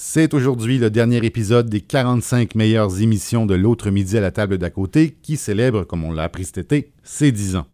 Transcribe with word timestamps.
C'est 0.00 0.32
aujourd'hui 0.32 0.78
le 0.78 0.90
dernier 0.90 1.16
épisode 1.26 1.68
des 1.68 1.80
45 1.80 2.54
meilleures 2.54 3.02
émissions 3.02 3.46
de 3.46 3.56
l'autre 3.56 3.90
midi 3.90 4.16
à 4.16 4.20
la 4.20 4.30
table 4.30 4.56
d'à 4.56 4.70
côté 4.70 5.16
qui 5.22 5.36
célèbre, 5.36 5.82
comme 5.82 6.04
on 6.04 6.12
l'a 6.12 6.22
appris 6.22 6.44
cet 6.44 6.58
été, 6.58 6.92
ses 7.02 7.32
10 7.32 7.56
ans. 7.56 7.66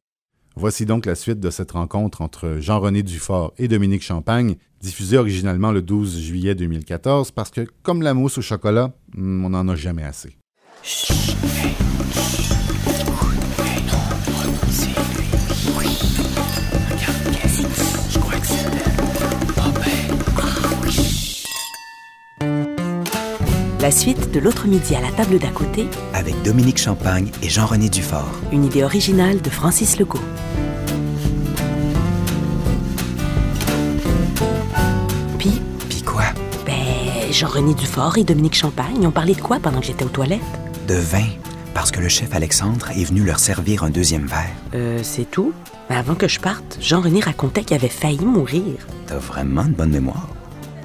Voici 0.57 0.87
donc 0.87 1.05
la 1.05 1.17
suite 1.17 1.39
de 1.39 1.51
cette 1.51 1.73
rencontre 1.73 2.23
entre 2.23 2.57
Jean-René 2.61 3.03
Dufort 3.03 3.53
et 3.59 3.69
Dominique 3.69 4.03
Champagne, 4.03 4.57
diffusée 4.81 5.19
originalement 5.19 5.71
le 5.71 5.83
12 5.83 6.19
juillet 6.19 6.55
2014 6.55 7.31
parce 7.31 7.51
que, 7.51 7.67
comme 7.83 8.01
la 8.01 8.15
mousse 8.15 8.39
au 8.39 8.43
chocolat, 8.43 8.95
on 9.19 9.51
n'en 9.51 9.69
a 9.69 9.77
jamais 9.77 10.05
assez. 10.05 10.39
La 23.85 23.91
suite 23.91 24.31
de 24.31 24.41
l'autre 24.41 24.67
midi 24.67 24.97
à 24.97 25.03
la 25.03 25.11
table 25.11 25.39
d'à 25.39 25.51
côté 25.51 25.87
avec 26.15 26.35
Dominique 26.43 26.79
Champagne 26.79 27.31
et 27.43 27.51
Jean-René 27.51 27.91
Dufort. 27.91 28.33
Une 28.51 28.65
idée 28.65 28.83
originale 28.83 29.43
de 29.43 29.51
Francis 29.51 29.99
Legault. 29.99 30.23
Puis, 35.39 35.61
Puis 35.91 36.01
quoi? 36.01 36.25
Ben, 36.65 37.31
Jean-René 37.31 37.75
Dufort 37.75 38.17
et 38.17 38.25
Dominique 38.25 38.55
Champagne 38.55 39.07
ont 39.07 39.11
parlé 39.11 39.35
de 39.35 39.43
quoi 39.43 39.59
pendant 39.61 39.81
que 39.81 39.87
j'étais 39.87 40.07
aux 40.07 40.09
toilettes? 40.09 40.41
De 40.89 40.95
vin, 40.95 41.27
parce 41.75 41.91
que 41.91 42.01
le 42.01 42.09
chef 42.09 42.35
Alexandre 42.35 42.91
est 42.93 43.05
venu 43.05 43.23
leur 43.23 43.39
servir 43.39 43.85
un 43.85 43.91
deuxième 43.91 44.25
verre. 44.25 44.49
Euh, 44.75 45.01
c'est 45.03 45.31
tout? 45.31 45.53
Mais 45.91 45.97
avant 45.97 46.15
que 46.15 46.27
je 46.27 46.41
parte, 46.41 46.79
Jean-René 46.81 47.21
racontait 47.21 47.65
qu'il 47.65 47.77
avait 47.77 47.89
failli 47.89 48.25
mourir. 48.25 48.65
T'as 49.07 49.19
vraiment 49.19 49.65
de 49.65 49.73
bonne 49.73 49.91
mémoire. 49.91 50.31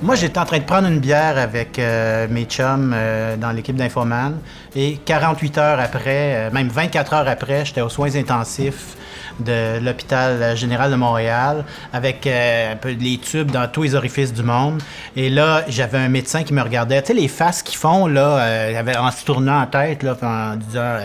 Moi, 0.01 0.15
j'étais 0.15 0.39
en 0.39 0.45
train 0.45 0.59
de 0.59 0.63
prendre 0.63 0.87
une 0.87 0.99
bière 0.99 1.37
avec 1.37 1.77
euh, 1.77 2.25
mes 2.29 2.45
chums 2.45 2.93
euh, 2.95 3.35
dans 3.35 3.51
l'équipe 3.51 3.75
d'Infoman. 3.75 4.39
Et 4.73 4.97
48 5.03 5.57
heures 5.57 5.79
après, 5.81 6.35
euh, 6.35 6.51
même 6.51 6.69
24 6.69 7.13
heures 7.13 7.27
après, 7.27 7.65
j'étais 7.65 7.81
aux 7.81 7.89
soins 7.89 8.15
intensifs 8.15 8.95
de 9.41 9.77
l'hôpital 9.79 10.55
général 10.55 10.91
de 10.91 10.95
Montréal 10.95 11.65
avec 11.93 12.27
un 12.27 12.75
peu 12.75 12.91
les 12.91 13.17
tubes 13.17 13.51
dans 13.51 13.67
tous 13.69 13.83
les 13.83 13.95
orifices 13.95 14.33
du 14.33 14.43
monde. 14.43 14.81
Et 15.15 15.29
là, 15.29 15.63
j'avais 15.67 15.97
un 15.97 16.09
médecin 16.09 16.43
qui 16.43 16.53
me 16.53 16.61
regardait. 16.61 17.01
Tu 17.01 17.07
sais, 17.07 17.13
les 17.13 17.29
faces 17.29 17.63
qu'ils 17.63 17.77
font, 17.77 18.07
là, 18.07 18.69
en 18.99 19.11
se 19.11 19.23
tournant 19.23 19.61
en 19.61 19.65
tête, 19.65 20.03
là, 20.03 20.17
en 20.21 20.57
disant... 20.57 20.97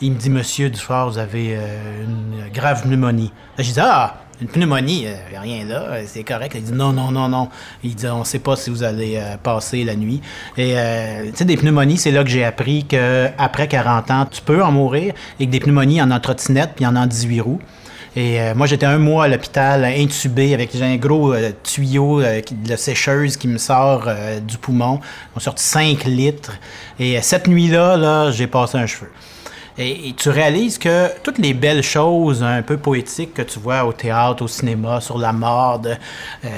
il 0.00 0.12
me 0.12 0.16
dit, 0.16 0.30
«Monsieur 0.30 0.70
Dufort, 0.70 1.10
vous 1.10 1.18
avez 1.18 1.58
une 2.04 2.50
grave 2.54 2.84
pneumonie.» 2.84 3.32
je 3.58 3.70
dis, 3.70 3.74
«Ah!» 3.80 4.14
une 4.40 4.48
pneumonie, 4.48 5.06
a 5.06 5.40
rien 5.40 5.64
là, 5.64 5.98
c'est 6.06 6.24
correct. 6.24 6.54
Il 6.56 6.64
dit 6.64 6.72
non, 6.72 6.92
non, 6.92 7.10
non, 7.10 7.28
non. 7.28 7.48
Il 7.82 7.94
dit 7.94 8.06
on 8.06 8.20
ne 8.20 8.24
sait 8.24 8.38
pas 8.38 8.56
si 8.56 8.70
vous 8.70 8.82
allez 8.82 9.16
euh, 9.16 9.36
passer 9.36 9.84
la 9.84 9.94
nuit. 9.94 10.20
Et 10.56 10.72
euh, 10.76 11.30
tu 11.30 11.36
sais, 11.36 11.44
des 11.44 11.56
pneumonies, 11.56 11.98
c'est 11.98 12.10
là 12.10 12.24
que 12.24 12.30
j'ai 12.30 12.44
appris 12.44 12.84
qu'après 12.84 13.68
40 13.68 14.10
ans, 14.10 14.26
tu 14.30 14.42
peux 14.42 14.62
en 14.62 14.72
mourir 14.72 15.14
et 15.38 15.46
que 15.46 15.50
des 15.50 15.60
pneumonies, 15.60 16.02
en 16.02 16.10
y 16.10 16.12
en 16.12 16.20
trottinette 16.20 16.70
puis 16.74 16.84
il 16.84 16.88
y 16.88 16.90
en 16.90 16.96
a 16.96 17.00
en 17.00 17.06
18 17.06 17.40
roues. 17.40 17.60
Et 18.16 18.40
euh, 18.40 18.54
moi, 18.54 18.66
j'étais 18.66 18.86
un 18.86 18.98
mois 18.98 19.24
à 19.24 19.28
l'hôpital, 19.28 19.84
intubé, 19.84 20.54
avec 20.54 20.74
un 20.76 20.96
gros 20.96 21.34
tuyau 21.64 22.22
de 22.22 22.76
sécheuse 22.76 23.36
qui 23.36 23.48
me 23.48 23.58
sort 23.58 24.08
du 24.46 24.56
poumon. 24.56 25.00
On 25.34 25.40
sorti 25.40 25.64
5 25.64 26.04
litres. 26.04 26.52
Et 27.00 27.20
cette 27.22 27.48
nuit-là, 27.48 27.96
là, 27.96 28.30
j'ai 28.30 28.46
passé 28.46 28.78
un 28.78 28.86
cheveu. 28.86 29.10
Et, 29.76 30.14
tu 30.16 30.28
réalises 30.28 30.78
que 30.78 31.08
toutes 31.22 31.38
les 31.38 31.52
belles 31.52 31.82
choses 31.82 32.44
un 32.44 32.62
peu 32.62 32.76
poétiques 32.76 33.34
que 33.34 33.42
tu 33.42 33.58
vois 33.58 33.84
au 33.84 33.92
théâtre, 33.92 34.44
au 34.44 34.48
cinéma, 34.48 35.00
sur 35.00 35.18
la 35.18 35.32
mort, 35.32 35.80
euh, 36.44 36.48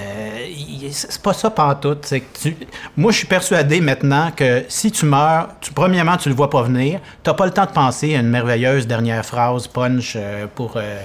c'est 0.90 1.22
pas 1.22 1.32
ça 1.32 1.48
pantoute. 1.48 2.12
Tu... 2.42 2.56
Moi, 2.94 3.12
je 3.12 3.18
suis 3.18 3.26
persuadé 3.26 3.80
maintenant 3.80 4.30
que 4.36 4.64
si 4.68 4.92
tu 4.92 5.06
meurs, 5.06 5.48
tu, 5.62 5.72
premièrement, 5.72 6.18
tu 6.18 6.28
le 6.28 6.34
vois 6.34 6.50
pas 6.50 6.62
venir. 6.62 7.00
T'as 7.22 7.32
pas 7.32 7.46
le 7.46 7.52
temps 7.52 7.64
de 7.64 7.70
penser 7.70 8.14
à 8.14 8.20
une 8.20 8.28
merveilleuse 8.28 8.86
dernière 8.86 9.24
phrase 9.24 9.66
punch 9.66 10.12
euh, 10.16 10.46
pour... 10.54 10.74
Euh, 10.76 10.98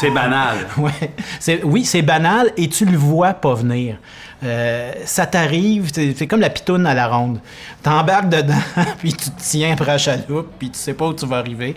c'est 0.00 0.10
banal. 0.10 0.56
ouais. 0.78 1.60
Oui, 1.62 1.84
c'est 1.84 2.02
banal 2.02 2.52
et 2.56 2.68
tu 2.68 2.86
le 2.86 2.96
vois 2.96 3.34
pas 3.34 3.52
venir. 3.54 3.96
Euh, 4.44 4.92
ça 5.04 5.26
t'arrive, 5.26 5.90
c'est 5.92 6.26
comme 6.26 6.40
la 6.40 6.50
pitoune 6.50 6.86
à 6.86 6.94
la 6.94 7.08
ronde. 7.08 7.40
T'embarques 7.82 8.28
dedans, 8.28 8.54
puis 8.98 9.12
tu 9.12 9.30
te 9.30 9.40
tiens 9.40 9.72
après 9.72 9.92
la 9.92 9.98
chaloupe, 9.98 10.52
puis 10.58 10.70
tu 10.70 10.78
sais 10.78 10.94
pas 10.94 11.06
où 11.06 11.14
tu 11.14 11.26
vas 11.26 11.38
arriver. 11.38 11.74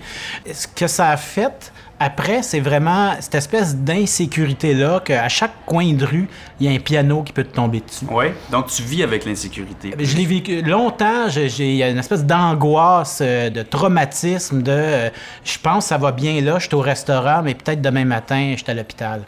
Ce 0.51 0.67
que 0.67 0.87
ça 0.87 1.09
a 1.09 1.17
fait, 1.17 1.71
après, 2.03 2.41
c'est 2.41 2.59
vraiment 2.59 3.13
cette 3.19 3.35
espèce 3.35 3.75
d'insécurité-là 3.75 5.01
qu'à 5.01 5.29
chaque 5.29 5.65
coin 5.67 5.93
de 5.93 6.03
rue, 6.03 6.27
il 6.59 6.65
y 6.65 6.69
a 6.69 6.75
un 6.75 6.79
piano 6.79 7.21
qui 7.21 7.31
peut 7.31 7.43
te 7.43 7.53
tomber 7.53 7.79
dessus. 7.79 8.07
Oui, 8.09 8.25
donc 8.51 8.67
tu 8.67 8.81
vis 8.81 9.03
avec 9.03 9.23
l'insécurité. 9.23 9.93
Je 9.99 10.17
l'ai 10.17 10.25
vécu 10.25 10.63
longtemps, 10.63 11.29
j'ai 11.29 11.87
une 11.87 11.99
espèce 11.99 12.25
d'angoisse, 12.25 13.19
euh, 13.21 13.51
de 13.51 13.61
traumatisme, 13.61 14.63
de 14.63 14.71
euh, 14.71 15.09
je 15.43 15.59
pense 15.59 15.85
que 15.85 15.89
ça 15.89 15.99
va 15.99 16.11
bien 16.11 16.41
là, 16.41 16.57
je 16.57 16.65
suis 16.67 16.75
au 16.75 16.81
restaurant, 16.81 17.43
mais 17.43 17.53
peut-être 17.53 17.81
demain 17.81 18.05
matin, 18.05 18.53
je 18.53 18.63
suis 18.63 18.71
à 18.71 18.73
l'hôpital. 18.73 19.21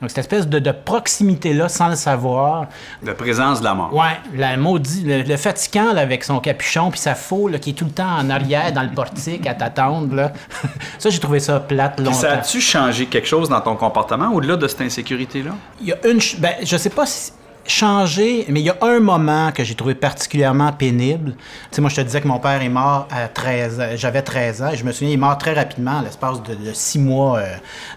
Donc, 0.00 0.10
cette 0.10 0.18
espèce 0.18 0.48
de, 0.48 0.72
proximité-là, 0.72 1.68
sans 1.68 1.88
le 1.88 1.96
savoir. 1.96 2.66
De 3.02 3.12
présence 3.12 3.60
de 3.60 3.64
la 3.64 3.74
mort. 3.74 3.94
Ouais, 3.94 4.18
la 4.34 4.56
maudit, 4.56 5.04
le, 5.04 5.36
fatigant 5.36 5.94
avec 5.96 6.24
son 6.24 6.40
capuchon 6.40 6.90
puis 6.90 7.00
sa 7.00 7.14
faux 7.14 7.50
qui 7.60 7.70
est 7.70 7.72
tout 7.74 7.84
le 7.84 7.90
temps 7.90 8.16
en 8.18 8.30
arrière 8.30 8.72
dans 8.72 8.82
le 8.82 8.90
portique 8.90 9.46
à 9.46 9.54
t'attendre. 9.54 10.32
ça, 10.98 11.10
j'ai 11.10 11.18
trouvé 11.18 11.40
ça 11.40 11.60
plate 11.60 12.00
longtemps. 12.00 12.12
ça 12.12 12.32
a-tu 12.32 12.60
changé 12.60 13.06
quelque 13.06 13.28
chose 13.28 13.48
dans 13.48 13.60
ton 13.60 13.76
comportement 13.76 14.32
au-delà 14.32 14.56
de 14.56 14.66
cette 14.68 14.80
insécurité-là? 14.80 15.52
Il 15.80 15.88
y 15.88 15.92
a 15.92 15.96
une. 16.08 16.20
Ben, 16.38 16.54
je 16.62 16.76
sais 16.76 16.90
pas 16.90 17.06
si 17.06 17.32
changé, 17.70 18.44
mais 18.48 18.60
il 18.60 18.66
y 18.66 18.70
a 18.70 18.76
un 18.82 19.00
moment 19.00 19.52
que 19.52 19.64
j'ai 19.64 19.74
trouvé 19.74 19.94
particulièrement 19.94 20.72
pénible. 20.72 21.32
Tu 21.32 21.76
sais, 21.76 21.80
moi, 21.80 21.88
je 21.88 21.96
te 21.96 22.00
disais 22.02 22.20
que 22.20 22.28
mon 22.28 22.38
père 22.38 22.60
est 22.60 22.68
mort 22.68 23.08
à 23.10 23.28
13 23.28 23.80
ans. 23.80 23.86
J'avais 23.94 24.22
13 24.22 24.62
ans 24.62 24.70
et 24.72 24.76
je 24.76 24.84
me 24.84 24.92
souviens, 24.92 25.10
il 25.10 25.14
est 25.14 25.16
mort 25.16 25.38
très 25.38 25.54
rapidement, 25.54 26.02
l'espace 26.02 26.42
de, 26.42 26.72
six 26.72 26.98
mois. 26.98 27.38
Euh, 27.38 27.54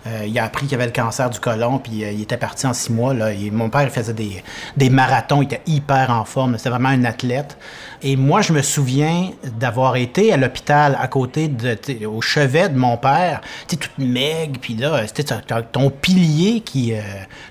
euh, 0.07 0.25
il 0.27 0.37
a 0.39 0.45
appris 0.45 0.67
qu'il 0.67 0.75
avait 0.75 0.85
le 0.85 0.91
cancer 0.91 1.29
du 1.29 1.39
côlon, 1.39 1.79
puis 1.79 2.03
euh, 2.03 2.11
il 2.11 2.21
était 2.21 2.37
parti 2.37 2.67
en 2.67 2.73
six 2.73 2.91
mois. 2.91 3.13
Là, 3.13 3.31
mon 3.51 3.69
père, 3.69 3.89
faisait 3.91 4.13
des, 4.13 4.43
des 4.77 4.89
marathons, 4.89 5.41
il 5.41 5.45
était 5.45 5.61
hyper 5.65 6.09
en 6.11 6.23
forme. 6.23 6.57
C'était 6.57 6.69
vraiment 6.69 6.89
un 6.89 7.03
athlète. 7.03 7.57
Et 8.03 8.15
moi, 8.15 8.41
je 8.41 8.51
me 8.51 8.61
souviens 8.61 9.31
d'avoir 9.59 9.95
été 9.95 10.33
à 10.33 10.37
l'hôpital 10.37 10.97
à 10.99 11.07
côté 11.07 11.47
de, 11.47 11.77
au 12.05 12.21
chevet 12.21 12.69
de 12.69 12.77
mon 12.77 12.97
père, 12.97 13.41
tu 13.67 13.77
toute 13.77 13.97
maigre, 13.97 14.59
puis 14.61 14.75
là, 14.75 15.07
c'était 15.07 15.23
ton 15.71 15.89
pilier 15.89 16.59
qui, 16.61 16.93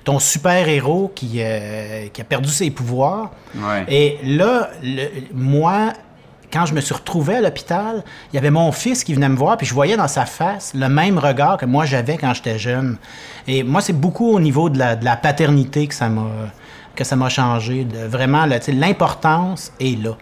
ton 0.03 0.19
super 0.19 0.67
héros 0.67 1.11
qui, 1.13 1.41
qui 2.13 2.21
a 2.21 2.23
perdu 2.23 2.49
ses 2.49 2.69
pouvoirs. 2.69 3.31
Et 3.87 4.19
là, 4.23 4.69
moi, 5.33 5.93
quand 6.53 6.67
je 6.67 6.75
me 6.75 6.81
suis 6.81 6.93
retrouvé 6.93 7.37
à 7.37 7.41
l'hôpital, 7.41 8.03
il 8.31 8.35
y 8.35 8.37
avait 8.37 8.51
mon 8.51 8.71
fils 8.71 9.03
qui 9.03 9.15
venait 9.15 9.27
me 9.27 9.35
voir, 9.35 9.57
puis 9.57 9.65
je 9.65 9.73
voyais 9.73 9.97
dans 9.97 10.07
sa 10.07 10.27
face 10.27 10.73
le 10.75 10.87
même 10.87 11.17
regard 11.17 11.57
que 11.57 11.65
moi 11.65 11.85
j'avais 11.85 12.17
quand 12.17 12.33
j'étais 12.35 12.59
jeune. 12.59 12.97
Et 13.47 13.63
moi, 13.63 13.81
c'est 13.81 13.99
beaucoup 13.99 14.29
au 14.29 14.39
niveau 14.39 14.69
de 14.69 14.77
la, 14.77 15.15
paternité 15.15 15.87
que 15.87 15.95
ça 15.95 16.09
m'a 16.09 16.27
que 16.95 17.03
ça 17.03 17.15
m'a 17.15 17.29
changé. 17.29 17.85
De, 17.85 18.05
vraiment, 18.05 18.45
l'importance 18.45 19.71
est 19.79 19.99
là. 19.99 20.15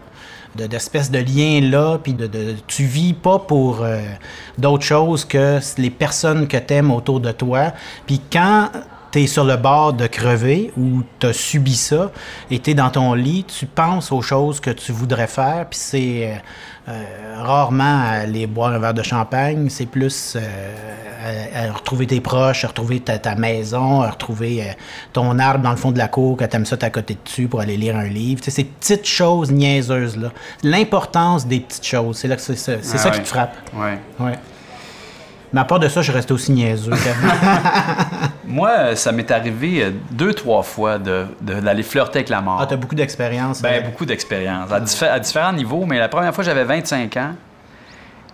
D'espèce 0.54 1.10
de, 1.10 1.18
lien 1.18 1.60
là, 1.62 1.98
puis 2.02 2.12
de, 2.12 2.26
de, 2.26 2.54
tu 2.66 2.84
vis 2.84 3.14
pas 3.14 3.38
pour 3.38 3.82
euh, 3.82 4.00
d'autres 4.58 4.84
choses 4.84 5.24
que 5.24 5.58
les 5.78 5.90
personnes 5.90 6.46
que 6.46 6.56
tu 6.56 6.74
aimes 6.74 6.90
autour 6.90 7.20
de 7.20 7.32
toi. 7.32 7.72
Puis 8.06 8.20
quand 8.30 8.68
tu 9.12 9.22
es 9.22 9.26
sur 9.26 9.44
le 9.44 9.56
bord 9.56 9.92
de 9.92 10.06
crever 10.06 10.72
ou 10.76 11.02
tu 11.20 11.26
as 11.26 11.32
subi 11.34 11.76
ça 11.76 12.10
et 12.50 12.58
tu 12.58 12.70
es 12.70 12.74
dans 12.74 12.90
ton 12.90 13.12
lit, 13.12 13.44
tu 13.44 13.66
penses 13.66 14.10
aux 14.10 14.22
choses 14.22 14.58
que 14.58 14.70
tu 14.70 14.90
voudrais 14.90 15.26
faire, 15.26 15.66
puis 15.68 15.78
c'est 15.78 16.26
euh, 16.26 16.36
euh, 16.88 17.42
rarement 17.42 18.02
aller 18.04 18.46
boire 18.46 18.72
un 18.72 18.78
verre 18.78 18.94
de 18.94 19.02
champagne, 19.02 19.68
c'est 19.68 19.86
plus 19.86 20.36
euh, 20.36 21.72
retrouver 21.74 22.06
tes 22.06 22.22
proches, 22.22 22.64
retrouver 22.64 23.00
ta, 23.00 23.34
maison, 23.34 24.00
retrouver 24.00 24.74
ton 25.12 25.38
arbre 25.38 25.62
dans 25.62 25.70
le 25.70 25.76
fond 25.76 25.92
de 25.92 25.98
la 25.98 26.08
cour 26.08 26.38
que 26.38 26.44
tu 26.44 26.56
aimes 26.56 26.66
ça 26.66 26.78
t'à 26.78 26.88
côté 26.88 27.16
dessus 27.22 27.48
pour 27.48 27.60
aller 27.60 27.76
lire 27.76 27.96
un 27.96 28.08
livre. 28.08 28.40
Tu 28.40 28.50
sais, 28.50 28.62
ces 28.62 28.64
petites 28.64 29.06
choses 29.06 29.52
niaiseuses-là. 29.52 30.32
L'importance 30.62 31.46
des 31.46 31.60
petites 31.60 31.86
choses, 31.86 32.16
c'est 32.16 32.28
là 32.28 32.36
que 32.36 32.42
c'est 32.42 32.56
ça, 32.56 32.72
ah 33.04 33.10
qui 33.10 33.20
te 33.20 33.28
frappe. 33.28 33.54
Ouais. 33.74 33.98
ouais. 34.18 34.38
Mais 35.52 35.60
à 35.60 35.64
part 35.64 35.78
de 35.78 35.88
ça, 35.88 36.00
je 36.00 36.12
reste 36.12 36.30
aussi 36.30 36.52
niaiseux. 36.52 36.92
Moi, 38.46 38.96
ça 38.96 39.12
m'est 39.12 39.30
arrivé 39.30 39.84
euh, 39.84 39.90
deux, 40.10 40.32
trois 40.32 40.62
fois 40.62 40.98
d'aller 40.98 41.82
flirter 41.82 42.20
avec 42.20 42.28
la 42.30 42.40
mort. 42.40 42.58
Ah, 42.60 42.66
t'as 42.66 42.76
beaucoup 42.76 42.94
d'expérience. 42.94 43.60
Ben, 43.60 43.84
beaucoup 43.84 44.06
d'expérience. 44.06 44.70
À, 44.72 45.18
différents 45.18 45.52
niveaux, 45.52 45.84
mais 45.84 45.98
la 45.98 46.08
première 46.08 46.34
fois, 46.34 46.42
j'avais 46.42 46.64
25 46.64 47.16
ans. 47.18 47.34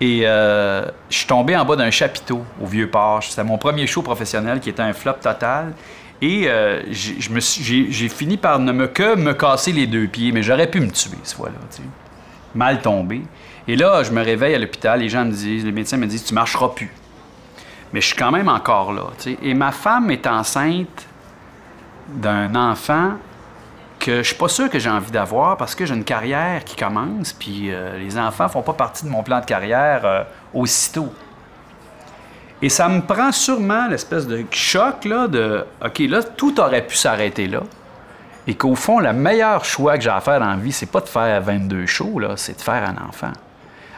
Et 0.00 0.23
euh, 0.25 0.87
je 1.11 1.19
suis 1.19 1.26
tombé 1.26 1.56
en 1.56 1.65
bas 1.65 1.75
d'un 1.75 1.91
chapiteau 1.91 2.44
au 2.62 2.67
Vieux-Port. 2.67 3.23
C'était 3.25 3.43
mon 3.43 3.59
premier 3.59 3.88
show 3.88 4.03
professionnel 4.03 4.61
qui 4.61 4.70
était 4.70 4.82
un 4.82 4.93
flop 4.93 5.15
total. 5.15 5.73
Et 6.23 6.44
euh, 6.47 6.82
j'ai 6.91 8.09
fini 8.09 8.37
par 8.37 8.61
ne 8.61 8.73
me 8.73 8.87
que 8.87 9.17
me 9.17 9.35
casser 9.35 9.73
les 9.73 9.88
deux 9.88 10.06
pieds, 10.06 10.31
mais 10.31 10.43
j'aurais 10.43 10.69
pu 10.69 10.81
me 10.81 10.91
tuer 10.91 11.19
ce 11.25 11.35
fois-là. 11.35 11.59
Mal 12.55 12.81
tombé. 12.81 13.23
Et 13.67 13.76
là, 13.76 14.03
je 14.03 14.11
me 14.12 14.23
réveille 14.23 14.55
à 14.55 14.59
l'hôpital, 14.59 15.00
les 15.00 15.09
gens 15.09 15.25
me 15.25 15.32
disent, 15.32 15.65
les 15.65 15.73
médecins 15.73 15.97
me 15.97 16.06
disent, 16.06 16.25
tu 16.25 16.35
marcheras 16.35 16.69
plus 16.69 16.91
mais 17.93 18.00
je 18.00 18.08
suis 18.08 18.17
quand 18.17 18.31
même 18.31 18.49
encore 18.49 18.93
là. 18.93 19.05
Et 19.43 19.55
ma 19.55 19.73
femme 19.73 20.11
est 20.11 20.26
enceinte 20.26 21.06
d'un 22.08 22.55
enfant 22.55 23.12
que 23.99 24.19
je 24.19 24.29
suis 24.29 24.37
pas 24.37 24.49
sûr 24.49 24.70
que 24.70 24.79
j'ai 24.79 24.90
envie 24.90 25.11
d'avoir 25.11 25.56
parce 25.56 25.75
que 25.75 25.85
j'ai 25.85 25.94
une 25.94 26.05
carrière 26.05 26.64
qui 26.64 26.76
commence, 26.76 27.32
puis 27.32 27.73
euh, 27.73 27.99
les 27.99 28.19
enfants 28.19 28.49
font 28.49 28.62
pas 28.62 28.73
partie 28.73 29.05
de 29.05 29.11
mon 29.11 29.23
plan 29.23 29.40
de 29.40 29.44
carrière 29.44 30.02
euh, 30.05 30.23
aussitôt. 30.55 31.12
Et 32.62 32.69
ça 32.69 32.88
me 32.88 33.00
prend 33.00 33.32
sûrement 33.32 33.87
l'espèce 33.88 34.26
de 34.26 34.44
choc 34.50 35.05
là, 35.05 35.29
de 35.29 35.64
OK, 35.84 35.99
là, 36.00 36.23
tout 36.23 36.58
aurait 36.61 36.87
pu 36.87 36.96
s'arrêter 36.96 37.46
là. 37.46 37.61
Et 38.46 38.55
qu'au 38.55 38.75
fond, 38.75 38.99
le 38.99 39.12
meilleur 39.12 39.64
choix 39.64 39.96
que 39.96 40.02
j'ai 40.02 40.11
à 40.11 40.20
faire 40.20 40.41
dans 40.41 40.50
la 40.50 40.56
vie, 40.56 40.73
c'est 40.73 40.91
pas 40.91 41.00
de 41.00 41.08
faire 41.08 41.41
22 41.43 41.87
shows, 41.87 42.19
là, 42.19 42.37
c'est 42.37 42.56
de 42.56 42.62
faire 42.62 42.82
un 42.82 43.06
enfant. 43.06 43.32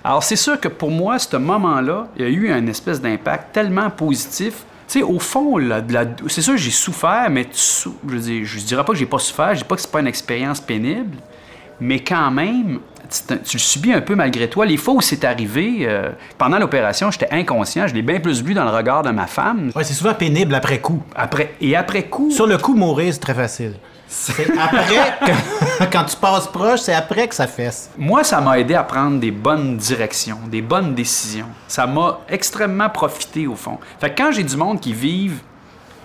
Alors, 0.05 0.23
c'est 0.23 0.37
sûr 0.37 0.58
que 0.58 0.69
pour 0.69 0.91
moi, 0.91 1.19
ce 1.19 1.37
moment-là, 1.37 2.06
il 2.17 2.23
y 2.23 2.25
a 2.25 2.29
eu 2.29 2.50
un 2.52 2.67
espèce 2.67 3.00
d'impact 3.00 3.52
tellement 3.52 3.91
positif. 3.91 4.55
Tu 4.88 4.99
sais, 4.99 5.02
au 5.02 5.19
fond, 5.19 5.58
la- 5.58 5.81
de 5.81 5.93
la- 5.93 6.05
c'est 6.29 6.43
sûr 6.43 6.55
que 6.55 6.58
j'ai 6.61 6.70
souffert, 6.70 7.29
mais 7.31 7.44
tu 7.44 7.88
je, 8.08 8.17
dis, 8.17 8.44
je 8.44 8.58
dirais 8.61 8.85
pas 8.85 8.93
que 8.93 8.99
j'ai 8.99 9.06
pas 9.06 9.19
souffert, 9.19 9.55
je 9.55 9.58
dis 9.58 9.64
pas 9.64 9.76
que 9.76 9.82
c'est 9.82 9.91
pas 9.91 10.00
une 10.00 10.06
expérience 10.08 10.61
pénible, 10.61 11.17
mais 11.81 12.00
quand 12.00 12.31
même, 12.31 12.81
tu, 13.29 13.35
le 13.56 13.58
subis 13.61 13.93
un 13.93 14.00
peu 14.00 14.14
malgré 14.14 14.49
toi. 14.49 14.64
Les 14.67 14.76
fois 14.76 14.94
où 14.94 15.00
c'est 15.00 15.25
arrivé, 15.25 15.79
euh, 15.82 16.11
pendant 16.38 16.58
l'opération, 16.58 17.11
j'étais 17.11 17.29
inconscient, 17.31 17.87
je 17.87 17.94
l'ai 17.94 18.03
bien 18.03 18.19
plus 18.20 18.43
vu 18.43 18.55
dans 18.55 18.64
le 18.64 18.70
regard 18.70 19.03
de 19.03 19.11
ma 19.11 19.26
femme. 19.26 19.70
Ouais, 19.76 19.85
c'est 19.85 19.94
souvent 19.94 20.14
pénible 20.14 20.55
après 20.55 20.81
coup. 20.81 21.03
Après, 21.14 21.55
et 21.61 21.76
après 21.76 22.05
coup, 22.05 22.31
Sur 22.31 22.46
le 22.46 22.56
coup, 22.58 22.75
mourir, 22.75 23.12
c'est 23.12 23.20
très 23.20 23.35
facile. 23.35 23.75
C'est 24.08 24.50
après 24.58 25.12
que, 25.25 25.32
quand 25.93 26.05
tu 26.05 26.17
passes 26.17 26.47
proche, 26.47 26.81
c'est 26.81 26.94
après 26.94 27.27
que 27.29 27.35
ça 27.35 27.47
fesse. 27.47 27.91
Moi, 27.97 28.23
ça 28.25 28.41
m'a 28.41 28.59
aidé 28.59 28.75
à 28.75 28.82
prendre 28.82 29.19
des 29.19 29.31
bonnes 29.31 29.77
directions, 29.77 30.38
des 30.50 30.61
bonnes 30.61 30.94
décisions. 30.94 31.47
Ça 31.69 31.87
m'a 31.87 32.21
extrêmement 32.29 32.91
profité, 32.91 33.47
au 33.47 33.55
fond. 33.55 33.79
Fait 33.99 34.11
que 34.11 34.23
quand 34.23 34.32
j'ai 34.32 34.43
du 34.43 34.56
monde 34.56 34.81
qui 34.81 34.93
vivent 34.93 35.41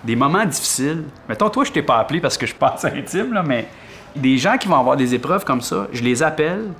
des 0.02 0.16
moments 0.16 0.44
difficiles, 0.44 1.04
mettons, 1.28 1.50
toi, 1.50 1.64
je 1.64 1.72
t'ai 1.72 1.82
pas 1.82 1.98
appelé 1.98 2.20
parce 2.20 2.38
que 2.38 2.46
je 2.46 2.54
pense 2.54 2.84
intime, 2.84 3.32
là, 3.32 3.42
mais 3.42 3.68
des 4.14 4.38
gens 4.38 4.56
qui 4.56 4.68
vont 4.68 4.78
avoir 4.78 4.96
des 4.96 5.14
épreuves 5.14 5.44
comme 5.44 5.60
ça, 5.60 5.88
je 5.92 6.02
les 6.02 6.22
appelle. 6.22 6.70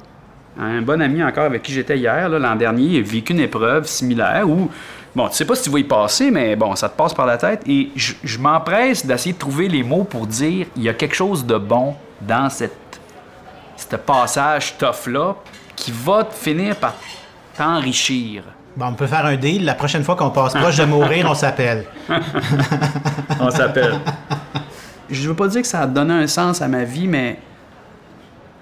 Un 0.59 0.81
bon 0.81 1.03
ami 1.03 1.23
encore 1.23 1.45
avec 1.45 1.63
qui 1.63 1.73
j'étais 1.73 1.99
hier, 1.99 2.31
l'an 2.31 2.57
dernier, 2.57 2.99
a 2.99 3.03
vécu 3.03 3.35
une 3.35 3.41
épreuve 3.41 3.87
similaire 3.87 4.49
où, 4.49 4.71
bon, 5.17 5.29
tu 5.29 5.35
sais 5.35 5.45
pas 5.45 5.55
si 5.57 5.63
tu 5.65 5.71
vas 5.71 5.79
y 5.81 5.85
passer, 5.85 6.31
mais 6.31 6.55
bon, 6.55 6.77
ça 6.77 6.89
te 6.89 6.97
passe 6.97 7.15
par 7.15 7.27
la 7.27 7.37
tête. 7.39 7.63
Et 7.67 7.91
je, 7.97 8.13
je 8.23 8.39
m'empresse 8.39 9.05
d'essayer 9.05 9.33
de 9.33 9.39
trouver 9.39 9.67
les 9.69 9.83
mots 9.83 10.05
pour 10.05 10.27
dire 10.27 10.67
il 10.77 10.83
y 10.83 10.89
a 10.89 10.95
quelque 10.95 11.15
chose 11.17 11.45
de 11.45 11.57
bon 11.59 11.95
dans 12.21 12.49
cette 12.51 12.77
ce 13.77 13.97
passage 13.97 14.77
tough-là 14.79 15.35
qui 15.75 15.93
va 15.93 16.25
te 16.25 16.35
finir 16.35 16.77
par 16.77 16.95
t'enrichir. 17.57 18.43
Bon, 18.77 18.87
on 18.87 18.93
peut 18.95 19.07
faire 19.07 19.25
un 19.27 19.37
deal. 19.37 19.65
La 19.65 19.75
prochaine 19.75 20.03
fois 20.05 20.17
qu'on 20.17 20.31
passe 20.31 20.55
proche 20.55 20.77
de 20.77 20.85
mourir, 20.85 21.27
on 21.31 21.35
s'appelle. 21.35 21.85
On 23.41 23.51
s'appelle. 23.51 23.99
Je 25.11 25.29
veux 25.29 25.35
pas 25.35 25.49
dire 25.49 25.62
que 25.62 25.67
ça 25.69 25.83
a 25.83 25.87
donné 25.87 26.12
un 26.15 26.27
sens 26.27 26.61
à 26.62 26.69
ma 26.69 26.85
vie, 26.85 27.07
mais 27.07 27.39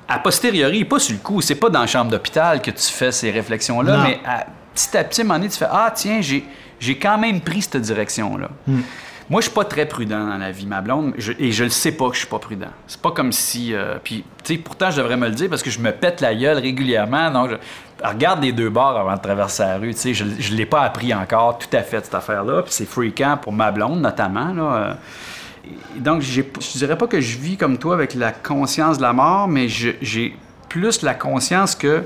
a 0.09 0.19
posteriori, 0.19 0.85
pas 0.85 0.99
sur 0.99 1.15
le 1.15 1.21
coup, 1.21 1.41
c'est 1.41 1.55
pas 1.55 1.71
dans 1.71 1.81
la 1.81 1.87
chambre 1.87 2.11
d'hôpital 2.11 2.61
que 2.61 2.71
tu 2.71 2.93
fais 2.93 3.11
ces 3.12 3.31
réflexions-là, 3.31 3.97
Non. 3.97 4.03
mais 4.03 4.21
à- 4.27 4.47
petit 4.75 4.97
à 4.97 5.05
petit, 5.05 5.21
à 5.21 5.25
un 5.25 5.26
moment 5.29 5.38
donné, 5.38 5.50
tu 5.50 5.59
fais 5.59 5.69
Ah, 5.71 5.93
tiens, 5.94 6.21
j'ai, 6.21 6.44
j'ai 6.81 6.99
quand 6.99 7.19
même 7.19 7.41
pris 7.41 7.62
cette 7.62 7.76
direction-là. 7.79 8.49
Moi, 9.31 9.41
je 9.41 9.47
suis 9.47 9.55
pas 9.55 9.65
très 9.65 9.87
prudent 9.87 10.26
dans 10.26 10.37
la 10.37 10.50
vie, 10.50 10.67
ma 10.67 10.82
blonde, 10.82 11.15
je- 11.17 11.32
et 11.38 11.50
je 11.50 11.65
le 11.65 11.71
sais 11.71 11.93
pas 11.93 12.09
que 12.09 12.15
je 12.15 12.19
suis 12.21 12.29
pas 12.29 12.38
prudent. 12.38 12.69
C'est 12.87 13.00
pas 13.00 13.11
comme 13.11 13.32
si. 13.32 13.73
euh, 13.73 13.97
puis, 14.05 14.23
tu 14.44 14.55
sais, 14.55 14.61
pourtant, 14.61 14.91
je 14.91 14.99
devrais 14.99 15.17
me 15.17 15.29
le 15.29 15.35
dire 15.35 15.49
parce 15.49 15.62
que 15.62 15.71
je 15.71 15.79
me 15.79 15.93
pète 15.93 16.21
la 16.21 16.35
gueule 16.35 16.59
régulièrement. 16.59 17.31
Donc, 17.31 17.49
je 17.50 18.06
regarde 18.06 18.43
les 18.43 18.53
deux 18.53 18.69
bords 18.69 18.99
avant 18.99 19.15
de 19.17 19.21
traverser 19.23 19.62
la 19.62 19.79
rue. 19.79 19.94
Tu 19.94 20.00
sais, 20.00 20.12
je, 20.15 20.26
je 20.38 20.53
l'ai 20.55 20.67
pas 20.67 20.82
appris 20.82 21.15
encore 21.15 21.56
tout 21.56 21.75
à 21.75 21.82
fait, 21.82 22.05
cette 22.05 22.15
affaire-là. 22.15 22.61
Puis 22.65 22.73
c'est 22.75 22.85
fréquent 22.87 23.38
pour 23.41 23.55
ma 23.55 23.71
blonde, 23.73 24.03
notamment. 24.03 24.53
Là. 24.53 24.62
euh. 24.75 24.94
Et 25.97 26.00
donc, 26.00 26.21
j'ai- 26.21 26.53
je 26.61 26.76
dirais 26.79 26.99
pas 26.99 27.06
que 27.06 27.23
je 27.23 27.38
vis 27.38 27.56
comme 27.56 27.79
toi 27.79 27.94
avec 27.94 28.12
la 28.12 28.31
conscience 28.31 28.99
de 28.99 29.03
la 29.03 29.15
mort, 29.15 29.49
mais 29.49 29.71
je- 29.71 29.93
j'ai 30.03 30.37
plus 30.69 31.00
la 31.00 31.15
conscience 31.15 31.75
que 31.75 32.05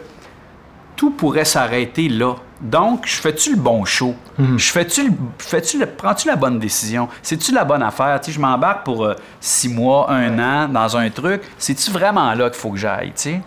tout 0.95 1.11
pourrait 1.11 1.45
s'arrêter 1.45 2.09
là. 2.09 2.37
Donc, 2.61 3.07
je 3.07 3.17
fais-tu 3.21 3.51
le 3.51 3.57
bon 3.61 3.85
show? 3.85 4.15
Je 4.39 4.71
fais-tu 4.73 5.09
le, 5.09 5.13
fais-tu 5.39 5.79
le- 5.79 5.87
prends-tu 5.87 6.27
la 6.27 6.35
bonne 6.37 6.59
décision? 6.59 7.09
C'est-tu 7.23 7.53
la 7.53 7.65
bonne 7.65 7.83
affaire? 7.83 8.21
Tu 8.21 8.27
sais, 8.27 8.33
je 8.37 8.41
m'embarque 8.41 8.85
pour 8.85 9.05
euh, 9.05 9.15
six 9.41 9.69
mois, 9.69 10.11
un 10.11 10.39
an 10.39 10.69
dans 10.69 10.97
un 10.97 11.09
truc. 11.11 11.43
C'est-tu 11.57 11.91
vraiment 11.93 12.33
là 12.35 12.51
qu'il 12.51 12.59
faut 12.59 12.71
que 12.71 12.79
j'aille? 12.79 13.09
tu 13.09 13.23
sais? 13.23 13.41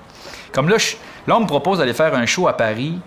Comme 0.54 0.70
là, 0.70 0.78
je- 0.78 0.96
là, 1.28 1.36
on 1.38 1.42
me 1.42 1.46
propose 1.48 1.80
d'aller 1.80 1.94
faire 1.94 2.14
un 2.16 2.26
show 2.26 2.48
à 2.48 2.56
Paris 2.56 3.00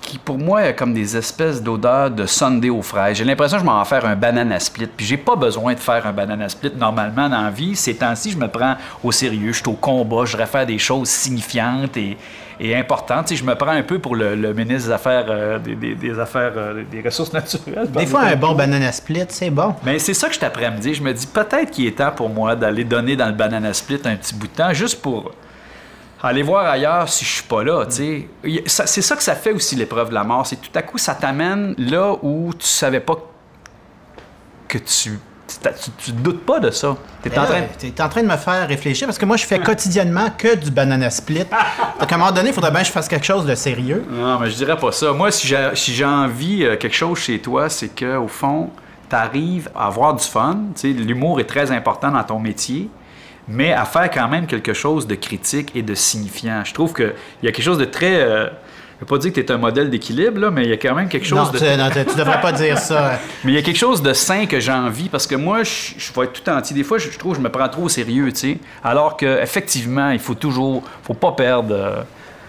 qui, 0.00 0.18
pour 0.18 0.38
moi, 0.38 0.60
a 0.60 0.72
comme 0.72 0.94
des 0.94 1.16
espèces 1.16 1.62
d'odeurs 1.62 2.10
de 2.10 2.24
Sunday 2.26 2.70
aux 2.70 2.82
fraises. 2.82 3.16
J'ai 3.18 3.24
l'impression 3.24 3.58
que 3.58 3.62
je 3.62 3.66
m'en 3.66 3.78
vais 3.82 3.88
faire 3.88 4.04
un 4.06 4.16
banana 4.16 4.58
split. 4.58 4.86
Puis 4.96 5.04
j'ai 5.06 5.16
pas 5.18 5.36
besoin 5.36 5.74
de 5.74 5.78
faire 5.78 6.06
un 6.06 6.12
banana 6.12 6.48
split 6.48 6.72
normalement 6.76 7.28
dans 7.28 7.42
la 7.42 7.50
vie. 7.50 7.76
Ces 7.76 7.94
temps-ci, 7.96 8.30
je 8.32 8.38
me 8.38 8.48
prends 8.48 8.76
au 9.04 9.12
sérieux. 9.12 9.52
Je 9.52 9.58
suis 9.58 9.68
au 9.68 9.72
combat. 9.74 10.24
Je 10.24 10.36
faire 10.38 10.66
des 10.66 10.78
choses 10.78 11.08
signifiantes 11.08 11.96
et, 11.96 12.16
et 12.58 12.74
importantes. 12.74 13.26
Tu 13.26 13.36
sais, 13.36 13.40
je 13.42 13.44
me 13.46 13.54
prends 13.54 13.70
un 13.72 13.82
peu 13.82 13.98
pour 13.98 14.16
le, 14.16 14.34
le 14.34 14.54
ministre 14.54 14.88
des 14.88 14.94
Affaires, 14.94 15.26
euh, 15.28 15.58
des, 15.58 15.74
des- 15.76 15.94
des 15.94 16.18
affaires 16.18 16.52
euh, 16.56 16.82
des 16.90 17.02
ressources 17.02 17.32
naturelles. 17.32 17.90
Des 17.90 18.06
fois, 18.06 18.22
un 18.22 18.36
bon 18.36 18.54
banana 18.54 18.90
split, 18.92 19.26
c'est 19.28 19.50
bon. 19.50 19.74
Mais 19.84 19.98
c'est 19.98 20.14
ça 20.14 20.28
que 20.28 20.34
je 20.34 20.40
t'apprends 20.40 20.66
à 20.66 20.70
me 20.70 20.78
dire. 20.78 20.94
Je 20.94 21.02
me 21.02 21.12
dis 21.12 21.26
peut-être 21.26 21.70
qu'il 21.70 21.86
est 21.86 21.98
temps 21.98 22.10
pour 22.10 22.30
moi 22.30 22.56
d'aller 22.56 22.84
donner 22.84 23.16
dans 23.16 23.26
le 23.26 23.32
banana 23.34 23.72
split 23.74 24.00
un 24.04 24.16
petit 24.16 24.34
bout 24.34 24.46
de 24.48 24.52
temps, 24.52 24.72
juste 24.72 25.00
pour 25.02 25.32
aller 26.22 26.42
voir 26.42 26.66
ailleurs 26.66 27.08
si 27.08 27.24
je 27.24 27.30
suis 27.30 27.42
pas 27.44 27.64
là. 27.64 27.84
C'est 27.88 29.02
ça 29.02 29.16
que 29.16 29.22
ça 29.22 29.34
fait 29.34 29.52
aussi 29.52 29.76
l'épreuve 29.76 30.10
de 30.10 30.14
la 30.14 30.24
mort. 30.24 30.46
C'est 30.46 30.60
tout 30.60 30.70
à 30.74 30.82
coup, 30.82 30.98
ça 30.98 31.14
t'amène 31.14 31.74
là 31.78 32.14
où 32.22 32.52
tu 32.58 32.66
savais 32.66 33.00
pas 33.00 33.16
que 34.68 34.78
tu. 34.78 35.18
Tu, 35.50 35.56
tu, 35.82 35.90
tu 35.98 36.12
te 36.12 36.16
doutes 36.16 36.46
pas 36.46 36.60
de 36.60 36.70
ça. 36.70 36.96
Tu 37.24 37.28
es 37.28 37.36
en 37.36 37.44
train. 37.44 37.62
Tu 37.76 37.88
es 37.88 38.00
en 38.00 38.08
train 38.08 38.22
de 38.22 38.28
me 38.28 38.36
faire 38.36 38.68
réfléchir 38.68 39.08
parce 39.08 39.18
que 39.18 39.24
moi, 39.24 39.36
je 39.36 39.44
fais 39.44 39.58
quotidiennement 39.58 40.28
que 40.38 40.54
du 40.54 40.70
banana 40.70 41.10
split. 41.10 41.44
Donc, 41.98 42.12
à 42.12 42.14
un 42.14 42.18
moment 42.18 42.30
donné, 42.30 42.50
il 42.50 42.54
faudrait 42.54 42.70
bien 42.70 42.82
que 42.82 42.86
je 42.86 42.92
fasse 42.92 43.08
quelque 43.08 43.26
chose 43.26 43.46
de 43.46 43.54
sérieux. 43.56 44.04
Non, 44.08 44.38
mais 44.38 44.48
je 44.48 44.54
dirais 44.54 44.76
pas 44.76 44.92
ça. 44.92 45.12
Moi, 45.12 45.32
si 45.32 45.48
j'ai 45.48 45.70
si 45.74 45.92
j'ai 45.92 46.04
envie 46.04 46.62
euh, 46.62 46.76
quelque 46.76 46.94
chose 46.94 47.18
chez 47.18 47.40
toi, 47.40 47.68
c'est 47.68 47.88
que 47.88 48.16
au 48.16 48.28
fond, 48.28 48.70
tu 49.08 49.16
arrives 49.16 49.68
à 49.74 49.86
avoir 49.88 50.14
du 50.14 50.24
fun. 50.24 50.56
L'humour 50.84 51.40
est 51.40 51.48
très 51.48 51.72
important 51.72 52.12
dans 52.12 52.22
ton 52.22 52.38
métier, 52.38 52.88
mais 53.50 53.72
à 53.72 53.84
faire 53.84 54.10
quand 54.10 54.28
même 54.28 54.46
quelque 54.46 54.72
chose 54.72 55.06
de 55.06 55.14
critique 55.16 55.72
et 55.74 55.82
de 55.82 55.94
signifiant. 55.94 56.62
Je 56.64 56.72
trouve 56.72 56.92
qu'il 56.94 57.12
y 57.42 57.48
a 57.48 57.52
quelque 57.52 57.64
chose 57.64 57.78
de 57.78 57.84
très. 57.84 58.20
euh, 58.20 58.46
je 58.46 59.06
ne 59.06 59.08
veux 59.08 59.16
pas 59.16 59.18
dire 59.18 59.32
que 59.32 59.40
tu 59.40 59.46
es 59.46 59.50
un 59.52 59.56
modèle 59.58 59.88
d'équilibre, 59.88 60.50
mais 60.50 60.64
il 60.64 60.68
y 60.68 60.72
a 60.74 60.76
quand 60.76 60.94
même 60.94 61.08
quelque 61.08 61.26
chose 61.26 61.38
Non, 61.38 61.50
de. 61.50 61.58
tu, 61.58 61.64
non, 61.64 61.88
tu- 61.90 62.16
devrais 62.18 62.40
pas 62.42 62.52
dire 62.52 62.76
ça. 62.78 63.18
Mais 63.44 63.52
il 63.52 63.54
y 63.54 63.58
a 63.58 63.62
quelque 63.62 63.78
chose 63.78 64.02
de 64.02 64.12
sain 64.12 64.44
que 64.44 64.60
j'ai 64.60 64.72
envie 64.72 65.08
parce 65.08 65.26
que 65.26 65.36
moi, 65.36 65.62
je, 65.62 65.70
je 65.96 66.12
vais 66.12 66.24
être 66.26 66.34
tout 66.42 66.50
entier. 66.50 66.76
Des 66.76 66.84
fois, 66.84 66.98
je, 66.98 67.10
je 67.10 67.18
trouve 67.18 67.32
que 67.32 67.38
je 67.38 67.42
me 67.42 67.48
prends 67.50 67.66
trop 67.70 67.84
au 67.84 67.88
sérieux, 67.88 68.30
tu 68.30 68.38
sais. 68.38 68.58
Alors 68.84 69.16
qu'effectivement, 69.16 70.10
il 70.10 70.18
faut 70.18 70.34
toujours. 70.34 70.82
faut 71.02 71.14
pas 71.14 71.32
perdre. 71.32 71.74
euh, 71.74 72.02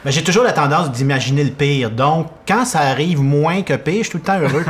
Mais 0.04 0.12
j'ai 0.12 0.26
toujours 0.26 0.44
la 0.44 0.52
tendance 0.52 0.92
d'imaginer 0.92 1.46
le 1.46 1.52
pire. 1.52 1.90
Donc, 1.90 2.28
quand 2.46 2.66
ça 2.66 2.80
arrive 2.82 3.22
moins 3.22 3.62
que 3.62 3.76
pire, 3.78 4.04
je 4.04 4.10
suis 4.10 4.12
tout 4.12 4.18
le 4.18 4.24
temps 4.24 4.40
heureux. 4.40 4.66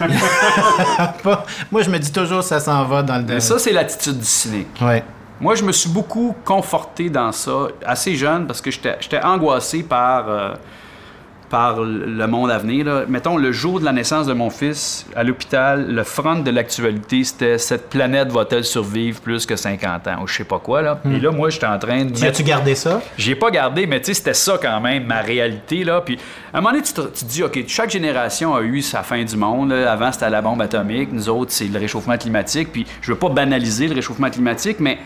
Moi, 1.70 1.82
je 1.82 1.90
me 1.90 1.98
dis 1.98 2.12
toujours 2.12 2.42
ça 2.42 2.60
s'en 2.60 2.84
va 2.84 3.02
dans 3.02 3.18
le... 3.18 3.24
Mais 3.34 3.40
ça, 3.40 3.58
c'est 3.58 3.72
l'attitude 3.72 4.18
du 4.18 4.24
cynique. 4.24 4.68
Ouais. 4.80 5.04
Moi, 5.40 5.54
je 5.54 5.64
me 5.64 5.72
suis 5.72 5.90
beaucoup 5.90 6.34
conforté 6.44 7.10
dans 7.10 7.32
ça, 7.32 7.68
assez 7.84 8.14
jeune, 8.16 8.46
parce 8.46 8.60
que 8.60 8.70
j'étais 8.70 8.96
j'étais 9.00 9.22
angoissé 9.22 9.82
par, 9.82 10.30
euh, 10.30 10.54
par 11.50 11.80
le 11.82 12.26
monde 12.26 12.50
à 12.50 12.56
venir. 12.58 12.86
là. 12.86 13.02
Mettons, 13.06 13.36
le 13.36 13.52
jour 13.52 13.78
de 13.78 13.84
la 13.84 13.92
naissance 13.92 14.26
de 14.26 14.32
mon 14.32 14.48
fils, 14.50 15.06
à 15.14 15.22
l'hôpital, 15.22 15.86
le 15.92 16.02
front 16.04 16.36
de 16.40 16.50
l'actualité, 16.50 17.22
c'était 17.22 17.58
«Cette 17.58 17.88
planète 17.90 18.32
va-t-elle 18.32 18.64
survivre 18.64 19.20
plus 19.20 19.44
que 19.46 19.54
50 19.56 20.08
ans?» 20.08 20.16
ou 20.22 20.26
je 20.26 20.34
sais 20.38 20.44
pas 20.44 20.58
quoi. 20.58 20.80
Là. 20.82 20.98
Et 21.04 21.20
là, 21.20 21.30
moi, 21.30 21.50
j'étais 21.50 21.66
en 21.66 21.78
train 21.78 22.04
de... 22.06 22.10
Tu 22.14 22.22
mettre- 22.22 22.26
as-tu 22.40 22.42
gardé 22.42 22.74
ça? 22.74 23.00
j'ai 23.18 23.36
pas 23.36 23.50
gardé, 23.50 23.86
mais 23.86 24.00
tu 24.00 24.06
sais, 24.06 24.14
c'était 24.14 24.34
ça 24.34 24.58
quand 24.60 24.80
même, 24.80 25.04
ma 25.04 25.20
réalité, 25.20 25.84
là. 25.84 26.00
Puis, 26.00 26.18
à 26.52 26.58
un 26.58 26.60
moment 26.62 26.72
donné, 26.72 26.82
tu 26.82 26.94
te, 26.94 27.02
tu 27.02 27.24
te 27.24 27.30
dis, 27.30 27.42
OK, 27.44 27.62
chaque 27.68 27.90
génération 27.90 28.54
a 28.56 28.62
eu 28.62 28.80
sa 28.82 29.02
fin 29.04 29.22
du 29.22 29.36
monde. 29.36 29.70
là. 29.70 29.92
Avant, 29.92 30.10
c'était 30.10 30.30
la 30.30 30.40
bombe 30.42 30.62
atomique. 30.62 31.10
Nous 31.12 31.28
autres, 31.28 31.52
c'est 31.52 31.68
le 31.68 31.78
réchauffement 31.78 32.16
climatique. 32.16 32.72
Puis, 32.72 32.86
je 33.02 33.12
veux 33.12 33.18
pas 33.18 33.28
banaliser 33.28 33.86
le 33.86 33.94
réchauffement 33.94 34.30
climatique, 34.30 34.78
mais 34.80 34.98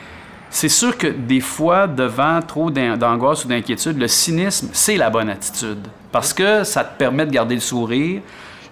c'est 0.51 0.69
sûr 0.69 0.99
que 0.99 1.07
des 1.07 1.41
fois, 1.41 1.87
devant 1.87 2.41
trop 2.43 2.71
d'an- 2.71 2.97
d'angoisse 2.97 3.45
ou 3.45 3.49
d'inquiétude, 3.49 3.99
le 3.99 4.09
cynisme, 4.09 4.69
c'est 4.73 4.97
la 4.97 5.09
bonne 5.11 5.31
attitude. 5.31 5.87
Parce 6.13 6.33
que 6.33 6.65
ça 6.65 6.83
te 6.85 6.99
permet 6.99 7.25
de 7.27 7.31
garder 7.31 7.55
le 7.55 7.61
sourire. 7.61 8.21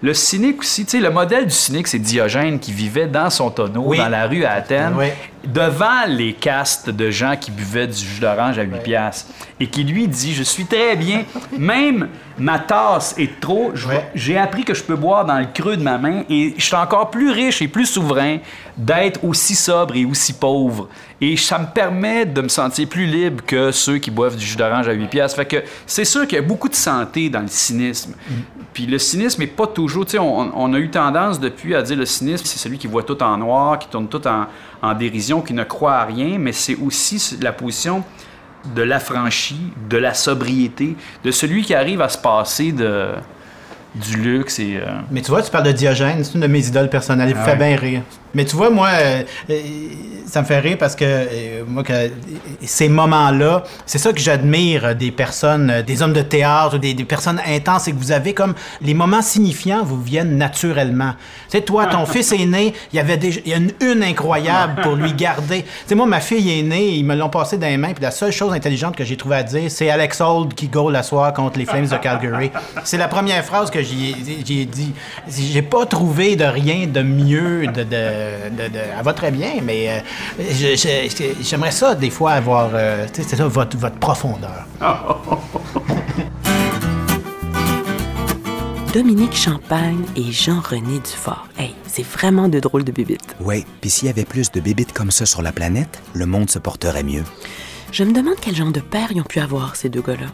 Le 0.01 0.13
cynique 0.13 0.61
aussi, 0.61 0.85
tu 0.85 0.91
sais, 0.91 0.99
le 0.99 1.09
modèle 1.09 1.45
du 1.45 1.51
cynique, 1.53 1.87
c'est 1.87 1.99
Diogène 1.99 2.59
qui 2.59 2.71
vivait 2.71 3.07
dans 3.07 3.29
son 3.29 3.49
tonneau, 3.49 3.83
Oui. 3.85 3.97
dans 3.97 4.07
la 4.09 4.27
rue 4.27 4.45
à 4.45 4.53
Athènes, 4.53 4.93
Oui. 4.97 5.07
Devant 5.45 6.05
les 6.07 6.33
castes 6.33 6.89
de 6.89 7.09
gens 7.11 7.35
qui 7.39 7.51
buvaient 7.51 7.87
du 7.87 7.97
jus 7.97 8.19
d'orange 8.19 8.57
à 8.59 8.63
8 8.63 8.83
piastres. 8.83 9.31
Et 9.59 9.67
qui 9.67 9.83
lui 9.83 10.07
dit, 10.07 10.33
je 10.33 10.43
suis 10.43 10.65
très 10.65 10.95
bien, 10.95 11.23
même 11.57 12.07
ma 12.37 12.59
tasse 12.59 13.13
est 13.17 13.39
trop, 13.41 13.71
Ouais. 13.87 14.09
j'ai 14.15 14.37
appris 14.37 14.63
que 14.63 14.73
je 14.73 14.81
peux 14.83 14.95
boire 14.95 15.25
dans 15.25 15.37
le 15.39 15.47
creux 15.53 15.75
de 15.75 15.83
ma 15.83 15.97
main 15.97 16.23
et 16.29 16.53
je 16.57 16.63
suis 16.63 16.75
encore 16.75 17.09
plus 17.11 17.29
riche 17.31 17.61
et 17.61 17.67
plus 17.67 17.85
souverain 17.85 18.37
d'être 18.77 19.23
aussi 19.25 19.55
sobre 19.55 19.95
et 19.97 20.05
aussi 20.05 20.31
pauvre. 20.33 20.87
Et 21.19 21.35
ça 21.35 21.59
me 21.59 21.65
permet 21.65 22.25
de 22.25 22.41
me 22.41 22.47
sentir 22.47 22.87
plus 22.87 23.05
libre 23.05 23.43
que 23.45 23.71
ceux 23.71 23.97
qui 23.97 24.09
boivent 24.11 24.37
du 24.37 24.45
jus 24.45 24.55
d'orange 24.55 24.87
à 24.87 24.93
8 24.93 25.07
piastres. 25.07 25.35
Fait 25.35 25.45
que 25.45 25.63
c'est 25.85 26.05
sûr 26.05 26.25
qu'il 26.25 26.37
y 26.37 26.39
a 26.39 26.45
beaucoup 26.45 26.69
de 26.69 26.75
santé 26.75 27.29
dans 27.29 27.41
le 27.41 27.47
cynisme. 27.49 28.13
Puis 28.71 28.85
le 28.85 28.97
cynisme 28.99 29.41
est 29.41 29.47
pas 29.47 29.67
toujours, 29.67 30.05
tu 30.05 30.11
sais, 30.11 30.19
on, 30.19 30.51
on 30.55 30.73
a 30.73 30.77
eu 30.79 30.89
tendance 30.89 31.37
depuis 31.39 31.75
à 31.75 31.81
dire 31.81 31.97
le 31.97 32.05
cynisme, 32.05 32.45
c'est 32.45 32.59
celui 32.59 32.77
qui 32.77 32.87
voit 32.87 33.03
tout 33.03 33.21
en 33.21 33.35
noir, 33.35 33.77
qui 33.79 33.89
tourne 33.89 34.07
tout 34.07 34.25
en, 34.25 34.45
en 34.81 34.93
dérision. 34.93 35.28
Qui 35.41 35.53
ne 35.53 35.63
croit 35.63 35.95
à 35.95 36.05
rien, 36.05 36.37
mais 36.39 36.51
c'est 36.51 36.75
aussi 36.75 37.37
la 37.41 37.51
position 37.51 38.03
de 38.75 38.81
l'affranchi, 38.81 39.71
de 39.89 39.97
la 39.97 40.13
sobriété, 40.13 40.95
de 41.23 41.31
celui 41.31 41.63
qui 41.63 41.73
arrive 41.73 42.01
à 42.01 42.09
se 42.09 42.17
passer 42.17 42.71
de, 42.71 43.13
du 43.95 44.17
luxe 44.17 44.59
et... 44.59 44.77
euh, 44.77 44.85
Mais 45.11 45.21
tu 45.21 45.31
vois, 45.31 45.41
tu 45.41 45.49
parles 45.51 45.65
de 45.65 45.71
Diogène, 45.71 46.23
c'est 46.23 46.35
une 46.35 46.41
de 46.41 46.47
mes 46.47 46.65
idoles 46.67 46.89
personnelles. 46.89 47.29
Il 47.29 47.35
me 47.35 47.41
Ah 47.41 47.45
fait 47.45 47.51
ouais. 47.51 47.57
bien 47.69 47.75
rire. 47.77 48.01
Mais 48.35 48.45
tu 48.45 48.55
vois, 48.55 48.69
moi, 48.69 48.89
euh, 48.93 49.23
euh, 49.49 49.53
ça 50.27 50.41
me 50.41 50.45
fait 50.45 50.59
rire 50.59 50.77
parce 50.79 50.95
que, 50.95 51.03
euh, 51.03 51.63
moi, 51.67 51.81
que, 51.83 52.11
ces 52.63 52.87
moments-là, 52.87 53.63
c'est 53.87 53.97
ça 53.97 54.13
que 54.13 54.19
j'admire 54.19 54.95
des 54.95 55.09
personnes, 55.09 55.81
des 55.85 56.03
hommes 56.03 56.13
de 56.13 56.21
théâtre, 56.21 56.77
des, 56.77 56.93
des 56.93 57.05
personnes 57.05 57.41
intenses, 57.47 57.83
c'est 57.85 57.91
que 57.91 57.97
vous 57.97 58.11
avez 58.11 58.35
comme 58.35 58.53
les 58.81 58.93
moments 58.93 59.23
signifiants 59.23 59.83
vous 59.83 59.99
viennent 59.99 60.37
naturellement. 60.37 61.13
Tu 61.49 61.57
sais, 61.57 61.61
toi, 61.61 61.87
ton 61.87 62.05
fils 62.13 62.31
est 62.31 62.45
né, 62.45 62.75
il 62.93 62.97
y 62.97 62.99
avait 62.99 63.17
déjà, 63.17 63.39
il 63.43 63.51
y 63.51 63.53
a 63.55 63.57
une 63.57 63.71
une 63.81 64.03
incroyable 64.03 64.81
pour 64.83 64.95
lui 64.95 65.13
garder. 65.13 65.63
Tu 65.63 65.67
sais, 65.87 65.95
moi, 65.95 66.05
ma 66.05 66.19
fille 66.19 66.59
est 66.59 66.61
née, 66.61 66.89
ils 66.89 67.03
me 67.05 67.15
l'ont 67.15 67.29
passé 67.29 67.57
dans 67.57 67.65
les 67.65 67.77
mains, 67.77 67.93
puis 67.93 68.03
la 68.03 68.11
seule 68.11 68.31
chose 68.31 68.53
intelligente 68.53 68.95
que 68.95 69.03
j'ai 69.03 69.17
trouvé 69.17 69.37
à 69.37 69.43
dire, 69.43 69.71
c'est 69.71 69.89
Alex 69.89 70.21
Holt 70.21 70.53
qui 70.53 70.67
goal 70.67 70.93
la 70.93 71.01
soir 71.01 71.33
contre 71.33 71.57
les 71.57 71.65
Flames 71.65 71.87
de 71.87 71.95
Calgary. 71.97 72.51
C'est 72.83 72.97
la 72.97 73.07
première 73.07 73.43
phrase 73.43 73.71
que 73.71 73.78
j'y 73.81 74.09
ai, 74.11 74.15
j'y 74.45 74.59
ai 74.61 74.65
dit. 74.65 74.93
J'ai 75.27 75.61
pas 75.61 75.85
trouvé 75.85 76.35
de 76.35 76.43
rien 76.45 76.87
de 76.87 77.01
mieux 77.01 77.67
de, 77.67 77.83
de, 77.83 78.49
de- 78.49 78.67
de- 78.73 78.79
elle 78.97 79.03
va 79.03 79.13
très 79.13 79.31
bien, 79.31 79.53
mais 79.63 79.89
euh, 79.89 79.99
j'aimerais 81.41 81.71
ça 81.71 81.95
des 81.95 82.09
fois 82.09 82.31
avoir, 82.33 82.71
euh, 82.73 83.05
c'est 83.13 83.23
ça, 83.35 83.47
votre, 83.47 83.77
votre 83.77 83.97
profondeur. 83.97 84.65
Dominique 88.93 89.35
Champagne 89.35 90.01
et 90.15 90.31
Jean-René 90.31 90.99
Dufort. 90.99 91.47
Hey, 91.57 91.75
c'est 91.87 92.03
vraiment 92.05 92.47
de 92.49 92.59
drôles 92.59 92.83
de 92.83 92.91
bébites. 92.91 93.35
Ouais, 93.39 93.63
puis 93.81 93.89
s'il 93.89 94.07
y 94.07 94.09
avait 94.09 94.25
plus 94.25 94.51
de 94.51 94.59
bébites 94.59 94.93
comme 94.93 95.11
ça 95.11 95.25
sur 95.27 95.41
la 95.43 95.51
planète, 95.51 96.01
le 96.13 96.25
monde 96.25 96.49
se 96.49 96.57
porterait 96.57 97.03
mieux. 97.03 97.23
Je 97.91 98.03
me 98.03 98.13
demande 98.13 98.35
quel 98.41 98.55
genre 98.55 98.71
de 98.71 98.79
père 98.79 99.09
ils 99.11 99.19
ont 99.21 99.25
pu 99.25 99.39
avoir, 99.39 99.75
ces 99.75 99.89
deux 99.89 100.01
gars-là. 100.01 100.27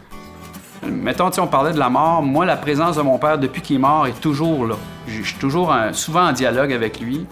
Mettons, 0.84 1.30
on 1.38 1.46
parlait 1.46 1.72
de 1.72 1.78
la 1.78 1.88
mort. 1.88 2.22
Moi, 2.22 2.44
la 2.44 2.56
présence 2.56 2.96
de 2.96 3.02
mon 3.02 3.18
père 3.18 3.38
depuis 3.38 3.62
qu'il 3.62 3.76
est 3.76 3.80
mort 3.80 4.06
est 4.06 4.20
toujours 4.20 4.66
là. 4.66 4.74
Je 5.08 5.22
suis 5.22 5.36
toujours 5.38 5.70
en- 5.70 5.92
souvent 5.92 6.26
en 6.28 6.32
dialogue 6.32 6.72
avec 6.72 7.00
lui. 7.00 7.26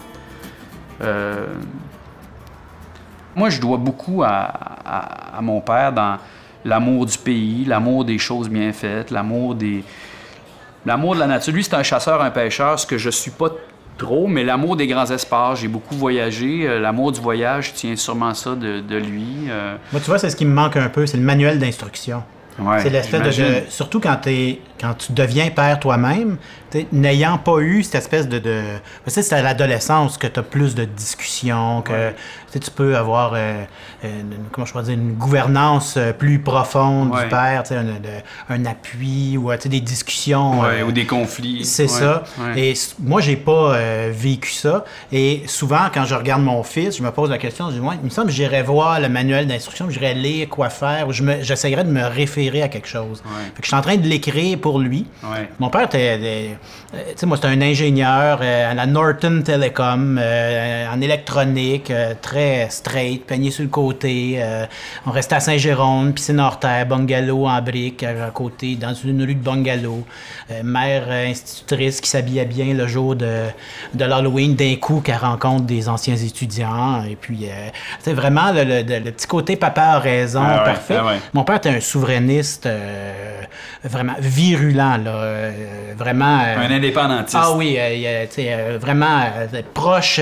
Euh, 1.02 1.46
Moi, 3.36 3.50
je 3.50 3.60
dois 3.60 3.78
beaucoup 3.78 4.22
à, 4.22 5.40
mon 5.42 5.60
père 5.60 5.92
dans 5.92 6.18
l'amour 6.64 7.04
du 7.06 7.18
pays, 7.18 7.64
l'amour 7.64 8.04
des 8.04 8.16
choses 8.18 8.48
bien 8.48 8.72
faites, 8.72 9.10
l'amour 9.10 9.56
des, 9.56 9.82
l'amour 10.86 11.14
de 11.16 11.20
la 11.20 11.26
nature. 11.26 11.52
Lui, 11.52 11.64
c'est 11.64 11.74
un 11.74 11.82
chasseur, 11.82 12.22
un 12.22 12.30
pêcheur, 12.30 12.78
ce 12.78 12.86
que 12.86 12.96
je 12.96 13.10
suis 13.10 13.32
pas 13.32 13.48
trop, 13.98 14.28
mais 14.28 14.44
l'amour 14.44 14.76
des 14.76 14.86
grands 14.86 15.10
espaces. 15.10 15.58
J'ai 15.60 15.68
beaucoup 15.68 15.96
voyagé. 15.96 16.64
Euh, 16.68 16.78
L'amour 16.78 17.10
du 17.10 17.20
voyage, 17.20 17.70
je 17.70 17.72
tiens 17.74 17.96
sûrement 17.96 18.34
ça 18.34 18.54
de, 18.54 18.78
de 18.80 18.96
lui. 18.96 19.26
Euh, 19.48 19.76
Moi, 19.90 20.00
tu 20.00 20.06
vois, 20.06 20.18
c'est 20.18 20.30
ce 20.30 20.36
qui 20.36 20.44
me 20.46 20.54
manque 20.54 20.76
un 20.76 20.88
peu, 20.88 21.04
c'est 21.06 21.16
le 21.16 21.22
manuel 21.24 21.58
d'instruction. 21.58 22.22
Ouais, 22.58 22.80
c'est 22.82 22.90
l'espèce 22.90 23.37
de, 23.37 23.62
Surtout 23.68 24.00
quand, 24.00 24.16
tu 24.23 24.58
deviens 25.11 25.50
père 25.50 25.80
toi-même, 25.80 26.37
n'ayant 26.92 27.38
pas 27.38 27.58
eu 27.58 27.82
cette 27.82 27.96
espèce 27.96 28.28
de. 28.28 28.38
de 28.38 28.62
c'est 29.06 29.32
à 29.32 29.42
l'adolescence 29.42 30.18
que 30.18 30.26
tu 30.26 30.40
as 30.40 30.42
plus 30.42 30.75
de 30.75 30.84
discussions, 30.84 31.82
que 31.82 32.12
tu 32.61 32.64
sais, 32.64 32.70
tu 32.70 32.70
peux 32.70 32.96
avoir 32.96 33.32
euh, 33.34 33.64
une, 34.04 34.34
comment 34.52 34.64
je 34.66 34.73
pourrais 34.73 34.84
dire, 34.84 34.94
une 34.94 35.14
gouvernance 35.14 35.94
euh, 35.96 36.12
plus 36.12 36.38
profonde 36.38 37.12
Ouais. 37.12 37.23
du 37.25 37.28
père, 37.28 37.62
tu 37.64 37.70
sais, 37.70 37.76
un, 37.76 37.84
de- 37.84 37.90
un 38.49 38.64
appui 38.66 39.37
ou 39.37 39.52
tu 39.54 39.61
sais, 39.62 39.68
des 39.68 39.80
discussions. 39.80 40.61
Ouais, 40.61 40.80
euh, 40.80 40.84
ou 40.84 40.92
des 40.92 41.06
conflits. 41.06 41.64
c'est 41.64 41.82
Ouais, 41.84 41.88
ça. 41.88 42.23
Et 42.56 42.75
moi, 43.00 43.20
j'ai 43.20 43.37
pas 43.37 43.75
euh, 43.75 44.12
vécu 44.14 44.50
ça. 44.50 44.84
Et 45.12 45.42
souvent, 45.46 45.87
quand 45.92 46.04
je 46.04 46.14
regarde 46.14 46.42
mon 46.42 46.62
fils, 46.62 46.96
je 46.99 47.02
me 47.02 47.11
pose 47.11 47.30
la 47.30 47.38
question, 47.38 47.70
je 47.70 47.78
dis, 47.78 47.87
il 48.02 48.04
me 48.04 48.11
semble 48.11 48.28
que 48.28 48.32
j'irais 48.34 48.62
voir 48.62 49.00
le 49.00 49.08
manuel 49.08 49.46
d'instruction, 49.46 49.90
j'irais 49.90 50.14
lire 50.14 50.49
quoi 50.49 50.68
faire, 50.70 51.08
ou 51.08 51.12
je 51.12 51.23
me- 51.23 51.42
j'essayerais 51.42 51.84
de 51.84 51.90
me 51.90 52.04
référer 52.04 52.62
à 52.62 52.68
quelque 52.68 52.88
chose. 52.88 53.23
Ouais. 53.25 53.44
Fait 53.54 53.61
que 53.61 53.62
je 53.62 53.66
suis 53.68 53.76
en 53.76 53.82
train 53.82 53.96
de 53.96 54.06
l'écrire 54.06 54.58
pour 54.58 54.78
lui. 54.78 55.06
Mon 55.58 55.70
père 55.70 55.82
était, 55.82 56.16
était- 56.16 56.56
euh, 56.94 56.99
tu 57.12 57.12
sais, 57.16 57.26
moi, 57.26 57.37
c'était 57.37 57.49
un 57.49 57.61
ingénieur 57.62 58.38
euh, 58.42 58.70
à 58.70 58.75
la 58.75 58.87
Norton 58.87 59.42
Telecom, 59.44 60.18
euh, 60.20 60.87
en 60.92 61.00
électronique, 61.00 61.90
euh, 61.90 62.14
très 62.44 62.70
straight, 62.70 63.26
peigné 63.26 63.50
sur 63.50 63.62
le 63.62 63.68
côté. 63.70 64.36
euh, 64.38 64.66
on 65.06 65.10
restait 65.10 65.36
à 65.36 65.40
Saint-Jérôme, 65.40 66.12
piscine 66.12 66.40
hors 66.40 66.58
terre, 66.58 66.86
bungalow 66.86 67.46
en 67.46 67.60
briques 67.62 68.02
à 68.02 68.30
côté, 68.30 68.76
dans 68.76 68.92
une 68.94 69.22
rue 69.22 69.34
de 69.34 69.42
bungalow. 69.42 70.04
Euh, 70.50 70.62
mère 70.62 71.04
euh, 71.08 71.28
institutrice 71.30 72.00
qui 72.00 72.08
s'habillait 72.10 72.44
bien 72.44 72.74
le 72.74 72.86
jour 72.86 73.16
de, 73.16 73.44
de 73.94 74.04
l'Halloween, 74.04 74.54
d'un 74.54 74.76
coup, 74.76 75.00
qu'elle 75.00 75.16
rencontre 75.16 75.64
des 75.64 75.88
anciens 75.88 76.16
étudiants. 76.16 77.02
Et 77.04 77.16
puis, 77.16 77.46
c'est 78.00 78.12
vraiment 78.12 78.52
le, 78.52 78.64
le- 78.64 78.82
le 79.04 79.10
petit 79.12 79.26
côté 79.26 79.56
papa 79.56 79.82
a 79.82 79.98
raison, 79.98 80.42
Ah 80.44 80.58
ouais, 80.58 80.64
parfait. 80.64 80.96
ah 80.98 81.06
ouais. 81.06 81.18
Mon 81.32 81.44
père 81.44 81.56
était 81.56 81.70
un 81.70 81.80
souverainiste 81.80 82.68
vraiment 83.82 84.14
virulent, 84.18 84.96
là, 85.04 85.50
vraiment. 85.96 86.38
Un 86.56 86.70
indépendantiste. 86.70 87.36
ah 87.40 87.52
oui, 87.54 87.78
vraiment 88.80 89.20
proche 89.72 90.20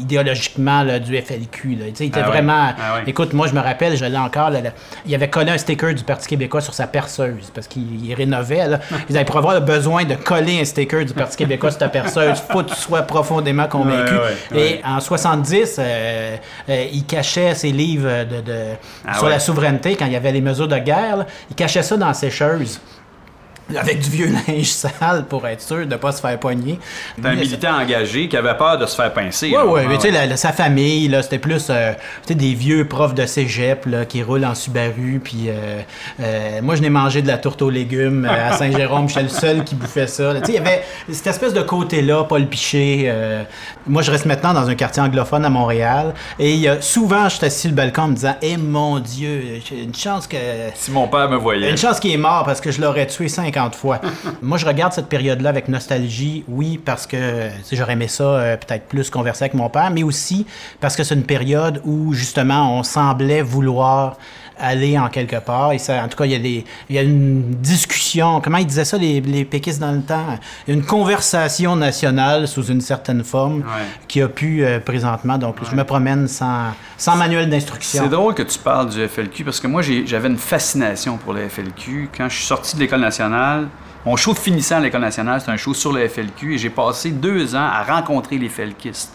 idéologiquement 0.00 0.82
là, 0.82 0.98
du 0.98 1.16
FLQ. 1.16 1.55
Là. 1.64 1.86
Il 1.88 2.06
était 2.06 2.10
Ah 2.14 2.18
ouais. 2.20 2.26
vraiment. 2.26 2.72
Ah 2.78 2.94
ouais. 2.96 3.02
Écoute, 3.06 3.32
moi, 3.32 3.46
je 3.46 3.54
me 3.54 3.60
rappelle, 3.60 3.96
je 3.96 4.04
l'ai 4.04 4.16
encore. 4.18 4.50
là, 4.50 4.60
là, 4.60 4.70
il 5.06 5.14
avait 5.14 5.30
collé 5.30 5.50
un 5.52 5.58
sticker 5.58 5.94
du 5.94 6.04
Parti 6.04 6.26
québécois 6.28 6.60
sur 6.60 6.74
sa 6.74 6.86
perceuse 6.86 7.50
parce 7.54 7.66
qu'il 7.66 8.04
il 8.04 8.14
rénovait. 8.14 8.66
Là. 8.68 8.80
Ils 9.10 9.16
avaient 9.16 9.24
pour 9.24 9.36
avoir 9.38 9.54
le 9.54 9.60
besoin 9.60 10.04
de 10.04 10.14
coller 10.14 10.60
un 10.60 10.64
sticker 10.64 11.04
du 11.04 11.12
Parti 11.14 11.36
québécois 11.36 11.70
sur 11.70 11.78
ta 11.78 11.88
perceuse. 11.88 12.38
Faut 12.50 12.62
que 12.62 12.70
tu 12.70 12.76
sois 12.76 13.02
profondément 13.02 13.66
convaincu. 13.68 14.14
Ouais, 14.52 14.58
Et 14.60 14.80
en 14.84 15.00
70, 15.00 15.76
euh, 15.78 16.36
euh, 16.68 16.86
il 16.92 17.04
cachait 17.04 17.54
ses 17.54 17.72
livres 17.72 18.24
de, 18.24 18.40
de- 18.40 18.64
Ah 19.06 19.14
sur 19.14 19.28
la 19.28 19.38
souveraineté 19.38 19.96
quand 19.96 20.06
il 20.06 20.12
y 20.12 20.16
avait 20.16 20.32
les 20.32 20.40
mesures 20.40 20.68
de 20.68 20.78
guerre. 20.78 21.24
il 21.50 21.56
cachait 21.56 21.82
ça 21.82 21.96
dans 21.96 22.08
la 22.08 22.14
sécheuse. 22.14 22.80
Avec 23.74 23.98
du 23.98 24.10
vieux 24.10 24.28
linge 24.48 24.66
sale 24.66 25.24
pour 25.28 25.46
être 25.46 25.60
sûr 25.60 25.78
de 25.78 25.84
ne 25.84 25.96
pas 25.96 26.12
se 26.12 26.20
faire 26.20 26.38
pogner. 26.38 26.78
C'était 27.16 27.28
un 27.28 27.34
militant 27.34 27.80
engagé 27.80 28.28
qui 28.28 28.36
avait 28.36 28.56
peur 28.56 28.78
de 28.78 28.86
se 28.86 28.94
faire 28.94 29.12
pincer. 29.12 29.48
Ouais, 29.48 29.56
là. 29.56 29.66
ouais, 29.66 29.86
mais 29.88 29.96
Ah 29.96 30.02
tu 30.02 30.12
sais, 30.12 30.36
sa 30.36 30.52
famille, 30.52 31.08
là, 31.08 31.22
c'était 31.22 31.40
plus 31.40 31.66
euh, 31.70 31.92
des 32.28 32.54
vieux 32.54 32.86
profs 32.86 33.14
de 33.14 33.26
cégep 33.26 33.86
là, 33.86 34.04
qui 34.04 34.22
roulent 34.22 34.44
en 34.44 34.54
Subaru. 34.54 35.20
Puis 35.22 35.46
euh, 35.48 35.80
euh, 36.20 36.60
moi, 36.62 36.76
je 36.76 36.82
n'ai 36.82 36.90
mangé 36.90 37.22
de 37.22 37.26
la 37.26 37.38
tourte 37.38 37.60
aux 37.60 37.70
légumes 37.70 38.24
à 38.24 38.52
Saint-Jérôme. 38.56 39.08
J'étais 39.08 39.22
le 39.22 39.28
seul 39.30 39.64
qui 39.64 39.74
bouffait 39.74 40.06
ça. 40.06 40.32
Tu 40.34 40.44
sais, 40.44 40.52
il 40.52 40.54
y 40.54 40.58
avait 40.58 40.84
cette 41.10 41.26
espèce 41.26 41.52
de 41.52 41.62
côté-là, 41.62 42.22
Paul 42.24 42.46
Piché. 42.46 43.12
moi, 43.86 44.02
je 44.02 44.12
reste 44.12 44.26
maintenant 44.26 44.54
dans 44.54 44.68
un 44.68 44.74
quartier 44.76 45.02
anglophone 45.02 45.44
à 45.44 45.50
Montréal. 45.50 46.14
Et 46.38 46.66
souvent, 46.80 47.28
j'étais 47.28 47.46
assis 47.46 47.62
sur 47.62 47.70
le 47.70 47.76
balcon 47.76 48.02
en 48.02 48.08
me 48.08 48.14
disant 48.14 48.36
Eh 48.42 48.56
mon 48.56 49.00
Dieu, 49.00 49.60
j'ai 49.68 49.82
une 49.82 49.94
chance 49.94 50.28
que. 50.28 50.36
Si 50.74 50.92
mon 50.92 51.08
père 51.08 51.28
me 51.28 51.36
voyait. 51.36 51.68
Une 51.70 51.76
chance 51.76 51.98
qu'il 51.98 52.12
est 52.12 52.16
mort 52.16 52.44
parce 52.44 52.60
que 52.60 52.70
je 52.70 52.80
l'aurais 52.80 53.08
tué 53.08 53.28
50 53.28 53.55
fois. 53.74 54.00
Moi, 54.42 54.58
je 54.58 54.66
regarde 54.66 54.92
cette 54.92 55.08
période-là 55.08 55.48
avec 55.48 55.68
nostalgie, 55.68 56.44
oui, 56.48 56.78
parce 56.78 57.06
que 57.06 57.48
j'aurais 57.72 57.94
aimé 57.94 58.08
ça 58.08 58.24
euh, 58.24 58.56
peut-être 58.56 58.86
plus 58.86 59.10
converser 59.10 59.44
avec 59.44 59.54
mon 59.54 59.68
père, 59.68 59.90
mais 59.90 60.02
aussi 60.02 60.46
parce 60.80 60.96
que 60.96 61.04
c'est 61.04 61.14
une 61.14 61.24
période 61.24 61.80
où, 61.84 62.12
justement, 62.12 62.78
on 62.78 62.82
semblait 62.82 63.42
vouloir 63.42 64.16
aller 64.58 64.98
en 64.98 65.08
quelque 65.08 65.36
part. 65.36 65.72
Et 65.72 65.78
ça, 65.78 66.02
en 66.04 66.08
tout 66.08 66.16
cas, 66.16 66.24
il 66.24 66.32
y, 66.32 66.34
a 66.34 66.38
des, 66.38 66.64
il 66.88 66.96
y 66.96 66.98
a 66.98 67.02
une 67.02 67.42
discussion, 67.56 68.40
comment 68.40 68.58
ils 68.58 68.66
disaient 68.66 68.84
ça, 68.84 68.96
les, 68.98 69.20
les 69.20 69.44
péquistes 69.44 69.80
dans 69.80 69.92
le 69.92 70.02
temps? 70.02 70.24
Il 70.66 70.74
y 70.74 70.76
a 70.76 70.78
une 70.78 70.84
conversation 70.86 71.76
nationale 71.76 72.48
sous 72.48 72.64
une 72.66 72.80
certaine 72.80 73.22
forme 73.24 73.58
Ouais. 73.58 73.84
qui 74.08 74.22
a 74.22 74.28
pu 74.28 74.64
euh, 74.64 74.80
présentement. 74.80 75.38
Donc, 75.38 75.56
je 75.68 75.74
me 75.74 75.84
promène 75.84 76.28
sans, 76.28 76.72
sans 76.96 77.16
manuel 77.16 77.48
d'instruction. 77.50 78.02
C'est 78.02 78.08
drôle 78.08 78.34
que 78.34 78.42
tu 78.42 78.58
parles 78.58 78.88
du 78.90 79.06
FLQ 79.06 79.44
parce 79.44 79.60
que 79.60 79.66
moi, 79.66 79.82
j'avais 79.82 80.28
une 80.28 80.38
fascination 80.38 81.16
pour 81.16 81.32
le 81.32 81.48
FLQ. 81.48 82.10
Quand 82.16 82.28
je 82.28 82.36
suis 82.36 82.46
sorti 82.46 82.76
de 82.76 82.80
l'École 82.80 83.00
nationale, 83.00 83.68
mon 84.04 84.16
show 84.16 84.32
de 84.32 84.38
finissant 84.38 84.76
à 84.76 84.80
l'École 84.80 85.00
nationale, 85.00 85.40
c'est 85.44 85.50
un 85.50 85.56
show 85.56 85.74
sur 85.74 85.92
le 85.92 86.06
FLQ 86.08 86.54
et 86.54 86.58
j'ai 86.58 86.70
passé 86.70 87.10
deux 87.10 87.54
ans 87.56 87.68
à 87.72 87.82
rencontrer 87.82 88.38
les 88.38 88.48
FLQistes 88.48 89.12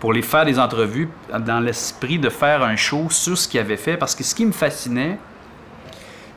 pour 0.00 0.12
les 0.12 0.22
faire 0.22 0.44
des 0.44 0.58
entrevues 0.58 1.08
dans 1.40 1.60
l'esprit 1.60 2.18
de 2.18 2.28
faire 2.30 2.62
un 2.62 2.76
show 2.76 3.06
sur 3.10 3.36
ce 3.36 3.48
qu'ils 3.48 3.60
avaient 3.60 3.76
fait 3.76 3.96
parce 3.96 4.14
que 4.14 4.22
ce 4.22 4.34
qui 4.34 4.46
me 4.46 4.52
fascinait, 4.52 5.18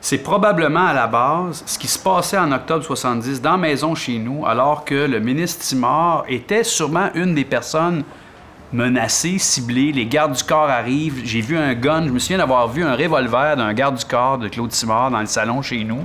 c'est 0.00 0.18
probablement 0.18 0.86
à 0.86 0.92
la 0.92 1.06
base 1.06 1.62
ce 1.64 1.78
qui 1.78 1.86
se 1.86 1.98
passait 1.98 2.38
en 2.38 2.50
octobre 2.50 2.84
70 2.84 3.40
dans 3.40 3.56
maison 3.56 3.94
chez 3.94 4.18
nous, 4.18 4.44
alors 4.46 4.84
que 4.84 4.94
le 5.06 5.20
ministre 5.20 5.64
Timor 5.64 6.24
était 6.28 6.64
sûrement 6.64 7.10
une 7.14 7.34
des 7.36 7.44
personnes 7.44 8.02
menacées, 8.72 9.38
ciblées. 9.38 9.92
Les 9.92 10.06
gardes 10.06 10.32
du 10.32 10.42
corps 10.42 10.68
arrivent. 10.70 11.20
J'ai 11.24 11.40
vu 11.42 11.56
un 11.58 11.74
gun. 11.74 12.06
Je 12.06 12.10
me 12.10 12.18
souviens 12.18 12.38
d'avoir 12.38 12.66
vu 12.68 12.82
un 12.82 12.96
revolver 12.96 13.54
d'un 13.56 13.72
garde 13.74 13.96
du 13.96 14.04
corps 14.04 14.38
de 14.38 14.48
Claude 14.48 14.70
Timor 14.70 15.10
dans 15.10 15.20
le 15.20 15.26
salon 15.26 15.62
chez 15.62 15.84
nous. 15.84 16.02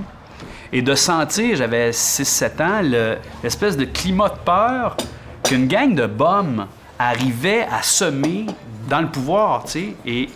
Et 0.72 0.82
de 0.82 0.94
sentir, 0.94 1.56
j'avais 1.56 1.90
6-7 1.92 2.60
ans, 2.60 2.80
le- 2.82 3.16
l'espèce 3.42 3.76
de 3.76 3.86
climat 3.86 4.28
de 4.28 4.36
peur 4.44 4.96
qu'une 5.42 5.66
gang 5.66 5.94
de 5.94 6.06
bombes 6.06 6.66
arrivait 6.98 7.66
à 7.70 7.82
semer 7.82 8.46
dans 8.88 9.00
le 9.00 9.08
pouvoir, 9.08 9.64
tu 9.64 9.70
sais. 9.70 9.96
Et 10.06 10.28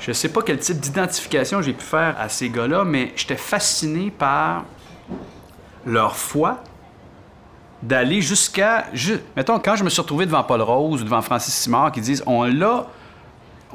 je 0.00 0.12
sais 0.12 0.28
pas 0.28 0.42
quel 0.42 0.58
type 0.58 0.78
d'identification 0.80 1.62
j'ai 1.62 1.72
pu 1.72 1.84
faire 1.84 2.16
à 2.18 2.28
ces 2.28 2.48
gars-là, 2.50 2.84
mais 2.84 3.12
j'étais 3.16 3.36
fasciné 3.36 4.10
par 4.10 4.64
leur 5.86 6.16
foi 6.16 6.58
d'aller 7.82 8.20
jusqu'à... 8.22 8.86
ju- 8.94 9.20
Mettons, 9.36 9.58
quand 9.58 9.76
je 9.76 9.84
me 9.84 9.90
suis 9.90 10.00
retrouvé 10.00 10.24
devant 10.26 10.42
Paul 10.42 10.62
Rose 10.62 11.02
ou 11.02 11.04
devant 11.04 11.20
Francis 11.22 11.54
Simard 11.54 11.92
qui 11.92 12.00
disent 12.00 12.22
«On 12.26 12.44
l'a 12.44 12.86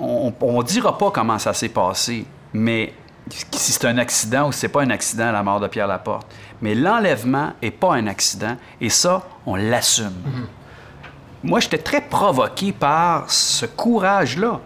on 0.02 0.32
ne 0.60 0.64
dira 0.64 0.98
pas 0.98 1.12
comment 1.12 1.38
ça 1.38 1.54
s'est 1.54 1.68
passé, 1.68 2.26
mais 2.54 2.94
si 3.30 3.74
c'est 3.74 3.86
un 3.86 3.98
accident 3.98 4.48
ou 4.48 4.54
si 4.54 4.60
c'est 4.62 4.70
pas 4.70 4.82
un 4.82 4.90
accident, 4.92 5.30
la 5.30 5.44
mort 5.44 5.60
de 5.60 5.68
Pierre 5.68 5.88
Laporte. 5.88 6.26
Mais 6.62 6.74
l'enlèvement 6.74 7.52
n'est 7.62 7.70
pas 7.70 7.96
un 7.96 8.08
accident, 8.08 8.56
et 8.80 8.90
ça, 8.90 9.24
on 9.46 9.56
l'assume. 9.56 10.14
Moi, 11.44 11.60
j'étais 11.60 11.78
très 11.78 12.02
provoqué 12.02 12.72
par 12.72 13.30
ce 13.32 13.66
courage-là. 13.66 14.60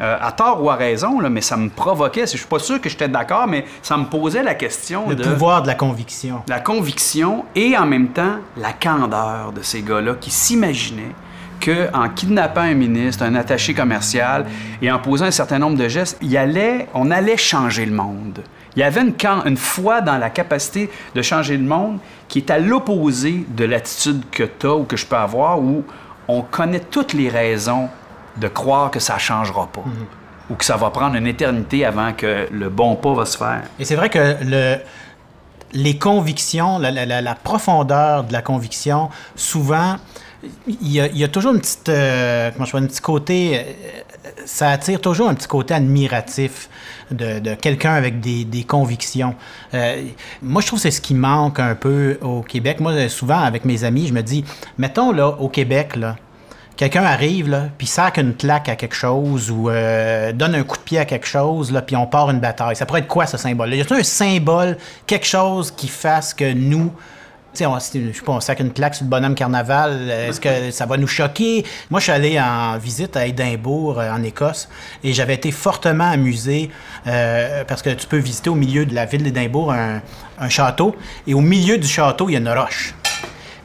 Euh, 0.00 0.16
à 0.20 0.30
tort 0.30 0.62
ou 0.62 0.70
à 0.70 0.76
raison, 0.76 1.18
là, 1.18 1.28
mais 1.28 1.40
ça 1.40 1.56
me 1.56 1.68
provoquait. 1.70 2.20
Je 2.20 2.36
suis 2.36 2.46
pas 2.46 2.60
sûr 2.60 2.80
que 2.80 2.88
j'étais 2.88 3.08
d'accord, 3.08 3.48
mais 3.48 3.64
ça 3.82 3.96
me 3.96 4.04
posait 4.04 4.44
la 4.44 4.54
question 4.54 5.08
Le 5.08 5.16
de 5.16 5.24
pouvoir 5.24 5.62
de 5.62 5.66
la 5.66 5.74
conviction. 5.74 6.42
la 6.48 6.60
conviction 6.60 7.44
et 7.56 7.76
en 7.76 7.84
même 7.84 8.08
temps 8.10 8.36
la 8.56 8.72
candeur 8.72 9.50
de 9.52 9.60
ces 9.60 9.82
gars-là 9.82 10.14
qui 10.20 10.30
s'imaginaient 10.30 11.16
que 11.58 11.92
en 11.92 12.08
kidnappant 12.10 12.60
un 12.60 12.74
ministre, 12.74 13.24
un 13.24 13.34
attaché 13.34 13.74
commercial 13.74 14.46
et 14.80 14.92
en 14.92 15.00
posant 15.00 15.24
un 15.24 15.32
certain 15.32 15.58
nombre 15.58 15.76
de 15.76 15.88
gestes, 15.88 16.16
il 16.22 16.36
allait, 16.36 16.86
on 16.94 17.10
allait 17.10 17.36
changer 17.36 17.84
le 17.84 17.90
monde. 17.92 18.44
Il 18.76 18.80
y 18.80 18.84
avait 18.84 19.00
une, 19.00 19.14
une 19.46 19.56
foi 19.56 20.00
dans 20.00 20.18
la 20.18 20.30
capacité 20.30 20.88
de 21.12 21.22
changer 21.22 21.56
le 21.56 21.64
monde 21.64 21.98
qui 22.28 22.38
est 22.38 22.50
à 22.52 22.60
l'opposé 22.60 23.44
de 23.48 23.64
l'attitude 23.64 24.22
que 24.30 24.44
tu 24.44 24.68
as 24.68 24.74
ou 24.76 24.84
que 24.84 24.96
je 24.96 25.04
peux 25.06 25.16
avoir 25.16 25.58
où 25.58 25.82
on 26.28 26.42
connaît 26.42 26.80
toutes 26.80 27.12
les 27.14 27.28
raisons 27.28 27.88
de 28.36 28.48
croire 28.48 28.90
que 28.90 29.00
ça 29.00 29.14
ne 29.14 29.18
changera 29.18 29.66
pas 29.66 29.82
ou 30.50 30.54
que 30.54 30.64
ça 30.64 30.76
va 30.76 30.90
prendre 30.90 31.16
une 31.16 31.26
éternité 31.26 31.84
avant 31.84 32.12
que 32.12 32.46
le 32.50 32.68
bon 32.68 32.94
pas 32.96 33.12
va 33.14 33.26
se 33.26 33.36
faire. 33.36 33.62
Et 33.78 33.84
c'est 33.84 33.96
vrai 33.96 34.08
que 34.08 34.36
le, 34.42 34.76
les 35.72 35.98
convictions, 35.98 36.78
la, 36.78 36.90
la- 36.90 37.04
la- 37.06 37.20
la 37.20 37.34
profondeur 37.34 38.24
de 38.24 38.32
la 38.32 38.40
conviction, 38.42 39.10
souvent, 39.36 39.96
il 40.68 40.92
y 40.92 41.24
a, 41.24 41.28
toujours 41.28 41.52
euh, 41.88 42.50
un 42.74 42.86
petit 42.86 43.00
côté, 43.00 43.58
euh, 43.58 43.62
ça 44.46 44.70
attire 44.70 45.00
toujours 45.00 45.28
un 45.28 45.34
petit 45.34 45.48
côté 45.48 45.74
admiratif 45.74 46.68
de, 47.10 47.54
quelqu'un 47.54 47.94
avec 47.94 48.20
des, 48.20 48.64
convictions. 48.64 49.34
Euh, 49.74 50.04
moi, 50.42 50.62
je 50.62 50.66
trouve 50.68 50.78
que 50.78 50.82
c'est 50.82 50.90
ce 50.90 51.00
qui 51.00 51.14
manque 51.14 51.58
un 51.58 51.74
peu 51.74 52.18
au 52.22 52.42
Québec. 52.42 52.80
Moi, 52.80 53.08
souvent, 53.08 53.40
avec 53.40 53.64
mes 53.64 53.84
amis, 53.84 54.06
je 54.06 54.12
me 54.12 54.22
dis, 54.22 54.44
mettons, 54.76 55.12
là, 55.12 55.28
au 55.28 55.48
Québec, 55.48 55.96
quelqu'un 56.76 57.04
arrive, 57.04 57.70
puis 57.76 57.86
sac 57.86 58.18
une 58.18 58.34
claque 58.34 58.68
à 58.68 58.76
quelque 58.76 58.94
chose 58.94 59.50
ou 59.50 59.68
euh, 59.68 60.32
donne 60.32 60.54
un 60.54 60.62
coup 60.62 60.76
de 60.76 60.82
pied 60.82 60.98
à 60.98 61.04
quelque 61.04 61.26
chose, 61.26 61.72
là, 61.72 61.82
puis 61.82 61.96
on 61.96 62.06
part 62.06 62.30
une 62.30 62.40
bataille. 62.40 62.76
Ça 62.76 62.86
pourrait 62.86 63.00
être 63.00 63.08
quoi, 63.08 63.26
ce 63.26 63.36
symbole-là? 63.36 63.76
Y 63.76 63.82
a 63.82 63.94
un 63.96 64.02
symbole, 64.02 64.78
quelque 65.06 65.26
chose 65.26 65.70
qui 65.70 65.88
fasse 65.88 66.32
que 66.32 66.52
nous... 66.52 66.92
On, 67.60 67.78
je 67.78 67.80
sais 67.80 68.22
pas, 68.24 68.32
on 68.32 68.40
une 68.60 68.72
claque 68.72 68.94
sur 68.94 69.04
le 69.04 69.10
bonhomme 69.10 69.34
carnaval, 69.34 70.08
est-ce 70.10 70.40
que 70.40 70.70
ça 70.70 70.86
va 70.86 70.96
nous 70.96 71.08
choquer? 71.08 71.64
Moi, 71.90 71.98
je 71.98 72.04
suis 72.04 72.12
allé 72.12 72.38
en 72.38 72.78
visite 72.78 73.16
à 73.16 73.26
Édimbourg, 73.26 73.98
euh, 73.98 74.12
en 74.12 74.22
Écosse, 74.22 74.68
et 75.02 75.12
j'avais 75.12 75.34
été 75.34 75.50
fortement 75.50 76.08
amusé 76.08 76.70
euh, 77.06 77.64
parce 77.64 77.82
que 77.82 77.90
tu 77.90 78.06
peux 78.06 78.18
visiter 78.18 78.48
au 78.48 78.54
milieu 78.54 78.86
de 78.86 78.94
la 78.94 79.06
ville 79.06 79.24
d'Édimbourg 79.24 79.72
un, 79.72 80.02
un 80.38 80.48
château, 80.48 80.94
et 81.26 81.34
au 81.34 81.40
milieu 81.40 81.78
du 81.78 81.88
château, 81.88 82.28
il 82.28 82.34
y 82.34 82.36
a 82.36 82.38
une 82.38 82.48
roche. 82.48 82.94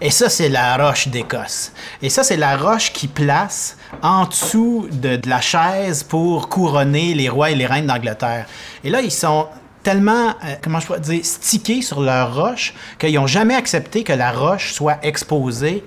Et 0.02 0.10
ça, 0.10 0.28
c'est 0.28 0.50
la 0.50 0.76
roche 0.76 1.08
d'Écosse. 1.10 1.72
Et 2.02 2.10
ça, 2.10 2.24
c'est 2.24 2.38
la 2.38 2.58
roche 2.58 2.92
qui 2.94 3.08
place 3.08 3.78
en 4.02 4.26
dessous 4.26 4.88
de, 4.92 5.18
de 5.18 5.30
la 5.30 5.40
chaise 5.40 6.04
pour 6.04 6.50
couronner 6.50 7.14
les 7.14 7.30
rois 7.30 7.52
et 7.52 7.56
les 7.56 7.68
reines 7.68 7.88
d'Angleterre. 7.88 8.48
Et 8.84 8.90
là, 8.90 9.02
ils 9.02 9.12
sont 9.12 9.48
tellement, 9.84 10.30
euh, 10.30 10.56
comment 10.62 10.80
je 10.80 10.88
pourrais 10.88 11.00
dire, 11.00 11.24
stickés 11.24 11.82
sur 11.82 12.02
leur 12.02 12.36
roche 12.36 12.74
qu'ils 13.00 13.16
n'ont 13.16 13.28
jamais 13.28 13.56
accepté 13.56 14.04
que 14.04 14.14
la 14.14 14.32
roche 14.32 14.74
soit 14.74 14.98
exposée 15.04 15.84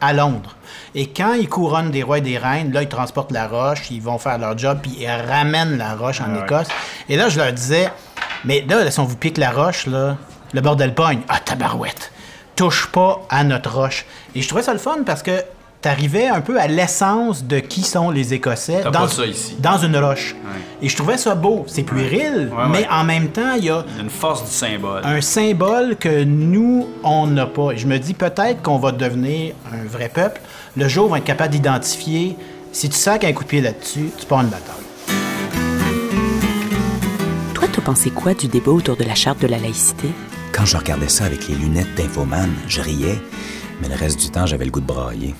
à 0.00 0.12
Londres. 0.12 0.56
Et 0.94 1.08
quand 1.08 1.34
ils 1.34 1.48
couronnent 1.48 1.90
des 1.90 2.02
rois 2.02 2.18
et 2.18 2.22
des 2.22 2.38
reines, 2.38 2.72
là, 2.72 2.82
ils 2.82 2.88
transportent 2.88 3.32
la 3.32 3.46
roche, 3.46 3.90
ils 3.90 4.00
vont 4.00 4.18
faire 4.18 4.38
leur 4.38 4.56
job, 4.56 4.78
puis 4.82 4.96
ils 4.98 5.06
ramènent 5.06 5.76
la 5.76 5.94
roche 5.94 6.20
en 6.20 6.42
Écosse. 6.42 6.68
Et 7.08 7.16
là, 7.16 7.28
je 7.28 7.38
leur 7.38 7.52
disais, 7.52 7.90
mais 8.44 8.64
là, 8.66 8.90
si 8.90 8.98
on 8.98 9.04
vous 9.04 9.16
pique 9.16 9.36
la 9.36 9.50
roche, 9.50 9.86
là, 9.86 10.16
le 10.52 10.60
bordel 10.60 10.94
pogne. 10.94 11.20
Ah, 11.28 11.38
tabarouette! 11.38 12.10
touche 12.60 12.88
pas 12.88 13.22
à 13.30 13.42
notre 13.42 13.74
roche. 13.74 14.04
Et 14.34 14.42
je 14.42 14.46
trouvais 14.48 14.62
ça 14.62 14.74
le 14.74 14.78
fun 14.78 14.98
parce 15.06 15.22
que 15.22 15.42
t'arrivais 15.80 16.26
un 16.28 16.40
peu 16.42 16.60
à 16.60 16.66
l'essence 16.66 17.44
de 17.44 17.58
qui 17.58 17.82
sont 17.82 18.10
les 18.10 18.34
Écossais 18.34 18.82
dans, 18.84 18.90
pas 18.92 19.08
ça 19.08 19.24
ici. 19.26 19.56
dans 19.60 19.78
une 19.78 19.96
roche. 19.96 20.34
Ouais. 20.44 20.60
Et 20.82 20.88
je 20.88 20.96
trouvais 20.96 21.16
ça 21.16 21.34
beau. 21.34 21.64
C'est 21.68 21.82
puéril, 21.84 22.50
Ouais, 22.52 22.64
mais 22.70 22.78
ouais. 22.80 22.88
en 22.90 23.04
même 23.04 23.28
temps, 23.28 23.54
il 23.56 23.64
y 23.64 23.70
a 23.70 23.84
une 23.98 24.10
force 24.10 24.44
du 24.44 24.50
symbole. 24.50 25.00
un 25.04 25.20
symbole 25.22 25.96
que 25.96 26.24
nous, 26.24 26.86
on 27.02 27.26
n'a 27.28 27.46
pas. 27.46 27.72
Et 27.72 27.78
je 27.78 27.86
me 27.86 27.98
dis 27.98 28.12
peut-être 28.14 28.62
qu'on 28.62 28.78
va 28.78 28.92
devenir 28.92 29.54
un 29.72 29.86
vrai 29.88 30.10
peuple. 30.12 30.40
Le 30.76 30.86
jour 30.88 31.04
où 31.04 31.08
on 31.08 31.12
va 31.12 31.18
être 31.18 31.24
capable 31.24 31.50
d'identifier, 31.52 32.36
si 32.72 32.88
tu 32.90 32.96
sacs 32.96 33.24
un 33.24 33.32
coup 33.32 33.44
de 33.44 33.48
pied 33.48 33.60
là-dessus, 33.60 34.10
tu 34.18 34.26
pars 34.26 34.40
une 34.42 34.48
bataille. 34.48 34.74
Toi, 37.54 37.68
t'as 37.72 37.82
pensé 37.82 38.10
quoi 38.10 38.34
du 38.34 38.48
débat 38.48 38.70
autour 38.70 38.96
de 38.96 39.04
la 39.04 39.14
charte 39.14 39.40
de 39.40 39.46
la 39.46 39.58
laïcité? 39.58 40.08
Quand 40.52 40.64
je 40.66 40.76
regardais 40.76 41.08
ça 41.08 41.24
avec 41.24 41.48
les 41.48 41.54
lunettes 41.54 41.94
d'infoman, 41.96 42.50
je 42.68 42.80
riais, 42.80 43.18
mais 43.80 43.88
le 43.88 43.94
reste 43.94 44.20
du 44.20 44.30
temps, 44.30 44.46
j'avais 44.46 44.64
le 44.66 44.70
goût 44.70 44.80
de 44.80 44.86
brailler. 44.86 45.34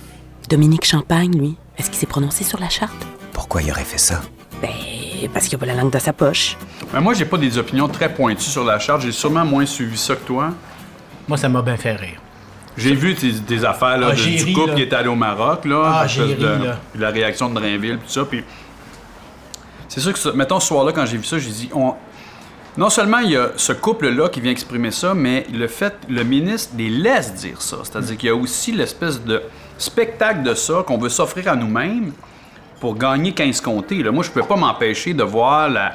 Dominique 0.50 0.84
Champagne, 0.84 1.36
lui, 1.38 1.54
est-ce 1.78 1.90
qu'il 1.90 1.98
s'est 1.98 2.06
prononcé 2.06 2.42
sur 2.44 2.58
la 2.58 2.68
charte? 2.68 3.06
Pourquoi 3.32 3.62
il 3.62 3.70
aurait 3.70 3.84
fait 3.84 3.98
ça? 3.98 4.20
Ben, 4.60 4.68
parce 5.32 5.46
qu'il 5.46 5.54
a 5.54 5.58
pas 5.58 5.66
la 5.66 5.74
langue 5.74 5.90
dans 5.92 6.00
sa 6.00 6.12
poche. 6.12 6.56
Mais 6.92 7.00
moi, 7.00 7.14
j'ai 7.14 7.24
pas 7.24 7.38
des 7.38 7.56
opinions 7.56 7.88
très 7.88 8.12
pointues 8.12 8.42
sur 8.50 8.64
la 8.64 8.78
charte. 8.78 9.02
J'ai 9.02 9.12
sûrement 9.12 9.44
moins 9.44 9.64
suivi 9.64 9.96
ça 9.96 10.16
que 10.16 10.26
toi. 10.26 10.50
Moi, 11.28 11.38
ça 11.38 11.48
m'a 11.48 11.62
bien 11.62 11.76
fait 11.76 11.94
rire. 11.94 12.20
J'ai 12.76 12.94
vu 12.94 13.14
tes, 13.14 13.32
tes 13.32 13.64
affaires 13.64 13.98
là, 13.98 14.08
Ah, 14.10 14.14
de- 14.14 14.20
du 14.20 14.44
ri, 14.44 14.52
couple 14.52 14.70
là. 14.70 14.74
qui 14.74 14.82
est 14.82 14.92
allé 14.92 15.08
au 15.08 15.14
Maroc, 15.14 15.64
là, 15.64 15.82
Ah, 15.84 16.02
l'espèce 16.04 16.26
j'ai 16.26 16.34
ri, 16.34 16.40
de- 16.40 16.64
là. 16.64 16.78
puis 16.92 17.00
la 17.00 17.10
réaction 17.10 17.48
de 17.50 17.54
Drainville, 17.54 17.98
puis 17.98 18.06
tout 18.06 18.12
ça. 18.12 18.24
Puis 18.24 18.44
c'est 19.88 20.00
sûr 20.00 20.12
que, 20.12 20.18
ça- 20.18 20.32
mettons, 20.32 20.58
ce 20.60 20.66
soir-là, 20.68 20.92
quand 20.92 21.06
j'ai 21.06 21.16
vu 21.16 21.24
ça, 21.24 21.38
j'ai 21.38 21.50
dit, 21.50 21.70
on... 21.74 21.94
non 22.76 22.90
seulement 22.90 23.18
il 23.18 23.30
y 23.32 23.36
a 23.36 23.50
ce 23.56 23.72
couple-là 23.72 24.28
qui 24.28 24.40
vient 24.40 24.52
exprimer 24.52 24.90
ça, 24.90 25.14
mais 25.14 25.46
le 25.52 25.68
fait, 25.68 25.94
le 26.08 26.22
ministre 26.24 26.72
les 26.76 26.90
laisse 26.90 27.34
dire 27.34 27.60
ça. 27.62 27.78
C'est-à-dire 27.84 28.16
qu'il 28.16 28.28
y 28.28 28.32
a 28.32 28.36
aussi 28.36 28.72
l'espèce 28.72 29.22
de 29.22 29.42
spectacle 29.80 30.42
de 30.42 30.54
ça 30.54 30.82
qu'on 30.86 30.98
veut 30.98 31.08
s'offrir 31.08 31.48
à 31.48 31.56
nous-mêmes 31.56 32.12
pour 32.80 32.96
gagner 32.96 33.32
15 33.32 33.60
comtés. 33.60 34.02
Là. 34.02 34.10
Moi, 34.12 34.22
je 34.24 34.28
ne 34.30 34.34
peux 34.34 34.42
pas 34.42 34.56
m'empêcher 34.56 35.12
de 35.14 35.22
voir 35.22 35.68
la, 35.68 35.92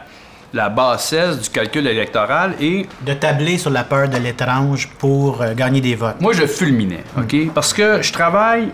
la 0.53 0.69
bassesse 0.69 1.39
du 1.41 1.49
calcul 1.49 1.87
électoral 1.87 2.53
et 2.59 2.85
De 3.01 3.13
tabler 3.13 3.57
sur 3.57 3.71
la 3.71 3.83
peur 3.83 4.07
de 4.09 4.17
l'étrange 4.17 4.89
pour 4.99 5.41
euh, 5.41 5.53
gagner 5.53 5.81
des 5.81 5.95
votes. 5.95 6.19
moi, 6.21 6.33
je 6.33 6.45
fulminais, 6.45 7.03
OK? 7.17 7.51
Parce 7.53 7.73
que 7.73 8.01
je 8.01 8.11
travaille. 8.13 8.69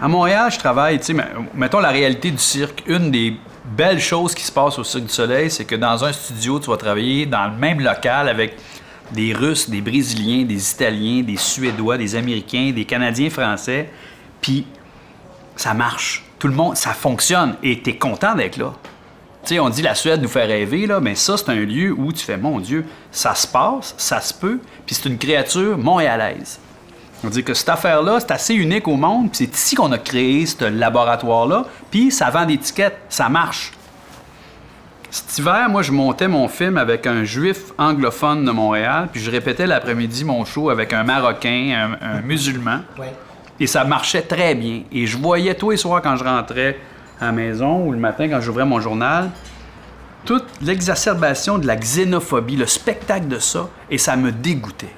À 0.00 0.08
Montréal, 0.08 0.50
je 0.52 0.58
travaille, 0.58 0.98
tu 0.98 1.06
sais, 1.06 1.12
mais- 1.14 1.24
mettons 1.54 1.80
la 1.80 1.88
réalité 1.88 2.30
du 2.30 2.38
cirque. 2.38 2.82
Une 2.86 3.10
des 3.10 3.36
belles 3.64 3.98
choses 4.00 4.34
qui 4.34 4.44
se 4.44 4.52
passe 4.52 4.78
au 4.78 4.84
Cirque 4.84 5.04
du 5.04 5.12
Soleil, 5.12 5.50
c'est 5.50 5.64
que 5.64 5.74
dans 5.74 6.04
un 6.04 6.12
studio, 6.12 6.60
tu 6.60 6.70
vas 6.70 6.76
travailler 6.76 7.24
dans 7.26 7.46
le 7.46 7.56
même 7.56 7.80
local 7.80 8.28
avec 8.28 8.56
des 9.12 9.32
Russes, 9.32 9.70
des 9.70 9.80
Brésiliens, 9.80 10.44
des 10.44 10.70
Italiens, 10.72 11.22
des 11.22 11.36
Suédois, 11.36 11.98
des 11.98 12.14
Américains, 12.14 12.72
des 12.74 12.84
Canadiens 12.84 13.30
français. 13.30 13.90
Puis 14.40 14.66
ça 15.56 15.74
marche. 15.74 16.24
Tout 16.38 16.48
le 16.48 16.54
monde, 16.54 16.76
ça 16.76 16.92
fonctionne. 16.92 17.56
Et 17.62 17.80
tu 17.80 17.90
es 17.90 17.96
content 17.96 18.34
d'être 18.34 18.56
là. 18.56 18.72
Tu 19.42 19.54
sais, 19.54 19.60
on 19.60 19.68
dit 19.68 19.80
la 19.80 19.94
Suède 19.94 20.20
nous 20.20 20.28
fait 20.28 20.44
rêver, 20.44 20.86
là, 20.86 20.98
mais 21.00 21.14
ça, 21.14 21.36
c'est 21.36 21.48
un 21.50 21.54
lieu 21.54 21.94
où 21.96 22.12
tu 22.12 22.24
fais, 22.24 22.36
mon 22.36 22.58
Dieu, 22.58 22.84
ça 23.12 23.34
se 23.36 23.46
passe, 23.46 23.94
ça 23.96 24.20
se 24.20 24.34
peut, 24.34 24.58
puis 24.84 24.96
c'est 24.96 25.08
une 25.08 25.18
créature 25.18 25.78
montréalaise. 25.78 26.58
On 27.22 27.28
dit 27.28 27.44
que 27.44 27.54
cette 27.54 27.68
affaire-là, 27.68 28.18
c'est 28.18 28.32
assez 28.32 28.54
unique 28.54 28.88
au 28.88 28.96
monde, 28.96 29.30
puis 29.30 29.46
c'est 29.46 29.54
ici 29.54 29.76
qu'on 29.76 29.92
a 29.92 29.98
créé 29.98 30.46
ce 30.46 30.64
laboratoire-là, 30.64 31.64
puis 31.92 32.10
ça 32.10 32.28
vend 32.28 32.44
des 32.44 32.58
tickets, 32.58 32.98
ça 33.08 33.28
marche. 33.28 33.70
Cet 35.10 35.38
hiver, 35.38 35.68
moi, 35.68 35.82
je 35.82 35.92
montais 35.92 36.28
mon 36.28 36.48
film 36.48 36.76
avec 36.78 37.06
un 37.06 37.24
juif 37.24 37.72
anglophone 37.78 38.44
de 38.44 38.50
Montréal, 38.50 39.08
puis 39.10 39.20
je 39.20 39.30
répétais 39.30 39.66
l'après-midi 39.66 40.24
mon 40.24 40.44
show 40.44 40.68
avec 40.70 40.92
un 40.92 41.04
Marocain, 41.04 41.96
un, 42.00 42.18
un 42.18 42.20
musulman. 42.22 42.80
Ouais. 42.98 43.12
Et 43.58 43.66
ça 43.66 43.84
marchait 43.84 44.22
très 44.22 44.54
bien. 44.54 44.82
Et 44.92 45.06
je 45.06 45.16
voyais 45.16 45.54
tous 45.54 45.70
les 45.70 45.76
soirs 45.76 46.02
quand 46.02 46.16
je 46.16 46.24
rentrais 46.24 46.78
à 47.20 47.26
la 47.26 47.32
maison 47.32 47.86
ou 47.86 47.92
le 47.92 47.98
matin 47.98 48.28
quand 48.28 48.40
j'ouvrais 48.40 48.66
mon 48.66 48.80
journal, 48.80 49.30
toute 50.24 50.44
l'exacerbation 50.60 51.56
de 51.56 51.66
la 51.66 51.76
xénophobie, 51.76 52.56
le 52.56 52.66
spectacle 52.66 53.28
de 53.28 53.38
ça, 53.38 53.68
et 53.90 53.96
ça 53.96 54.16
me 54.16 54.32
dégoûtait. 54.32 54.94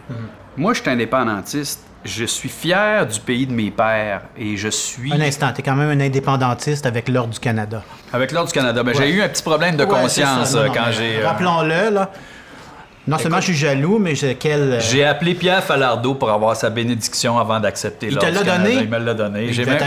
Moi, 0.56 0.74
je 0.74 0.80
suis 0.80 0.90
indépendantiste. 0.90 1.84
Je 2.04 2.24
suis 2.24 2.48
fier 2.48 3.06
du 3.06 3.18
pays 3.20 3.46
de 3.46 3.52
mes 3.52 3.70
pères 3.70 4.22
et 4.38 4.56
je 4.56 4.68
suis. 4.68 5.12
Un 5.12 5.20
instant, 5.20 5.52
t'es 5.54 5.62
quand 5.62 5.74
même 5.74 5.90
un 6.00 6.04
indépendantiste 6.04 6.86
avec 6.86 7.08
l'Ordre 7.08 7.34
du 7.34 7.40
Canada. 7.40 7.82
Avec 8.12 8.32
l'Ordre 8.32 8.48
du 8.48 8.54
Canada, 8.54 8.82
ben, 8.82 8.94
j'ai 8.96 9.10
eu 9.10 9.20
un 9.22 9.28
petit 9.28 9.42
problème 9.42 9.76
de 9.76 9.84
Ouais, 9.84 9.90
conscience. 10.02 10.54
Non, 10.54 10.64
non, 10.66 10.72
quand 10.72 10.90
j'ai. 10.92 11.20
euh, 11.20 11.26
Rappelons-le, 11.26 11.90
là. 11.90 12.10
Non 13.06 13.16
seulement 13.16 13.38
je 13.40 13.44
suis 13.46 13.54
jaloux, 13.54 13.98
mais 13.98 14.14
j'ai 14.14 14.34
quel. 14.34 14.60
euh, 14.74 14.80
J'ai 14.80 15.02
appelé 15.04 15.34
Pierre 15.34 15.64
Falardeau 15.64 16.14
pour 16.14 16.30
avoir 16.30 16.54
sa 16.54 16.68
bénédiction 16.68 17.38
avant 17.38 17.58
d'accepter 17.58 18.08
Il 18.10 18.18
te 18.18 18.26
l'Ordre 18.26 18.44
l'a 18.44 18.58
donné? 18.58 18.74
Il 18.82 18.88
me 18.88 18.98
l'a 18.98 19.14
donné. 19.14 19.52
J'ai 19.52 19.64
même, 19.64 19.82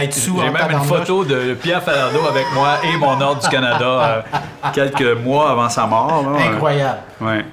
une 0.71 0.79
photo 0.81 1.23
de 1.23 1.53
Pierre 1.53 1.83
Falardeau 1.83 2.25
avec 2.27 2.45
moi 2.55 2.77
et 2.83 2.97
mon 2.97 3.21
Ordre 3.21 3.41
du 3.43 3.47
Canada 3.47 3.85
euh, 3.85 4.21
quelques 4.73 5.17
mois 5.23 5.51
avant 5.51 5.69
sa 5.69 5.85
mort. 5.85 6.31
là. 6.31 6.45
Incroyable. 6.51 6.99
Ouais. 7.21 7.45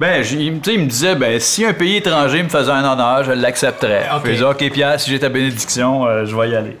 Ben, 0.00 0.22
j- 0.22 0.38
il, 0.46 0.52
me- 0.52 0.58
tu 0.60 0.70
sais, 0.70 0.76
il 0.76 0.84
me 0.84 0.88
disait, 0.88 1.14
ben, 1.16 1.40
si 1.40 1.64
un 1.64 1.72
pays 1.72 1.96
étranger 1.96 2.42
me 2.42 2.48
faisait 2.48 2.70
un 2.70 2.84
honneur, 2.84 3.24
je 3.24 3.32
l'accepterais. 3.32 4.06
Ok. 4.16 4.26
Je 4.26 4.30
disais, 4.32 4.44
OK, 4.44 4.70
Pierre, 4.70 5.00
si 5.00 5.10
j'ai 5.10 5.18
ta 5.18 5.28
bénédiction, 5.28 6.06
euh, 6.06 6.24
je 6.24 6.36
vais 6.36 6.50
y 6.50 6.54
aller. 6.56 6.76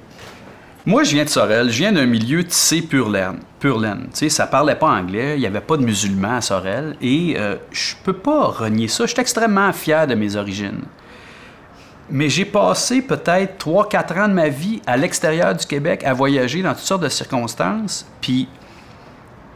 Moi, 0.86 1.02
je 1.04 1.12
viens 1.12 1.24
de 1.24 1.28
Sorel, 1.28 1.68
je 1.70 1.78
viens 1.78 1.92
d'un 1.92 2.06
milieu 2.06 2.44
tissé 2.44 2.80
pur 2.80 3.10
laine. 3.10 3.40
Pur 3.60 3.78
laine. 3.78 4.04
Tu 4.12 4.18
sais, 4.20 4.28
ça 4.28 4.46
parlait 4.46 4.76
pas 4.76 4.86
anglais, 4.88 5.34
il 5.36 5.40
n'y 5.40 5.46
avait 5.46 5.60
pas 5.60 5.76
de 5.76 5.82
musulmans 5.84 6.36
à 6.36 6.40
Sorel, 6.40 6.96
et 7.02 7.34
euh, 7.36 7.56
je 7.72 7.94
peux 8.04 8.12
pas 8.14 8.44
renier 8.46 8.88
ça. 8.88 9.04
Je 9.04 9.10
suis 9.12 9.20
extrêmement 9.20 9.72
fier 9.72 10.06
de 10.06 10.14
mes 10.14 10.36
origines. 10.36 10.82
Mais 12.10 12.30
j'ai 12.30 12.46
passé 12.46 13.02
peut-être 13.02 13.62
3-4 13.66 14.18
ans 14.20 14.28
de 14.28 14.32
ma 14.32 14.48
vie 14.48 14.80
à 14.86 14.96
l'extérieur 14.96 15.54
du 15.54 15.66
Québec 15.66 16.02
à 16.04 16.14
voyager 16.14 16.62
dans 16.62 16.70
toutes 16.72 16.78
sortes 16.84 17.02
de 17.02 17.08
circonstances, 17.10 18.06
puis 18.22 18.48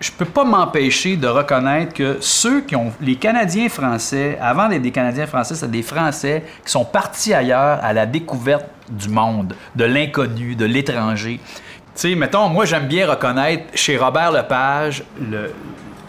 je 0.02 0.10
peux 0.10 0.24
pas 0.24 0.44
m'empêcher 0.44 1.16
de 1.16 1.28
reconnaître 1.28 1.94
que 1.94 2.18
ceux 2.20 2.62
qui 2.62 2.74
ont 2.74 2.92
les 3.00 3.14
Canadiens 3.14 3.68
français, 3.68 4.36
avant 4.42 4.68
d'être 4.68 4.82
des 4.82 4.90
Canadiens 4.90 5.26
français, 5.28 5.54
c'est 5.54 5.70
des 5.70 5.82
Français 5.82 6.42
qui 6.64 6.72
sont 6.72 6.84
partis 6.84 7.32
ailleurs 7.32 7.78
à 7.82 7.92
la 7.92 8.04
découverte 8.04 8.66
du 8.90 9.08
monde, 9.08 9.54
de 9.76 9.84
l'inconnu, 9.84 10.56
de 10.56 10.64
l'étranger. 10.64 11.38
Tu 11.44 11.52
sais, 11.94 12.14
mettons, 12.16 12.48
moi 12.48 12.64
j'aime 12.64 12.88
bien 12.88 13.08
reconnaître 13.08 13.64
chez 13.74 13.96
Robert 13.96 14.32
Lepage 14.32 15.04
le, 15.20 15.52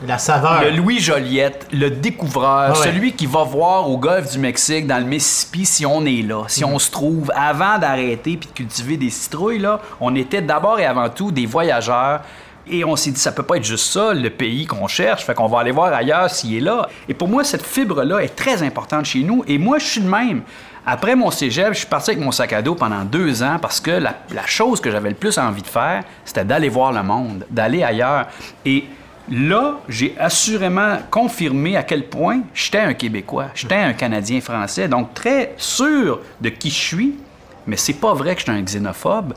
La 0.08 0.18
saveur. 0.18 0.64
le 0.64 0.72
Louis 0.72 1.00
Joliette, 1.00 1.68
le 1.72 1.92
découvreur, 1.92 2.72
ouais. 2.72 2.84
celui 2.84 3.14
qui 3.14 3.28
va 3.28 3.44
voir 3.44 3.88
au 3.88 3.98
golfe 3.98 4.32
du 4.32 4.40
Mexique, 4.40 4.88
dans 4.88 4.98
le 4.98 5.06
Mississippi, 5.06 5.66
si 5.68 5.86
on 5.86 6.04
est 6.06 6.24
là, 6.24 6.46
si 6.48 6.66
on 6.66 6.80
se 6.80 6.90
trouve, 6.90 7.32
avant 7.36 7.78
d'arrêter 7.78 8.38
puis 8.38 8.50
de 8.50 8.54
cultiver 8.56 8.98
des 8.98 9.12
citrouilles, 9.12 9.60
là, 9.60 9.82
on 10.02 10.16
était 10.16 10.42
d'abord 10.42 10.80
et 10.80 10.86
avant 10.86 11.10
tout 11.10 11.32
des 11.32 11.46
voyageurs. 11.46 12.22
Et 12.66 12.86
on 12.86 12.96
s'est 12.96 13.12
dit, 13.12 13.20
ça 13.20 13.34
peut 13.34 13.44
pas 13.44 13.58
être 13.58 13.66
juste 13.66 13.92
ça, 13.92 14.14
le 14.14 14.30
pays 14.30 14.66
qu'on 14.66 14.88
cherche, 14.88 15.26
fait 15.26 15.34
qu'on 15.34 15.48
va 15.48 15.60
aller 15.60 15.72
voir 15.72 15.94
ailleurs 15.94 16.30
s'il 16.30 16.56
est 16.56 16.62
là. 16.62 16.88
Et 17.10 17.14
pour 17.14 17.28
moi, 17.28 17.44
cette 17.44 17.66
fibre-là 17.66 18.20
est 18.20 18.36
très 18.36 18.64
importante 18.64 19.06
chez 19.06 19.20
nous. 19.20 19.44
Et 19.48 19.58
moi, 19.58 19.80
je 19.80 19.86
suis 19.86 20.02
de 20.02 20.08
même. 20.08 20.44
Après 20.86 21.16
mon 21.16 21.32
cégep, 21.32 21.74
je 21.74 21.80
suis 21.80 21.88
parti 21.88 22.12
avec 22.12 22.24
mon 22.24 22.32
sac 22.32 22.52
à 22.52 22.62
dos 22.62 22.76
pendant 22.76 23.06
deux 23.06 23.42
ans 23.42 23.58
parce 23.62 23.80
que 23.80 23.92
la, 23.92 24.16
chose 24.46 24.82
que 24.82 24.92
j'avais 24.92 25.10
le 25.10 25.16
plus 25.16 25.38
envie 25.38 25.62
de 25.62 25.68
faire, 25.68 26.04
c'était 26.26 26.44
d'aller 26.44 26.68
voir 26.68 26.92
le 26.92 27.04
monde, 27.04 27.46
d'aller 27.50 27.84
ailleurs. 27.84 28.28
Et 28.66 28.86
là, 29.32 29.76
j'ai 29.88 30.14
assurément 30.20 30.98
confirmé 31.10 31.78
à 31.78 31.84
quel 31.84 32.08
point 32.08 32.42
j'étais 32.54 32.80
un 32.80 32.94
Québécois, 32.94 33.48
j'étais 33.56 33.76
un 33.76 33.94
Canadien 33.94 34.42
français, 34.42 34.90
donc 34.90 35.14
très 35.14 35.54
sûr 35.56 36.20
de 36.42 36.50
qui 36.50 36.70
je 36.70 36.76
suis, 36.76 37.16
mais 37.66 37.78
c'est 37.78 37.94
pas 37.94 38.14
vrai 38.14 38.34
que 38.36 38.42
j'étais 38.42 38.52
un 38.52 38.62
xénophobe. 38.62 39.34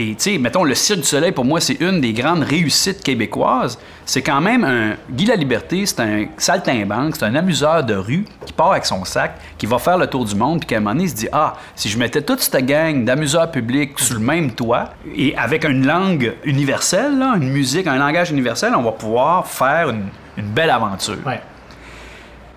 Et 0.00 0.14
tu 0.14 0.30
sais, 0.30 0.38
mettons, 0.38 0.62
le 0.62 0.76
Cirque 0.76 1.00
du 1.00 1.06
Soleil, 1.06 1.32
pour 1.32 1.44
moi, 1.44 1.60
c'est 1.60 1.80
une 1.80 2.00
des 2.00 2.12
grandes 2.12 2.44
réussites 2.44 3.02
québécoises. 3.02 3.80
C'est 4.06 4.22
quand 4.22 4.40
même 4.40 4.62
un. 4.62 4.94
Guy 5.10 5.24
La 5.24 5.34
Liberté, 5.34 5.86
c'est 5.86 5.98
un 5.98 6.26
saltimbanque, 6.36 7.16
c'est 7.16 7.24
un 7.24 7.34
amuseur 7.34 7.82
de 7.82 7.94
rue 7.94 8.24
qui 8.46 8.52
part 8.52 8.70
avec 8.70 8.86
son 8.86 9.04
sac, 9.04 9.32
qui 9.58 9.66
va 9.66 9.80
faire 9.80 9.98
le 9.98 10.06
tour 10.06 10.24
du 10.24 10.36
monde, 10.36 10.60
puis 10.60 10.68
qu'à 10.68 10.76
un 10.76 10.78
moment 10.78 10.92
donné, 10.92 11.06
il 11.06 11.10
se 11.10 11.16
dit 11.16 11.28
Ah, 11.32 11.54
si 11.74 11.88
je 11.88 11.98
mettais 11.98 12.22
toute 12.22 12.38
cette 12.38 12.64
gang 12.64 13.04
d'amuseurs 13.04 13.50
publics 13.50 13.98
sous 13.98 14.14
le 14.14 14.20
même 14.20 14.52
toit, 14.52 14.90
et 15.16 15.36
avec 15.36 15.64
une 15.64 15.84
langue 15.84 16.32
universelle, 16.44 17.20
une 17.34 17.50
musique, 17.50 17.88
un 17.88 17.98
langage 17.98 18.30
universel, 18.30 18.74
on 18.76 18.82
va 18.82 18.92
pouvoir 18.92 19.48
faire 19.48 19.90
une, 19.90 20.10
belle 20.36 20.70
aventure. 20.70 21.18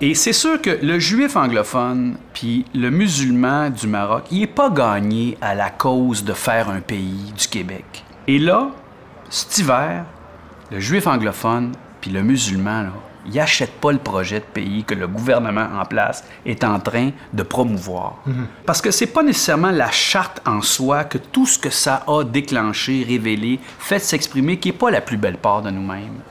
Et 0.04 0.16
c'est 0.16 0.34
sûr 0.34 0.60
que 0.60 0.72
le 0.82 0.98
juif 0.98 1.36
anglophone 1.36 2.16
puis 2.34 2.66
le 2.74 2.90
musulman 2.90 3.70
du 3.70 3.86
Maroc, 3.86 4.24
il 4.32 4.40
n'est 4.40 4.48
pas 4.48 4.72
gagné 4.72 5.38
à 5.42 5.54
la 5.54 5.70
cause 5.70 6.24
de 6.24 6.34
faire 6.34 6.72
un 6.72 6.82
pays 6.82 7.32
du 7.38 7.48
Québec. 7.48 8.04
Et 8.28 8.40
là, 8.40 8.72
cet 9.30 9.60
hiver, 9.60 10.06
le 10.72 10.80
juif 10.80 11.06
anglophone 11.06 11.74
puis 12.02 12.10
le 12.10 12.24
musulman, 12.24 12.82
là, 12.82 12.94
il 13.28 13.36
n'achète 13.36 13.74
pas 13.74 13.92
le 13.92 14.00
projet 14.00 14.40
de 14.40 14.46
pays 14.46 14.84
que 14.84 14.96
le 14.96 15.08
gouvernement 15.08 15.68
en 15.80 15.86
place 15.86 16.24
est 16.48 16.64
en 16.64 16.80
train 16.80 17.12
de 17.32 17.44
promouvoir. 17.44 18.24
Parce 18.66 18.82
que 18.82 18.90
c'est 18.90 19.06
pas 19.06 19.22
nécessairement 19.22 19.70
la 19.70 19.92
charte 19.92 20.42
en 20.48 20.64
soi 20.64 21.04
que 21.04 21.20
tout 21.20 21.46
ce 21.46 21.60
que 21.60 21.70
ça 21.70 22.04
a 22.08 22.24
déclenché, 22.24 23.06
révélé, 23.08 23.60
fait 23.78 24.00
s'exprimer 24.00 24.58
qui 24.58 24.70
n'est 24.70 24.78
pas 24.78 24.90
la 24.90 25.02
plus 25.02 25.18
belle 25.18 25.38
part 25.38 25.62
de 25.62 25.70
nous-mêmes. 25.70 26.22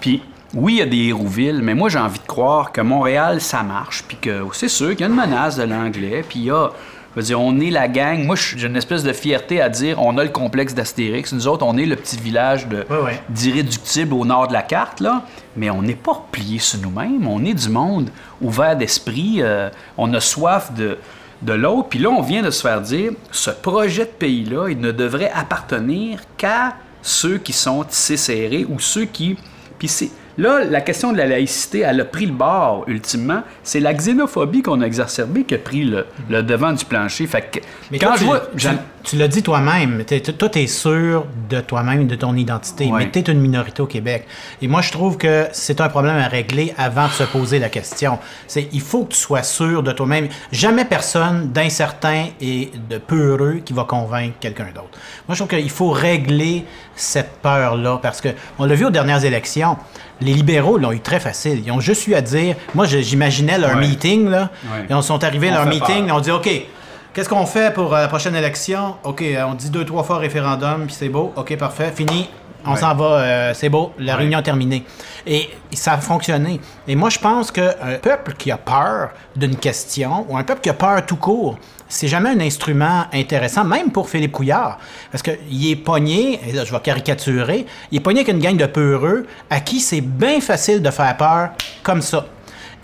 Puis, 0.00 0.22
oui, 0.54 0.74
il 0.74 0.78
y 0.78 0.82
a 0.82 0.86
des 0.86 1.08
Hérouville, 1.08 1.60
mais 1.62 1.74
moi, 1.74 1.88
j'ai 1.88 1.98
envie 1.98 2.18
de 2.18 2.26
croire 2.26 2.72
que 2.72 2.80
Montréal, 2.80 3.40
ça 3.40 3.62
marche, 3.62 4.04
puis 4.06 4.16
que 4.16 4.44
c'est 4.52 4.68
sûr 4.68 4.90
qu'il 4.90 5.00
y 5.00 5.04
a 5.04 5.06
une 5.06 5.14
menace 5.16 5.56
de 5.56 5.64
l'anglais, 5.64 6.24
puis 6.28 6.40
il 6.40 6.44
y 6.46 6.50
a. 6.50 6.70
Je 7.16 7.20
veux 7.20 7.26
dire, 7.26 7.40
on 7.40 7.60
est 7.60 7.70
la 7.70 7.86
gang. 7.86 8.24
Moi, 8.24 8.34
j'ai 8.34 8.66
une 8.66 8.74
espèce 8.74 9.04
de 9.04 9.12
fierté 9.12 9.60
à 9.62 9.68
dire 9.68 10.02
on 10.02 10.18
a 10.18 10.24
le 10.24 10.30
complexe 10.30 10.74
d'Astérix. 10.74 11.32
Nous 11.32 11.46
autres, 11.46 11.64
on 11.64 11.76
est 11.76 11.86
le 11.86 11.94
petit 11.94 12.16
village 12.16 12.66
de, 12.66 12.84
d'irréductible 13.28 14.14
au 14.14 14.24
nord 14.24 14.48
de 14.48 14.52
la 14.52 14.62
carte, 14.62 14.98
là. 14.98 15.22
Mais 15.56 15.70
on 15.70 15.80
n'est 15.82 15.94
pas 15.94 16.26
plié 16.32 16.58
sur 16.58 16.80
nous-mêmes. 16.80 17.24
On 17.28 17.44
est 17.44 17.54
du 17.54 17.68
monde 17.68 18.10
ouvert 18.42 18.76
d'esprit. 18.76 19.36
euh, 19.42 19.70
on 19.96 20.12
a 20.12 20.18
soif 20.18 20.72
de, 20.74 20.98
de 21.42 21.52
l'autre. 21.52 21.88
Puis 21.88 22.00
là, 22.00 22.08
on 22.10 22.20
vient 22.20 22.42
de 22.42 22.50
se 22.50 22.62
faire 22.62 22.80
dire 22.80 23.12
ce 23.30 23.50
projet 23.50 24.06
de 24.06 24.10
pays-là, 24.10 24.68
il 24.68 24.80
ne 24.80 24.90
devrait 24.90 25.30
appartenir 25.32 26.18
qu'à 26.36 26.74
ceux 27.00 27.38
qui 27.38 27.52
sont 27.52 27.84
tissés 27.84 28.16
serrés 28.16 28.66
ou 28.68 28.80
ceux 28.80 29.04
qui. 29.04 29.36
Puis 29.78 29.86
c'est. 29.86 30.10
Là, 30.36 30.64
la 30.64 30.80
question 30.80 31.12
de 31.12 31.18
la 31.18 31.26
laïcité, 31.26 31.80
elle 31.80 32.00
a 32.00 32.04
pris 32.04 32.26
le 32.26 32.32
bord, 32.32 32.84
ultimement. 32.88 33.42
C'est 33.62 33.78
la 33.80 33.94
xénophobie 33.94 34.62
qu'on 34.62 34.80
a 34.80 34.84
exacerbée 34.86 35.44
qui 35.44 35.54
a 35.54 35.58
pris 35.58 35.84
le, 35.84 36.06
le 36.28 36.42
devant 36.42 36.72
du 36.72 36.84
plancher. 36.84 37.26
Fait 37.26 37.42
que, 37.42 37.60
Mais 37.92 37.98
quand 37.98 38.06
toi, 38.08 38.16
je 38.16 38.20
tu, 38.20 38.24
vois. 38.74 38.82
tu- 39.04 39.16
l'as 39.16 39.28
dit 39.28 39.42
toi-même, 39.44 40.02
toi, 40.38 40.48
tu 40.48 40.58
es 40.58 40.66
sûr 40.66 41.26
de 41.48 41.60
toi-même 41.60 42.00
et 42.02 42.04
de 42.06 42.16
ton 42.16 42.34
identité, 42.36 42.86
Ouais. 42.86 43.04
mais 43.04 43.10
tu 43.10 43.18
es 43.20 43.32
une 43.32 43.40
minorité 43.40 43.80
au 43.82 43.86
Québec. 43.86 44.26
Et 44.60 44.66
moi, 44.66 44.80
je 44.82 44.90
trouve 44.90 45.16
que 45.18 45.46
c'est 45.52 45.80
un 45.80 45.88
problème 45.88 46.16
à 46.16 46.26
régler 46.26 46.74
avant 46.78 47.06
de 47.06 47.12
se 47.12 47.22
poser 47.24 47.58
la 47.60 47.68
question. 47.68 48.18
C'est 48.48 48.68
il 48.72 48.80
faut 48.80 49.04
que 49.04 49.12
tu 49.12 49.18
sois 49.20 49.42
sûr 49.44 49.82
de 49.84 49.92
toi-même. 49.92 50.28
Jamais 50.50 50.84
personne 50.84 51.52
d'incertain 51.52 52.26
et 52.40 52.70
de 52.90 52.98
peureux 52.98 53.60
qui 53.64 53.72
va 53.72 53.84
convaincre 53.84 54.34
quelqu'un 54.40 54.66
d'autre. 54.74 54.98
Moi, 55.28 55.34
je 55.34 55.44
trouve 55.44 55.48
qu'il 55.56 55.70
faut 55.70 55.90
régler 55.90 56.64
cette 56.96 57.30
peur-là 57.42 57.98
parce 58.02 58.20
que 58.20 58.30
on 58.58 58.64
l'a 58.64 58.74
vu 58.74 58.84
aux 58.86 58.90
dernières 58.90 59.24
élections. 59.24 59.76
Les 60.24 60.32
libéraux 60.32 60.78
l'ont 60.78 60.92
eu 60.92 61.00
très 61.00 61.20
facile. 61.20 61.62
Ils 61.64 61.70
ont 61.70 61.80
juste 61.80 62.06
eu 62.06 62.14
à 62.14 62.20
dire. 62.20 62.56
Moi, 62.74 62.86
j'imaginais 62.86 63.58
leur 63.58 63.76
Ouais. 63.76 63.80
meeting, 63.86 64.28
là. 64.30 64.50
Ouais. 64.64 64.86
Ils 64.90 65.02
sont 65.02 65.22
arrivés 65.22 65.50
à 65.50 65.54
leur 65.54 65.66
meeting, 65.66 66.06
peur. 66.06 66.16
on 66.16 66.20
dit 66.20 66.30
OK, 66.30 66.48
qu'est-ce 67.12 67.28
qu'on 67.28 67.46
fait 67.46 67.72
pour 67.74 67.94
euh, 67.94 68.00
la 68.00 68.08
prochaine 68.08 68.34
élection? 68.34 68.96
OK, 69.04 69.22
euh, 69.22 69.44
on 69.46 69.54
dit 69.54 69.70
deux, 69.70 69.84
trois 69.84 70.02
fois 70.02 70.18
référendum, 70.18 70.86
puis 70.86 70.94
c'est 70.98 71.08
beau. 71.08 71.32
OK, 71.36 71.56
parfait, 71.56 71.92
fini. 71.94 72.28
On 72.66 72.76
s'en 72.76 72.94
va, 72.94 73.04
euh, 73.04 73.52
c'est 73.54 73.68
beau, 73.68 73.92
la 73.98 74.16
réunion 74.16 74.38
est 74.38 74.42
terminée. 74.42 74.84
Et, 75.26 75.50
et 75.70 75.76
ça 75.76 75.92
a 75.92 75.98
fonctionné. 75.98 76.58
Et 76.88 76.96
moi, 76.96 77.10
je 77.10 77.18
pense 77.18 77.50
qu'un 77.50 77.74
peuple 78.00 78.32
qui 78.38 78.50
a 78.50 78.56
peur 78.56 79.10
d'une 79.36 79.56
question, 79.56 80.24
ou 80.30 80.38
un 80.38 80.44
peuple 80.44 80.62
qui 80.62 80.70
a 80.70 80.72
peur 80.72 81.04
tout 81.04 81.16
court, 81.16 81.58
c'est 81.94 82.08
jamais 82.08 82.30
un 82.30 82.40
instrument 82.40 83.04
intéressant, 83.12 83.64
même 83.64 83.92
pour 83.92 84.10
Philippe 84.10 84.32
Couillard. 84.32 84.78
Parce 85.12 85.22
qu'il 85.22 85.70
est 85.70 85.76
pogné, 85.76 86.40
et 86.44 86.50
là 86.50 86.64
je 86.64 86.72
vais 86.72 86.80
caricaturer, 86.80 87.66
il 87.92 87.98
est 87.98 88.00
pogné 88.00 88.20
avec 88.22 88.34
une 88.34 88.40
gang 88.40 88.56
de 88.56 88.66
peureux 88.66 89.26
à 89.48 89.60
qui 89.60 89.78
c'est 89.78 90.00
bien 90.00 90.40
facile 90.40 90.82
de 90.82 90.90
faire 90.90 91.16
peur 91.16 91.50
comme 91.84 92.02
ça. 92.02 92.26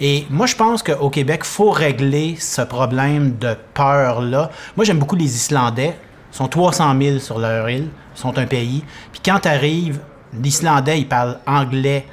Et 0.01 0.27
moi, 0.31 0.47
je 0.47 0.55
pense 0.55 0.83
qu'au 0.83 1.11
Québec, 1.11 1.45
faut 1.45 1.73
régler 1.73 2.37
ce 2.39 2.63
problème 2.63 3.37
de 3.37 3.55
peur-là. 3.75 4.51
Moi, 4.75 4.87
j'aime 4.87 4.99
beaucoup 4.99 5.17
les 5.17 5.37
Islandais. 5.37 5.95
Ils 6.33 6.37
sont 6.37 6.49
300 6.49 6.95
000 6.99 7.19
sur 7.19 7.39
leur 7.39 7.69
île. 7.69 7.89
Ils 8.17 8.19
sont 8.19 8.39
un 8.39 8.47
pays. 8.47 8.83
Puis 9.13 9.21
quand 9.23 9.41
tu 9.41 9.49
arrives, 9.49 9.99
l'Islandais, 10.33 11.01
il 11.01 11.09
parle 11.09 11.39
anglais 11.47 12.07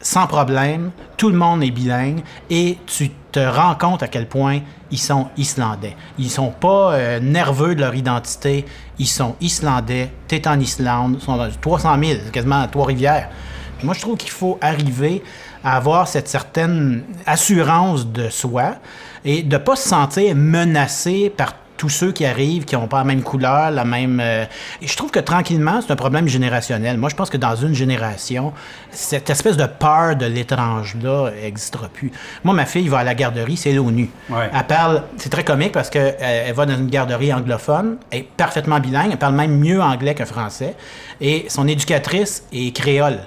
sans 0.00 0.26
problème. 0.26 0.90
Tout 1.16 1.30
le 1.30 1.36
monde 1.36 1.62
est 1.62 1.70
bilingue. 1.70 2.22
Et 2.50 2.78
tu 2.86 3.10
te 3.32 3.40
rends 3.40 3.74
compte 3.74 4.02
à 4.02 4.08
quel 4.08 4.28
point 4.28 4.60
ils 4.90 4.98
sont 4.98 5.28
Islandais. 5.36 5.96
Ils 6.18 6.30
sont 6.30 6.50
pas 6.50 6.92
euh, 6.92 7.20
nerveux 7.20 7.74
de 7.74 7.80
leur 7.80 7.94
identité. 7.94 8.64
Ils 8.98 9.08
sont 9.08 9.36
Islandais. 9.40 10.10
Tu 10.28 10.36
es 10.36 10.48
en 10.48 10.60
Islande. 10.60 11.16
Ils 11.20 11.24
sont 11.24 11.38
300 11.60 11.96
000, 12.02 12.20
c'est 12.24 12.32
quasiment 12.32 12.60
à 12.60 12.68
Trois-Rivières. 12.68 13.28
Moi, 13.82 13.94
je 13.94 14.00
trouve 14.00 14.16
qu'il 14.16 14.30
faut 14.30 14.58
arriver 14.62 15.22
à 15.62 15.76
avoir 15.76 16.08
cette 16.08 16.28
certaine 16.28 17.02
assurance 17.26 18.06
de 18.06 18.30
soi 18.30 18.76
et 19.24 19.42
de 19.42 19.56
ne 19.56 19.62
pas 19.62 19.76
se 19.76 19.88
sentir 19.88 20.34
menacé 20.34 21.28
par 21.28 21.54
tous 21.76 21.88
ceux 21.88 22.12
qui 22.12 22.24
arrivent, 22.24 22.64
qui 22.64 22.74
n'ont 22.74 22.86
pas 22.86 22.98
la 22.98 23.04
même 23.04 23.22
couleur, 23.22 23.70
la 23.70 23.84
même... 23.84 24.20
euh, 24.20 24.44
Et 24.82 24.86
je 24.86 24.96
trouve 24.96 25.10
que 25.10 25.20
tranquillement, 25.20 25.80
c'est 25.80 25.92
un 25.92 25.96
problème 25.96 26.28
générationnel. 26.28 26.96
Moi, 26.98 27.08
je 27.08 27.14
pense 27.14 27.30
que 27.30 27.36
dans 27.36 27.56
une 27.56 27.74
génération, 27.74 28.52
cette 28.90 29.28
espèce 29.30 29.56
de 29.56 29.66
peur 29.66 30.16
de 30.16 30.26
l'étrange-là 30.26 31.30
n'existera 31.42 31.88
plus. 31.88 32.10
Moi, 32.44 32.54
ma 32.54 32.66
fille 32.66 32.88
va 32.88 32.98
à 32.98 33.04
la 33.04 33.14
garderie, 33.14 33.56
c'est 33.56 33.72
l'ONU. 33.72 34.10
Ouais. 34.30 34.50
Elle 34.52 34.66
parle... 34.66 35.02
C'est 35.18 35.30
très 35.30 35.44
comique 35.44 35.72
parce 35.72 35.90
qu'elle 35.90 36.16
elle 36.20 36.54
va 36.54 36.66
dans 36.66 36.76
une 36.76 36.88
garderie 36.88 37.32
anglophone, 37.32 37.96
elle 38.10 38.20
est 38.20 38.28
parfaitement 38.36 38.80
bilingue, 38.80 39.10
elle 39.12 39.18
parle 39.18 39.34
même 39.34 39.56
mieux 39.58 39.80
anglais 39.80 40.14
que 40.14 40.24
français, 40.24 40.74
et 41.20 41.46
son 41.48 41.66
éducatrice 41.68 42.44
est 42.52 42.74
créole. 42.74 43.18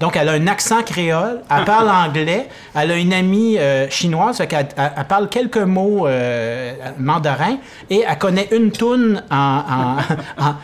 Donc, 0.00 0.16
elle 0.16 0.28
a 0.28 0.32
un 0.32 0.46
accent 0.46 0.82
créole, 0.82 1.40
elle 1.50 1.64
parle 1.74 1.90
anglais, 1.90 2.48
elle 2.74 2.90
a 2.92 2.96
une 2.96 3.12
amie 3.12 3.58
euh, 3.58 3.88
chinoise, 3.90 4.36
fait 4.36 4.46
qu'elle 4.46 4.68
elle- 4.76 4.92
elle 4.96 5.04
parle 5.06 5.28
quelques 5.28 5.56
mots 5.58 6.06
euh, 6.06 6.72
mandarin 6.98 7.56
et 7.90 8.04
elle 8.08 8.18
connaît 8.18 8.48
une 8.52 8.70
toune 8.70 9.22
en, 9.30 9.36
en- 9.36 9.96
en- 10.44 10.54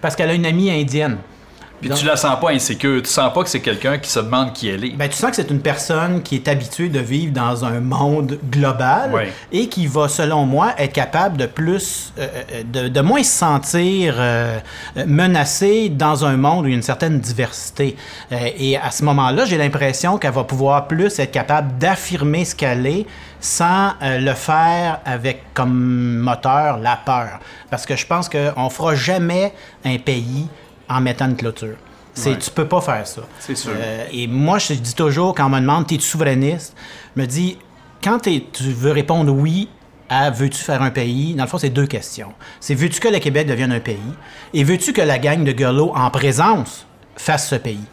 parce 0.00 0.14
qu'elle 0.16 0.30
a 0.30 0.34
une 0.34 0.46
amie 0.46 0.70
indienne. 0.70 1.16
Puis 1.80 1.90
tu 1.90 2.04
la 2.06 2.16
sens 2.16 2.38
pas 2.40 2.50
insécure. 2.50 3.02
Tu 3.02 3.08
sens 3.08 3.32
pas 3.32 3.42
que 3.42 3.48
c'est 3.48 3.60
quelqu'un 3.60 3.98
qui 3.98 4.10
se 4.10 4.18
demande 4.18 4.52
qui 4.52 4.68
elle 4.68 4.84
est. 4.84 4.90
Ben, 4.90 5.08
tu 5.08 5.16
sens 5.16 5.30
que 5.30 5.36
c'est 5.36 5.50
une 5.50 5.60
personne 5.60 6.22
qui 6.22 6.34
est 6.36 6.48
habituée 6.48 6.88
de 6.88 6.98
vivre 6.98 7.32
dans 7.32 7.64
un 7.64 7.80
monde 7.80 8.38
global 8.50 9.28
et 9.52 9.68
qui 9.68 9.86
va, 9.86 10.08
selon 10.08 10.44
moi, 10.44 10.72
être 10.78 10.92
capable 10.92 11.36
de 11.36 11.46
plus, 11.46 12.12
euh, 12.18 12.26
euh, 12.52 12.62
de, 12.64 12.88
de 12.88 13.00
moins 13.00 13.22
se 13.22 13.30
sentir 13.30 14.14
euh, 14.18 14.58
menacée 15.06 15.88
dans 15.88 16.24
un 16.24 16.36
monde 16.36 16.64
où 16.64 16.68
il 16.68 16.72
y 16.72 16.74
a 16.74 16.76
une 16.76 16.82
certaine 16.82 17.20
diversité. 17.20 17.96
Euh, 18.32 18.36
et 18.56 18.76
à 18.76 18.90
ce 18.90 19.04
moment-là, 19.04 19.44
j'ai 19.44 19.58
l'impression 19.58 20.18
qu'elle 20.18 20.32
va 20.32 20.44
pouvoir 20.44 20.88
plus 20.88 21.18
être 21.18 21.32
capable 21.32 21.78
d'affirmer 21.78 22.44
ce 22.44 22.54
qu'elle 22.54 22.86
est 22.86 23.06
sans 23.40 23.92
le 24.02 24.32
faire 24.32 24.98
avec 25.04 25.54
comme 25.54 26.18
moteur 26.18 26.78
la 26.78 26.96
peur. 26.96 27.38
Parce 27.70 27.86
que 27.86 27.94
je 27.94 28.04
pense 28.04 28.28
qu'on 28.28 28.68
fera 28.68 28.96
jamais 28.96 29.52
un 29.84 29.96
pays 29.98 30.48
en 30.88 31.00
mettant 31.00 31.26
une 31.26 31.36
clôture. 31.36 31.76
C'est, 32.14 32.30
Ouais. 32.30 32.38
Tu 32.38 32.50
peux 32.50 32.66
pas 32.66 32.80
faire 32.80 33.06
ça. 33.06 33.22
C'est 33.38 33.56
sûr. 33.56 33.70
Euh, 33.76 34.04
et 34.12 34.26
moi, 34.26 34.58
je 34.58 34.74
dis 34.74 34.94
toujours, 34.94 35.34
quand 35.34 35.46
on 35.46 35.50
me 35.50 35.60
demande, 35.60 35.86
t'es-tu 35.86 36.02
souverainiste? 36.02 36.74
Je 37.16 37.22
me 37.22 37.26
dis, 37.26 37.58
quand 38.02 38.18
t'es- 38.18 38.44
tu 38.52 38.64
veux 38.64 38.90
répondre 38.92 39.32
oui 39.32 39.68
à 40.08 40.30
veux-tu 40.30 40.58
faire 40.58 40.82
un 40.82 40.90
pays, 40.90 41.34
dans 41.34 41.44
le 41.44 41.48
fond, 41.48 41.58
c'est 41.58 41.68
deux 41.70 41.86
questions. 41.86 42.32
C'est 42.60 42.74
veux-tu 42.74 42.98
que 42.98 43.08
le 43.08 43.18
Québec 43.18 43.46
devienne 43.46 43.72
un 43.72 43.80
pays? 43.80 43.98
Et 44.54 44.64
veux-tu 44.64 44.92
que 44.92 45.02
la 45.02 45.18
gang 45.18 45.44
de 45.44 45.52
Gurlots 45.52 45.92
en 45.94 46.10
présence 46.10 46.86
fasse 47.16 47.48
ce 47.48 47.56
pays? 47.56 47.84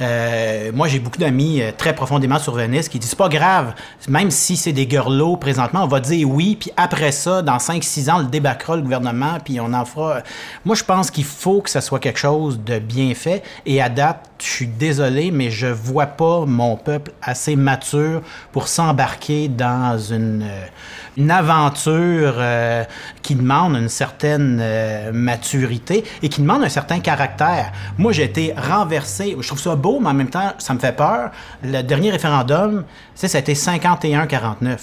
Euh, 0.00 0.70
moi, 0.74 0.88
j'ai 0.88 0.98
beaucoup 0.98 1.18
d'amis 1.18 1.62
euh, 1.62 1.72
très 1.76 1.94
profondément 1.94 2.38
souverainistes 2.38 2.90
qui 2.90 2.98
disent 2.98 3.14
pas 3.14 3.28
grave, 3.28 3.74
même 4.08 4.30
si 4.30 4.56
c'est 4.56 4.72
des 4.72 4.86
gurlots 4.86 5.36
présentement, 5.36 5.84
on 5.84 5.88
va 5.88 6.00
dire 6.00 6.28
oui, 6.28 6.56
puis 6.60 6.70
après 6.76 7.12
ça, 7.12 7.42
dans 7.42 7.56
5-6 7.56 8.10
ans, 8.10 8.16
on 8.16 8.20
le 8.20 8.26
débaccera 8.26 8.76
le 8.76 8.82
gouvernement, 8.82 9.38
puis 9.42 9.58
on 9.60 9.72
en 9.72 9.84
fera. 9.84 10.18
Moi, 10.64 10.76
je 10.76 10.84
pense 10.84 11.10
qu'il 11.10 11.24
faut 11.24 11.60
que 11.62 11.70
ça 11.70 11.80
soit 11.80 11.98
quelque 11.98 12.18
chose 12.18 12.60
de 12.64 12.78
bien 12.78 13.14
fait. 13.14 13.42
Et 13.64 13.80
à 13.80 13.88
date, 13.88 14.28
je 14.38 14.46
suis 14.46 14.66
désolé, 14.66 15.30
mais 15.30 15.50
je 15.50 15.66
vois 15.66 16.06
pas 16.06 16.44
mon 16.46 16.76
peuple 16.76 17.12
assez 17.22 17.56
mature 17.56 18.22
pour 18.52 18.68
s'embarquer 18.68 19.48
dans 19.48 19.98
une, 19.98 20.42
euh, 20.42 20.66
une 21.16 21.30
aventure 21.30 22.34
euh, 22.36 22.84
qui 23.22 23.34
demande 23.34 23.76
une 23.76 23.88
certaine 23.88 24.58
euh, 24.60 25.12
maturité 25.12 26.04
et 26.22 26.28
qui 26.28 26.42
demande 26.42 26.62
un 26.64 26.68
certain 26.68 27.00
caractère. 27.00 27.72
Moi, 27.98 28.12
j'ai 28.12 28.24
été 28.24 28.54
renversé. 28.56 29.36
Je 29.40 29.46
trouve 29.46 29.60
ça 29.60 29.74
beau, 29.86 29.98
mais 30.00 30.08
en 30.10 30.14
même 30.14 30.30
temps, 30.30 30.52
ça 30.58 30.74
me 30.74 30.78
fait 30.78 30.96
peur. 30.96 31.30
Le 31.62 31.82
dernier 31.82 32.10
référendum, 32.10 32.84
ça 33.14 33.26
a 33.36 33.40
été 33.40 33.54
51-49. 33.54 34.78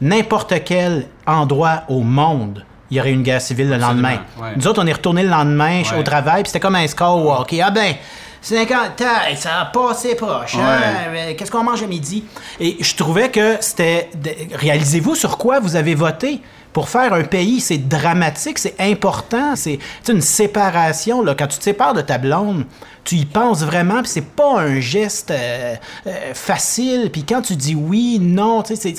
N'importe 0.00 0.54
quel 0.64 1.06
endroit 1.26 1.82
au 1.88 2.00
monde, 2.02 2.64
il 2.90 2.96
y 2.96 3.00
aurait 3.00 3.10
eu 3.10 3.14
une 3.14 3.22
guerre 3.22 3.40
civile 3.40 3.68
le 3.68 3.74
Absolument, 3.74 4.08
lendemain. 4.10 4.22
ouais. 4.42 4.52
Nous 4.56 4.66
autres, 4.68 4.82
on 4.82 4.86
est 4.86 4.92
retourné 4.92 5.22
le 5.22 5.30
lendemain 5.30 5.82
Ouais. 5.82 5.98
au 5.98 6.02
travail, 6.02 6.42
puis 6.42 6.50
c'était 6.50 6.60
comme 6.60 6.76
un 6.76 6.86
score. 6.86 7.46
Ah 7.62 7.70
ben, 7.70 7.94
50 8.42 8.96
tailles, 8.96 9.36
ça 9.36 9.60
a 9.62 9.64
passé 9.66 10.14
proche. 10.14 10.54
hein? 10.56 11.10
Ouais. 11.12 11.34
Qu'est-ce 11.34 11.50
qu'on 11.50 11.64
mange 11.64 11.82
à 11.82 11.86
midi? 11.86 12.24
Et 12.60 12.76
je 12.80 12.94
trouvais 12.94 13.30
que 13.30 13.56
c'était. 13.60 14.10
Réalisez-vous 14.54 15.14
sur 15.16 15.36
quoi 15.38 15.58
vous 15.60 15.74
avez 15.76 15.94
voté? 15.94 16.40
Pour 16.72 16.88
faire 16.90 17.12
un 17.14 17.22
pays, 17.24 17.60
c'est 17.60 17.78
dramatique, 17.78 18.58
c'est 18.58 18.74
important, 18.78 19.56
c'est 19.56 19.78
une 20.10 20.20
séparation. 20.20 21.22
Là. 21.24 21.34
Quand 21.34 21.46
tu 21.46 21.56
te 21.58 21.64
sépares 21.64 21.94
de 21.94 22.02
ta 22.02 22.18
blonde, 22.18 22.66
tu 23.06 23.14
y 23.14 23.24
penses 23.24 23.62
vraiment, 23.62 24.02
puis 24.02 24.10
c'est 24.10 24.26
pas 24.34 24.60
un 24.60 24.80
geste 24.80 25.30
euh, 25.30 25.76
euh, 26.06 26.34
facile. 26.34 27.08
Puis 27.12 27.22
quand 27.24 27.40
tu 27.40 27.54
dis 27.54 27.74
oui, 27.76 28.18
non, 28.20 28.62
tu 28.62 28.74
sais, 28.76 28.94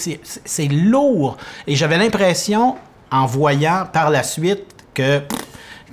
c'est- 0.45 0.67
lourd. 0.71 1.37
Et 1.67 1.75
j'avais 1.75 1.97
l'impression, 1.97 2.75
en 3.11 3.25
voyant 3.25 3.85
par 3.91 4.09
la 4.09 4.23
suite, 4.23 4.63
que 4.93 5.21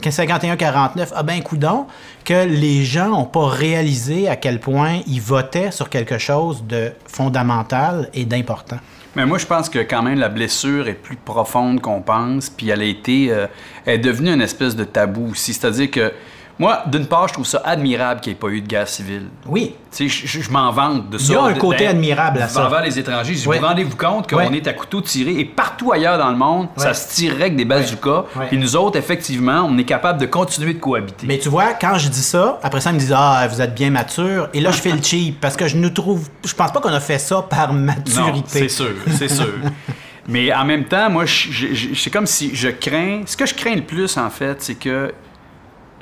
que 0.02 0.10
51-49, 0.10 1.12
ah 1.14 1.22
ben 1.22 1.40
coudon, 1.42 1.86
que 2.24 2.44
les 2.46 2.84
gens 2.84 3.08
n'ont 3.10 3.24
pas 3.24 3.46
réalisé 3.46 4.28
à 4.28 4.36
quel 4.36 4.58
point 4.60 5.00
ils 5.06 5.20
votaient 5.20 5.70
sur 5.70 5.88
quelque 5.88 6.18
chose 6.18 6.64
de 6.66 6.92
fondamental 7.06 8.10
et 8.12 8.24
d'important. 8.24 8.78
Mais 9.16 9.24
moi, 9.24 9.38
je 9.38 9.46
pense 9.46 9.68
que 9.68 9.78
quand 9.78 10.02
même 10.02 10.18
la 10.18 10.28
blessure 10.28 10.88
est 10.88 10.94
plus 10.94 11.16
profonde 11.16 11.80
qu'on 11.80 12.02
pense, 12.02 12.50
puis 12.50 12.68
elle 12.70 12.80
a 12.80 12.84
été, 12.84 13.28
euh, 13.30 13.46
elle 13.86 13.94
est 13.94 13.98
devenue 13.98 14.30
une 14.32 14.42
espèce 14.42 14.74
de 14.74 14.84
tabou 14.84 15.30
aussi. 15.30 15.54
C'est-à-dire 15.54 15.90
que 15.90 16.12
moi, 16.58 16.84
d'une 16.86 17.06
part, 17.06 17.26
je 17.28 17.32
trouve 17.34 17.46
ça 17.46 17.60
admirable 17.64 18.20
qu'il 18.20 18.32
n'y 18.32 18.36
ait 18.36 18.40
pas 18.40 18.48
eu 18.48 18.60
de 18.60 18.66
guerre 18.68 18.86
civile. 18.88 19.26
Oui, 19.46 19.74
Tu 19.90 20.08
sais, 20.08 20.26
je, 20.26 20.40
je 20.40 20.50
m'en 20.50 20.70
vante 20.70 21.10
de 21.10 21.18
ça. 21.18 21.32
Il 21.32 21.34
y 21.34 21.36
a 21.36 21.42
un 21.42 21.54
côté 21.54 21.86
admirable 21.86 22.40
à 22.42 22.48
ça. 22.48 22.66
Envers 22.66 22.82
les 22.82 22.96
étrangers. 22.98 23.34
Je 23.34 23.40
dis, 23.40 23.48
Ouais. 23.48 23.58
Vous 23.58 23.66
rendez-vous 23.66 23.96
compte 23.96 24.28
qu'on 24.30 24.40
est 24.52 24.66
à 24.68 24.72
couteau 24.72 25.00
tiré 25.00 25.32
et 25.32 25.44
partout 25.44 25.92
ailleurs 25.92 26.16
dans 26.18 26.30
le 26.30 26.36
monde, 26.36 26.68
ça 26.76 26.94
se 26.94 27.14
tirerait 27.14 27.42
avec 27.42 27.56
des 27.56 27.64
bazookas. 27.64 28.24
Puis 28.48 28.58
nous 28.58 28.76
autres, 28.76 28.96
effectivement, 28.98 29.66
on 29.68 29.76
est 29.78 29.84
capable 29.84 30.20
de 30.20 30.26
continuer 30.26 30.74
de 30.74 30.78
cohabiter. 30.78 31.26
mais 31.26 31.38
tu 31.38 31.48
vois, 31.48 31.72
quand 31.74 31.98
je 31.98 32.08
dis 32.08 32.22
ça, 32.22 32.58
après 32.62 32.80
ça, 32.80 32.90
ils 32.90 32.94
me 32.94 32.98
disent 33.00 33.14
Ah, 33.16 33.46
vous 33.50 33.60
êtes 33.60 33.74
bien 33.74 33.90
mature. 33.90 34.48
Et 34.54 34.60
là, 34.60 34.70
je 34.70 34.80
fais 34.80 34.92
le 34.92 35.02
cheap 35.02 35.40
parce 35.40 35.56
que 35.56 35.66
je 35.66 35.76
nous 35.76 35.90
trouve. 35.90 36.28
Je 36.44 36.54
pense 36.54 36.70
pas 36.72 36.80
qu'on 36.80 36.92
a 36.92 37.00
fait 37.00 37.18
ça 37.18 37.42
par 37.42 37.72
maturité. 37.72 38.42
c'est 38.46 38.68
sûr, 38.68 38.90
c'est 39.18 39.28
sûr. 39.28 39.48
Mais 40.28 40.52
en 40.54 40.64
même 40.64 40.84
temps, 40.84 41.10
moi, 41.10 41.24
c'est 41.26 42.10
comme 42.10 42.26
si 42.26 42.54
je 42.54 42.68
crains. 42.68 43.22
Ce 43.26 43.36
que 43.36 43.44
je 43.44 43.52
crains 43.54 43.74
le 43.74 43.82
plus, 43.82 44.16
en 44.16 44.30
fait, 44.30 44.62
c'est 44.62 44.74
que 44.76 45.12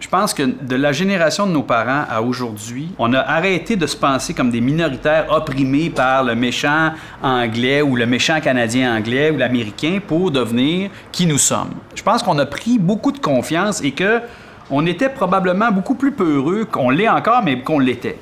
je 0.02 0.08
pense 0.08 0.34
que 0.34 0.42
de 0.42 0.74
la 0.74 0.90
génération 0.90 1.46
de 1.46 1.52
nos 1.52 1.62
parents 1.62 2.04
à 2.10 2.22
aujourd'hui, 2.22 2.90
on 2.98 3.14
a 3.14 3.20
arrêté 3.20 3.76
de 3.76 3.86
se 3.86 3.96
penser 3.96 4.34
comme 4.34 4.50
des 4.50 4.60
minoritaires 4.60 5.26
opprimés 5.30 5.90
par 5.90 6.24
le 6.24 6.34
méchant 6.34 6.90
anglais 7.22 7.82
ou 7.82 7.94
le 7.94 8.04
méchant 8.04 8.40
canadien 8.40 8.96
anglais 8.96 9.30
ou 9.30 9.36
l'américain 9.36 10.00
pour 10.04 10.32
devenir 10.32 10.90
qui 11.12 11.24
nous 11.24 11.38
sommes. 11.38 11.70
Je 11.94 12.02
pense 12.02 12.24
qu'on 12.24 12.36
a 12.40 12.46
pris 12.46 12.80
beaucoup 12.80 13.12
de 13.12 13.20
confiance 13.20 13.80
et 13.80 13.92
que 13.92 14.20
on 14.72 14.86
était 14.86 15.08
probablement 15.08 15.70
beaucoup 15.70 15.94
plus 15.94 16.10
peureux 16.10 16.64
qu'on 16.64 16.90
l'est 16.90 17.08
encore, 17.08 17.44
mais 17.44 17.60
qu'on 17.60 17.78
l'était. 17.78 18.18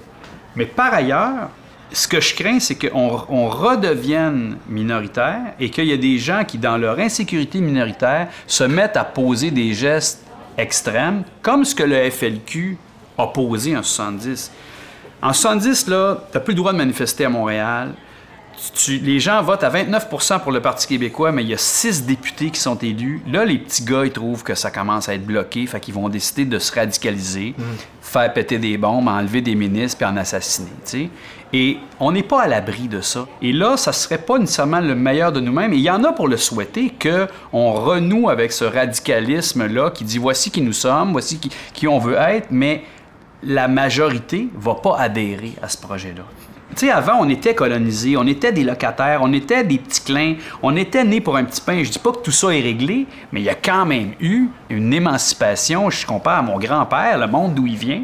Mais 0.57 0.67
par 0.67 0.93
ailleurs, 0.93 1.49
ce 1.93 2.07
que 2.07 2.21
je 2.21 2.35
crains, 2.35 2.61
c'est 2.61 2.75
qu'on 2.75 3.23
on 3.31 3.49
redevienne 3.49 4.59
minoritaire 4.69 5.55
et 5.59 5.71
qu'il 5.71 5.87
y 5.87 5.95
a 5.95 5.97
des 5.97 6.19
gens 6.19 6.45
qui, 6.47 6.59
dans 6.59 6.77
leur 6.77 6.99
insécurité 6.99 7.63
minoritaire, 7.63 8.29
se 8.47 8.65
mettent 8.65 8.99
à 8.99 9.05
poser 9.05 9.51
des 9.51 9.73
gestes 9.73 10.27
extrêmes, 10.59 11.23
comme 11.43 11.65
ce 11.65 11.75
que 11.75 11.83
le 11.83 12.11
FLQ 12.11 12.77
a 13.19 13.27
posé 13.29 13.77
en 13.77 13.83
70. 13.83 14.51
En 15.23 15.33
70, 15.33 15.87
là, 15.89 16.17
tu 16.31 16.37
n'as 16.39 16.41
plus 16.45 16.53
le 16.53 16.57
droit 16.59 16.73
de 16.73 16.79
manifester 16.79 17.25
à 17.25 17.29
Montréal. 17.29 17.93
Tu- 18.75 18.99
les 18.99 19.21
gens 19.21 19.43
votent 19.43 19.65
à 19.65 19.71
29% 19.71 20.39
pour 20.41 20.53
le 20.53 20.61
Parti 20.61 20.87
québécois, 20.87 21.33
mais 21.33 21.43
il 21.43 21.49
y 21.49 21.55
a 21.55 21.59
six 21.59 22.05
députés 22.05 22.51
qui 22.51 22.61
sont 22.61 22.77
élus. 22.77 23.23
Là, 23.27 23.45
les 23.47 23.59
petits 23.59 23.85
gars, 23.85 24.05
ils 24.05 24.11
trouvent 24.13 24.43
que 24.43 24.55
ça 24.55 24.71
commence 24.71 25.09
à 25.09 25.15
être 25.15 25.25
bloqué, 25.25 25.67
fait 25.67 25.81
qu'ils 25.81 25.95
vont 25.95 26.09
décider 26.11 26.45
de 26.45 26.59
se 26.59 26.71
radicaliser, 26.75 27.55
faire 28.03 28.31
péter 28.35 28.59
des 28.59 28.77
bombes, 28.77 29.09
enlever 29.09 29.41
des 29.41 29.55
ministres, 29.55 29.99
puis 29.99 30.07
en 30.07 30.17
assassiner. 30.17 31.11
Et 31.53 31.79
on 31.99 32.13
n'est 32.13 32.23
pas 32.23 32.43
à 32.43 32.47
l'abri 32.47 32.87
de 32.87 33.01
ça. 33.01 33.27
Et 33.43 33.53
là, 33.53 33.77
ça 33.77 33.93
serait 33.93 34.19
pas 34.19 34.39
nécessairement 34.39 34.81
le 34.81 34.95
meilleur 34.95 35.33
de 35.33 35.41
nous-mêmes. 35.41 35.73
Et 35.73 35.77
il 35.77 35.83
y 35.83 35.91
en 35.91 36.05
a 36.05 36.13
pour 36.13 36.29
le 36.29 36.37
souhaiter 36.37 36.93
qu'on 37.01 37.73
renoue 37.73 38.29
avec 38.29 38.53
ce 38.53 38.65
radicalisme-là 38.65 39.91
qui 39.91 40.05
dit 40.05 40.19
voici 40.19 40.51
qui 40.51 40.63
nous 40.63 40.73
sommes, 40.73 41.13
voici 41.13 41.41
qui, 41.73 41.89
on 41.89 41.99
veut 41.99 42.17
être, 42.17 42.49
mais 42.51 42.85
la 43.43 43.69
majorité 43.69 44.49
va 44.55 44.75
pas 44.75 44.97
adhérer 44.99 45.55
à 45.63 45.69
ce 45.69 45.79
projet-là. 45.79 46.23
Tu 46.71 46.87
sais, 46.87 46.91
avant, 46.93 47.15
on 47.19 47.29
était 47.29 47.55
colonisés, 47.57 48.17
on 48.17 48.29
était 48.29 48.53
des 48.53 48.63
locataires, 48.63 49.21
on 49.23 49.33
était 49.33 49.65
des 49.65 49.79
petits 49.79 50.03
clins, 50.03 50.35
on 50.63 50.77
était 50.77 51.03
nés 51.03 51.21
pour 51.21 51.37
un 51.37 51.43
petit 51.43 51.61
pain. 51.61 51.83
Je 51.83 51.91
dis 51.91 51.99
pas 51.99 52.13
que 52.13 52.19
tout 52.19 52.31
ça 52.31 52.55
est 52.55 52.61
réglé, 52.61 53.09
mais 53.33 53.41
il 53.41 53.45
y 53.45 53.49
a 53.49 53.57
quand 53.57 53.87
même 53.87 54.13
eu 54.21 54.47
une 54.69 54.93
émancipation. 54.93 55.91
Je 55.91 56.07
compare 56.07 56.39
à 56.39 56.43
mon 56.43 56.59
grand-père, 56.59 57.19
le 57.19 57.27
monde 57.27 57.55
d'où 57.55 57.67
il 57.67 57.77
vient. 57.77 58.03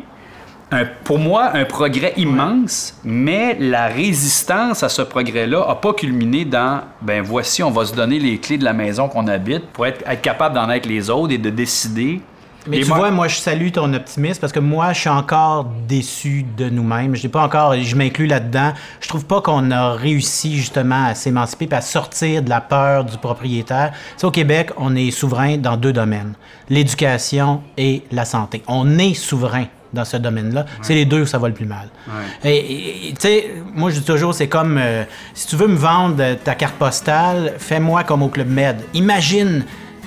Un- 0.72 0.85
pour 1.05 1.18
moi, 1.20 1.50
un 1.55 1.64
progrès 1.64 2.12
immense, 2.16 2.98
mais 3.05 3.57
la 3.61 3.87
résistance 3.87 4.83
à 4.83 4.88
ce 4.88 5.02
progrès-là 5.02 5.64
n'a 5.68 5.74
pas 5.76 5.92
culminé 5.94 6.44
dans 6.44 6.81
ben 7.00 7.22
voici, 7.22 7.62
on 7.62 7.70
va 7.70 7.85
se 7.85 7.94
donner 7.94 8.18
les 8.18 8.38
clés 8.38 8.59
de 8.59 8.64
la 8.64 8.72
maison 8.72 9.07
qu'on 9.09 9.29
habite 9.29 9.66
pour 9.68 9.87
être, 9.87 10.02
être 10.09 10.22
capable 10.22 10.57
d'en 10.57 10.68
être 10.70 10.87
les 10.87 11.09
autres 11.09 11.33
et 11.33 11.38
de 11.38 11.50
décider. 11.50 12.20
Mais 12.68 12.79
Et 12.79 12.81
tu 12.81 12.88
moi- 12.88 12.96
vois, 12.98 13.11
moi, 13.12 13.29
je 13.29 13.37
salue 13.37 13.70
ton 13.70 13.94
optimisme 13.94 14.40
parce 14.40 14.52
que 14.52 14.59
moi, 14.59 14.92
je 14.92 14.98
suis 15.02 15.09
encore 15.09 15.66
déçu 15.87 16.44
de 16.57 16.68
nous-mêmes. 16.68 17.14
Je 17.14 17.22
n'ai 17.22 17.29
pas 17.29 17.44
encore, 17.44 17.76
je 17.81 17.94
m'inclus 17.94 18.26
là-dedans. 18.26 18.72
Je 19.00 19.07
trouve 19.07 19.24
pas 19.24 19.40
qu'on 19.40 19.70
a 19.70 19.92
réussi 19.92 20.57
justement 20.57 21.07
à 21.07 21.14
s'émanciper 21.14 21.68
et 21.70 21.74
à 21.74 21.81
sortir 21.81 22.42
de 22.42 22.48
la 22.50 22.61
peur 22.61 23.05
du 23.05 23.16
propriétaire. 23.18 23.92
Tu 23.92 23.98
sais, 24.16 24.26
au 24.26 24.33
Québec, 24.33 24.70
on 24.79 24.96
est 24.96 25.12
souverain 25.12 25.59
dans 25.59 25.76
deux 25.76 25.92
domaines 25.92 26.33
l'éducation 26.68 27.62
et 27.79 28.02
la 28.11 28.24
santé. 28.24 28.64
On 28.66 28.98
est 28.98 29.14
souverain 29.14 29.66
dans 29.92 30.05
ce 30.05 30.16
domaine-là. 30.16 30.66
C'est 30.83 30.94
les 30.94 31.05
deux 31.05 31.22
où 31.22 31.27
ça 31.27 31.38
va 31.38 31.49
le 31.49 31.55
plus 31.55 31.66
mal. 31.66 31.88
Ouais. 32.09 32.51
Et- 32.51 32.57
Et 32.57 33.09
et, 33.09 33.12
tu 33.14 33.20
sais, 33.20 33.55
moi 33.75 33.90
je 33.90 33.99
dis 34.01 34.05
toujours, 34.05 34.35
c'est 34.35 34.49
comme 34.49 34.77
euh, 34.79 35.05
si 35.35 35.46
tu 35.46 35.57
veux 35.57 35.68
me 35.68 35.77
vendre 35.77 36.35
ta 36.44 36.55
carte 36.55 36.75
postale, 36.77 37.55
fais-moi 37.59 38.05
comme 38.05 38.22
au 38.22 38.29
Club 38.29 38.49
Med. 38.51 38.77
Imagine 38.94 39.64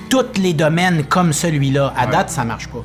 tous 0.08 0.40
les 0.40 0.52
domaines 0.52 1.04
comme 1.04 1.32
celui-là. 1.32 1.92
À 1.96 2.06
date, 2.06 2.30
ça 2.30 2.44
marche 2.44 2.68
pas. 2.68 2.84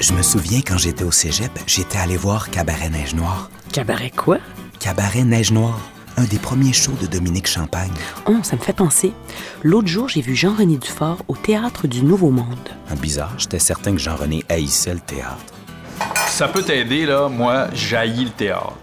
Je 0.00 0.12
me 0.12 0.22
souviens 0.22 0.60
quand 0.60 0.76
j'étais 0.78 1.04
au 1.04 1.10
cégep, 1.10 1.50
j'étais 1.66 1.98
allé 1.98 2.16
voir 2.16 2.50
Cabaret 2.50 2.90
Neige 2.90 3.14
Noire. 3.14 3.50
Cabaret 3.72 4.10
quoi? 4.10 4.38
Cabaret 4.78 5.24
Neige 5.24 5.50
Noire. 5.50 5.80
Un 6.16 6.24
des 6.24 6.38
premiers 6.38 6.72
shows 6.72 6.96
de 7.00 7.06
Dominique 7.06 7.48
Champagne. 7.48 7.92
Oh, 8.26 8.36
ça 8.42 8.56
me 8.56 8.60
fait 8.60 8.72
penser. 8.72 9.12
L'autre 9.62 9.88
jour, 9.88 10.08
j'ai 10.08 10.20
vu 10.20 10.34
Jean-René 10.34 10.76
Dufort 10.76 11.18
au 11.28 11.36
Théâtre 11.36 11.88
du 11.88 12.02
Nouveau 12.02 12.30
Monde. 12.30 12.68
Un 12.90 12.94
bizarre, 12.94 13.32
j'étais 13.36 13.58
certain 13.58 13.92
que 13.92 13.98
Jean-René 13.98 14.44
haïssait 14.48 14.94
le 14.94 15.00
théâtre. 15.00 15.36
Ça 16.28 16.48
peut 16.48 16.62
t'aider, 16.62 17.06
là. 17.06 17.28
Moi, 17.28 17.68
j'haïs 17.72 18.24
le 18.24 18.30
théâtre. 18.30 18.74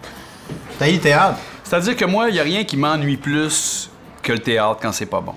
Eu 0.81 0.93
le 0.93 0.99
théâtre? 0.99 1.37
C'est-à-dire 1.63 1.95
que 1.95 2.05
moi, 2.05 2.29
il 2.29 2.33
n'y 2.33 2.39
a 2.39 2.43
rien 2.43 2.63
qui 2.63 2.75
m'ennuie 2.75 3.17
plus 3.17 3.89
que 4.21 4.33
le 4.33 4.39
théâtre 4.39 4.79
quand 4.81 4.91
c'est 4.91 5.05
pas 5.05 5.21
bon. 5.21 5.35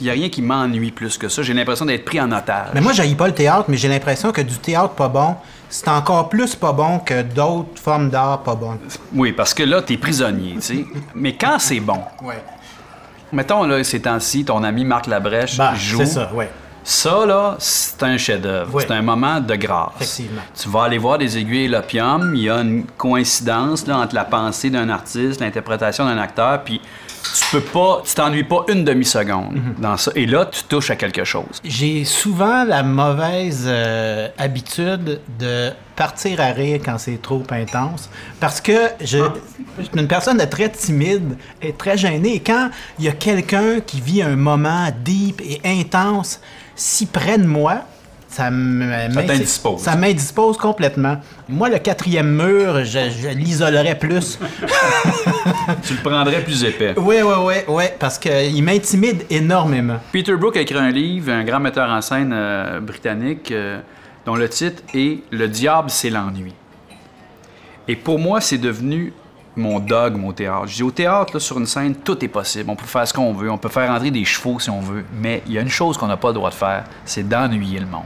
Il 0.00 0.04
n'y 0.04 0.10
a 0.10 0.14
rien 0.14 0.30
qui 0.30 0.40
m'ennuie 0.40 0.90
plus 0.90 1.18
que 1.18 1.28
ça. 1.28 1.42
J'ai 1.42 1.52
l'impression 1.52 1.84
d'être 1.84 2.04
pris 2.04 2.20
en 2.20 2.32
otage. 2.32 2.70
Mais 2.74 2.80
moi, 2.80 2.92
j'haïs 2.92 3.14
pas 3.14 3.26
le 3.26 3.34
théâtre, 3.34 3.66
mais 3.68 3.76
j'ai 3.76 3.88
l'impression 3.88 4.32
que 4.32 4.40
du 4.40 4.56
théâtre 4.56 4.94
pas 4.94 5.08
bon, 5.08 5.36
c'est 5.70 5.88
encore 5.88 6.28
plus 6.28 6.54
pas 6.56 6.72
bon 6.72 6.98
que 6.98 7.22
d'autres 7.22 7.80
formes 7.80 8.10
d'art 8.10 8.42
pas 8.42 8.54
bonnes. 8.56 8.78
Oui, 9.14 9.32
parce 9.32 9.54
que 9.54 9.62
là, 9.62 9.80
t'es 9.80 9.96
prisonnier, 9.96 10.54
tu 10.56 10.60
sais. 10.60 10.84
Mais 11.14 11.36
quand 11.36 11.58
c'est 11.58 11.80
bon, 11.80 12.00
Ouais. 12.22 12.42
mettons, 13.32 13.62
là, 13.64 13.82
ces 13.84 14.02
temps-ci, 14.02 14.44
ton 14.44 14.62
ami 14.64 14.84
Marc 14.84 15.06
Labrèche 15.06 15.56
Bah, 15.56 15.74
joue. 15.76 15.98
c'est 15.98 16.06
ça, 16.06 16.30
ouais. 16.34 16.50
Ça, 16.82 17.24
là, 17.26 17.56
c'est 17.58 18.02
un 18.02 18.16
chef-d'œuvre. 18.16 18.70
Oui. 18.74 18.84
C'est 18.86 18.92
un 18.94 19.02
moment 19.02 19.40
de 19.40 19.54
grâce. 19.54 19.92
Effectivement. 19.96 20.42
Tu 20.60 20.68
vas 20.68 20.84
aller 20.84 20.98
voir 20.98 21.18
des 21.18 21.36
aiguilles 21.38 21.64
et 21.64 21.68
l'opium. 21.68 22.32
Il 22.34 22.42
y 22.42 22.50
a 22.50 22.56
une 22.60 22.84
coïncidence 22.96 23.86
là, 23.86 23.98
entre 23.98 24.14
la 24.14 24.24
pensée 24.24 24.70
d'un 24.70 24.88
artiste, 24.88 25.40
l'interprétation 25.40 26.04
d'un 26.06 26.18
acteur, 26.18 26.62
puis 26.64 26.80
tu 27.22 27.44
peux 27.52 27.60
pas, 27.60 28.02
tu 28.04 28.14
t'ennuies 28.14 28.44
pas 28.44 28.64
une 28.68 28.82
demi-seconde 28.84 29.52
Mhm. 29.52 29.74
dans 29.78 29.96
ça. 29.96 30.10
Et 30.14 30.24
là, 30.26 30.46
tu 30.46 30.64
touches 30.64 30.90
à 30.90 30.96
quelque 30.96 31.24
chose. 31.24 31.60
J'ai 31.62 32.04
souvent 32.04 32.64
la 32.64 32.82
mauvaise 32.82 33.64
euh, 33.66 34.28
habitude 34.38 35.20
de 35.38 35.70
partir 35.96 36.40
à 36.40 36.46
rire 36.52 36.80
quand 36.84 36.98
c'est 36.98 37.20
trop 37.20 37.42
intense 37.50 38.08
parce 38.38 38.60
que 38.60 38.88
je, 39.00 39.18
je 39.78 39.82
suis 39.84 39.90
une 39.96 40.08
personne 40.08 40.38
de 40.38 40.44
très 40.44 40.68
timide 40.70 41.36
et 41.60 41.72
très 41.72 41.96
gênée. 41.96 42.36
Et 42.36 42.40
quand 42.40 42.70
il 42.98 43.04
y 43.04 43.08
a 43.08 43.12
quelqu'un 43.12 43.80
qui 43.80 44.00
vit 44.00 44.22
un 44.22 44.36
moment 44.36 44.88
deep 45.04 45.40
et 45.42 45.60
intense 45.64 46.40
si 46.76 47.06
près 47.06 47.36
de 47.38 47.46
moi, 47.46 47.82
ça 48.30 48.48
me 48.50 49.26
t'indispose. 49.26 49.80
Ça 49.80 49.96
m'indispose 49.96 50.56
complètement. 50.56 51.16
Moi, 51.48 51.68
le 51.68 51.78
quatrième 51.78 52.30
mur, 52.30 52.84
je, 52.84 53.10
je 53.10 53.28
l'isolerais 53.28 53.98
plus. 53.98 54.38
Tu 55.82 55.94
le 55.94 56.00
prendrais 56.00 56.42
plus 56.42 56.62
épais. 56.64 56.94
oui, 56.96 57.16
oui, 57.22 57.34
oui, 57.44 57.54
oui, 57.68 57.84
parce 57.98 58.18
qu'il 58.18 58.62
m'intimide 58.62 59.24
énormément. 59.30 59.98
Peter 60.12 60.34
Brook 60.36 60.56
a 60.56 60.60
écrit 60.60 60.78
un 60.78 60.90
livre, 60.90 61.32
un 61.32 61.44
grand 61.44 61.60
metteur 61.60 61.88
en 61.90 62.00
scène 62.00 62.32
euh, 62.32 62.80
britannique, 62.80 63.50
euh, 63.50 63.80
dont 64.26 64.36
le 64.36 64.48
titre 64.48 64.82
est 64.94 65.22
Le 65.30 65.48
diable, 65.48 65.90
c'est 65.90 66.10
l'ennui. 66.10 66.54
Et 67.88 67.96
pour 67.96 68.18
moi, 68.18 68.40
c'est 68.40 68.58
devenu 68.58 69.12
mon 69.56 69.80
dogme 69.80 70.24
au 70.24 70.32
théâtre. 70.32 70.66
Je 70.66 70.76
dis 70.76 70.82
au 70.82 70.90
théâtre, 70.92 71.34
là, 71.34 71.40
sur 71.40 71.58
une 71.58 71.66
scène, 71.66 71.94
tout 71.96 72.24
est 72.24 72.28
possible. 72.28 72.70
On 72.70 72.76
peut 72.76 72.86
faire 72.86 73.06
ce 73.06 73.12
qu'on 73.12 73.32
veut. 73.32 73.50
On 73.50 73.58
peut 73.58 73.68
faire 73.68 73.90
entrer 73.90 74.10
des 74.10 74.24
chevaux 74.24 74.60
si 74.60 74.70
on 74.70 74.80
veut. 74.80 75.04
Mais 75.20 75.42
il 75.46 75.52
y 75.52 75.58
a 75.58 75.60
une 75.60 75.68
chose 75.68 75.96
qu'on 75.98 76.06
n'a 76.06 76.16
pas 76.16 76.28
le 76.28 76.34
droit 76.34 76.50
de 76.50 76.54
faire, 76.54 76.84
c'est 77.04 77.28
d'ennuyer 77.28 77.80
le 77.80 77.86
monde. 77.86 78.04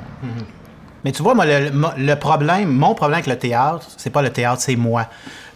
Mais 1.04 1.12
tu 1.12 1.22
vois, 1.22 1.34
moi, 1.34 1.44
le, 1.44 1.68
le- 1.68 2.04
le 2.06 2.14
problème, 2.16 2.70
mon 2.72 2.94
problème 2.94 3.16
avec 3.18 3.26
le 3.26 3.38
théâtre, 3.38 3.86
c'est 3.98 4.08
pas 4.10 4.22
le 4.22 4.30
théâtre, 4.30 4.62
c'est 4.62 4.76
moi. 4.76 5.06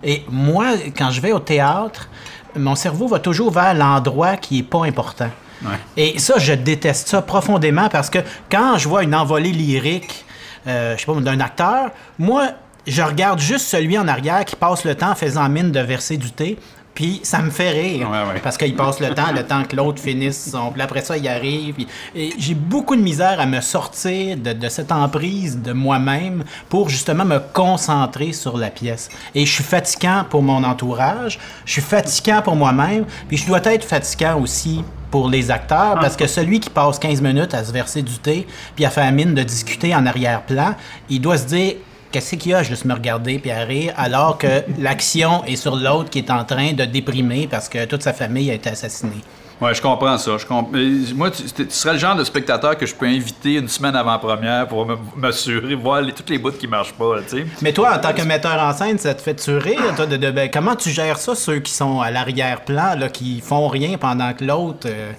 Et 0.05 0.25
moi, 0.31 0.66
quand 0.97 1.11
je 1.11 1.23
vais 1.23 1.33
au 1.33 1.38
théâtre, 1.38 2.09
mon 2.55 2.75
cerveau 2.75 3.09
va 3.09 3.18
toujours 3.18 3.51
vers 3.51 3.73
l'endroit 3.73 4.37
qui 4.37 4.59
est 4.59 4.62
pas 4.62 4.85
important. 4.85 5.31
Ouais. 5.62 5.79
Et 5.97 6.18
ça, 6.18 6.38
je 6.38 6.53
déteste 6.53 7.09
ça 7.09 7.23
profondément 7.23 7.88
parce 7.88 8.11
que 8.11 8.18
quand 8.51 8.77
je 8.77 8.88
vois 8.88 9.03
une 9.05 9.14
envolée 9.14 9.51
lyrique, 9.53 10.27
euh, 10.69 10.97
je 10.97 11.01
sais 11.01 11.07
pas, 11.07 11.21
d'un 11.21 11.41
acteur, 11.41 11.91
moi, 12.19 12.49
je 12.87 13.03
regarde 13.03 13.39
juste 13.39 13.67
celui 13.67 13.99
en 13.99 14.09
arrière 14.09 14.45
qui 14.45 14.57
passe 14.57 14.85
le 14.85 14.95
temps 14.95 15.15
faisant 15.15 15.49
mine 15.49 15.73
de 15.73 15.81
verser 15.81 16.17
du 16.17 16.31
thé. 16.31 16.59
Puis 16.95 17.21
ça 17.23 17.39
me 17.39 17.51
fait 17.51 17.71
rire. 17.71 18.11
Ouais, 18.11 18.19
ouais. 18.35 18.41
Parce 18.43 18.59
qu'il 18.59 18.75
passe 18.75 18.99
le 18.99 19.15
temps, 19.15 19.31
le 19.33 19.45
temps 19.45 19.63
que 19.63 19.77
l'autre 19.77 20.03
finisse 20.03 20.51
son. 20.51 20.73
Puis 20.73 20.83
après 20.83 21.01
ça, 21.03 21.17
il 21.17 21.29
arrive. 21.29 21.75
puis- 21.75 21.87
Et 22.17 22.31
j'ai 22.39 22.55
beaucoup 22.55 22.97
de 22.97 23.01
misère 23.01 23.39
à 23.39 23.47
me 23.47 23.61
sortir 23.61 24.37
de, 24.37 24.53
de 24.53 24.69
cette 24.69 24.91
emprise 24.91 25.63
de 25.63 25.73
moi-même 25.73 26.43
pour 26.69 26.89
justement 26.89 27.25
me 27.25 27.39
concentrer 27.53 28.33
sur 28.33 28.59
la 28.59 28.71
pièce. 28.71 29.11
Et 29.37 29.47
je 29.47 29.53
suis 29.53 29.63
fatigant 29.63 30.25
pour 30.29 30.43
mon 30.43 30.65
entourage, 30.65 31.39
je 31.67 31.73
suis 31.75 31.83
fatigant 31.83 32.43
pour 32.43 32.57
moi-même, 32.57 33.05
puis 33.29 33.37
je 33.37 33.47
dois 33.47 33.61
être 33.67 33.85
fatigant 33.85 34.41
aussi 34.41 34.83
pour 35.11 35.29
les 35.29 35.51
acteurs, 35.51 35.99
parce 36.01 36.16
que 36.16 36.27
celui 36.27 36.61
qui 36.61 36.71
passe 36.71 36.99
15 36.99 37.21
minutes 37.23 37.55
à 37.55 37.64
se 37.64 37.73
verser 37.73 38.03
du 38.03 38.18
thé, 38.18 38.47
puis 38.77 38.85
à 38.85 38.90
faire 38.90 39.11
mine 39.12 39.35
de 39.35 39.42
discuter 39.42 39.94
en 39.94 40.07
arrière-plan, 40.07 40.75
il 41.09 41.21
doit 41.21 41.38
se 41.38 41.47
dire 41.47 41.75
Qu'est-ce 42.11 42.37
qu'il 42.37 42.53
y 42.53 42.55
a? 42.55 42.62
Juste 42.62 42.87
me 42.87 42.94
regarder 42.94 43.38
puis 43.38 43.51
à 43.51 43.64
rire, 43.64 43.92
alors 43.99 44.38
que 44.38 44.64
l'action 44.79 45.44
est 45.44 45.57
sur 45.57 45.77
l'autre 45.77 46.09
qui 46.09 46.18
est 46.21 46.31
en 46.31 46.42
train 46.42 46.73
de 46.73 46.87
déprimer 46.87 47.47
parce 47.47 47.68
que 47.68 47.85
toute 47.85 48.03
sa 48.03 48.14
famille 48.14 48.51
a 48.51 48.55
été 48.55 48.71
assassinée. 48.71 49.23
Ouais, 49.61 49.75
je 49.75 49.83
comprends 49.83 50.16
ça. 50.18 50.38
Je 50.38 50.47
comp- 50.47 50.68
Moi, 51.16 51.31
tu, 51.33 51.42
tu 51.42 51.66
serais 51.71 51.94
le 51.94 51.99
genre 51.99 52.14
de 52.14 52.23
spectateur 52.23 52.77
que 52.79 52.87
je 52.87 52.94
peux 52.94 53.07
inviter 53.07 53.55
une 53.55 53.66
semaine 53.68 53.97
avant-première 53.97 54.68
pour 54.68 54.87
me- 54.87 54.97
m'assurer, 55.16 55.75
voir 55.75 56.01
les, 56.01 56.12
toutes 56.12 56.31
les 56.31 56.38
bouts 56.38 56.53
qui 56.53 56.68
marchent 56.68 56.92
pas, 56.94 57.16
là, 57.16 57.23
tu 57.29 57.38
sais. 57.38 57.47
Mais 57.61 57.73
toi, 57.73 57.94
en 57.97 57.99
tant 57.99 58.12
que 58.12 58.23
metteur 58.23 58.61
en 58.62 58.73
scène, 58.73 58.99
ça 58.99 59.14
te 59.14 59.21
fait 59.23 59.35
tu 59.35 59.57
rire? 59.57 59.81
Toi, 59.97 60.07
de, 60.07 60.16
de- 60.16 60.31
ben, 60.31 60.49
comment 60.53 60.77
tu 60.77 60.90
gères 60.90 61.18
ça, 61.18 61.35
ceux 61.35 61.59
qui 61.59 61.73
sont 61.73 62.01
à 62.01 62.11
l'arrière-plan, 62.12 62.94
là, 62.97 63.09
qui 63.09 63.40
font 63.40 63.66
rien 63.66 63.99
pendant 63.99 64.33
que 64.33 64.44
l'autre, 64.44 64.87
euh, 64.87 65.11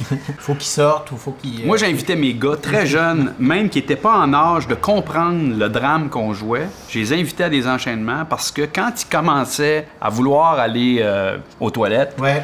faut 0.38 0.54
qu'il 0.54 0.62
sorte 0.68 1.10
ou 1.10 1.16
faut 1.16 1.32
qu'il... 1.32 1.62
euh, 1.62 1.66
Moi, 1.66 1.76
j'invitais 1.76 2.14
mes 2.14 2.32
gars 2.32 2.56
très 2.62 2.86
jeunes, 2.86 3.34
même 3.40 3.68
qui 3.68 3.80
n'étaient 3.80 3.96
pas 3.96 4.16
en 4.18 4.32
âge 4.32 4.68
de 4.68 4.74
comprendre 4.76 5.58
le 5.58 5.68
drame 5.68 6.08
qu'on 6.10 6.32
jouait. 6.32 6.68
Je 6.88 7.00
les 7.00 7.12
invitais 7.12 7.44
à 7.44 7.48
des 7.50 7.66
enchaînements 7.66 8.24
parce 8.24 8.52
que 8.52 8.62
quand 8.62 8.92
ils 9.02 9.06
commençaient 9.10 9.88
à 10.00 10.08
vouloir 10.10 10.60
aller 10.60 10.98
euh, 11.00 11.38
aux 11.58 11.70
toilettes, 11.72 12.14
Ouais. 12.20 12.42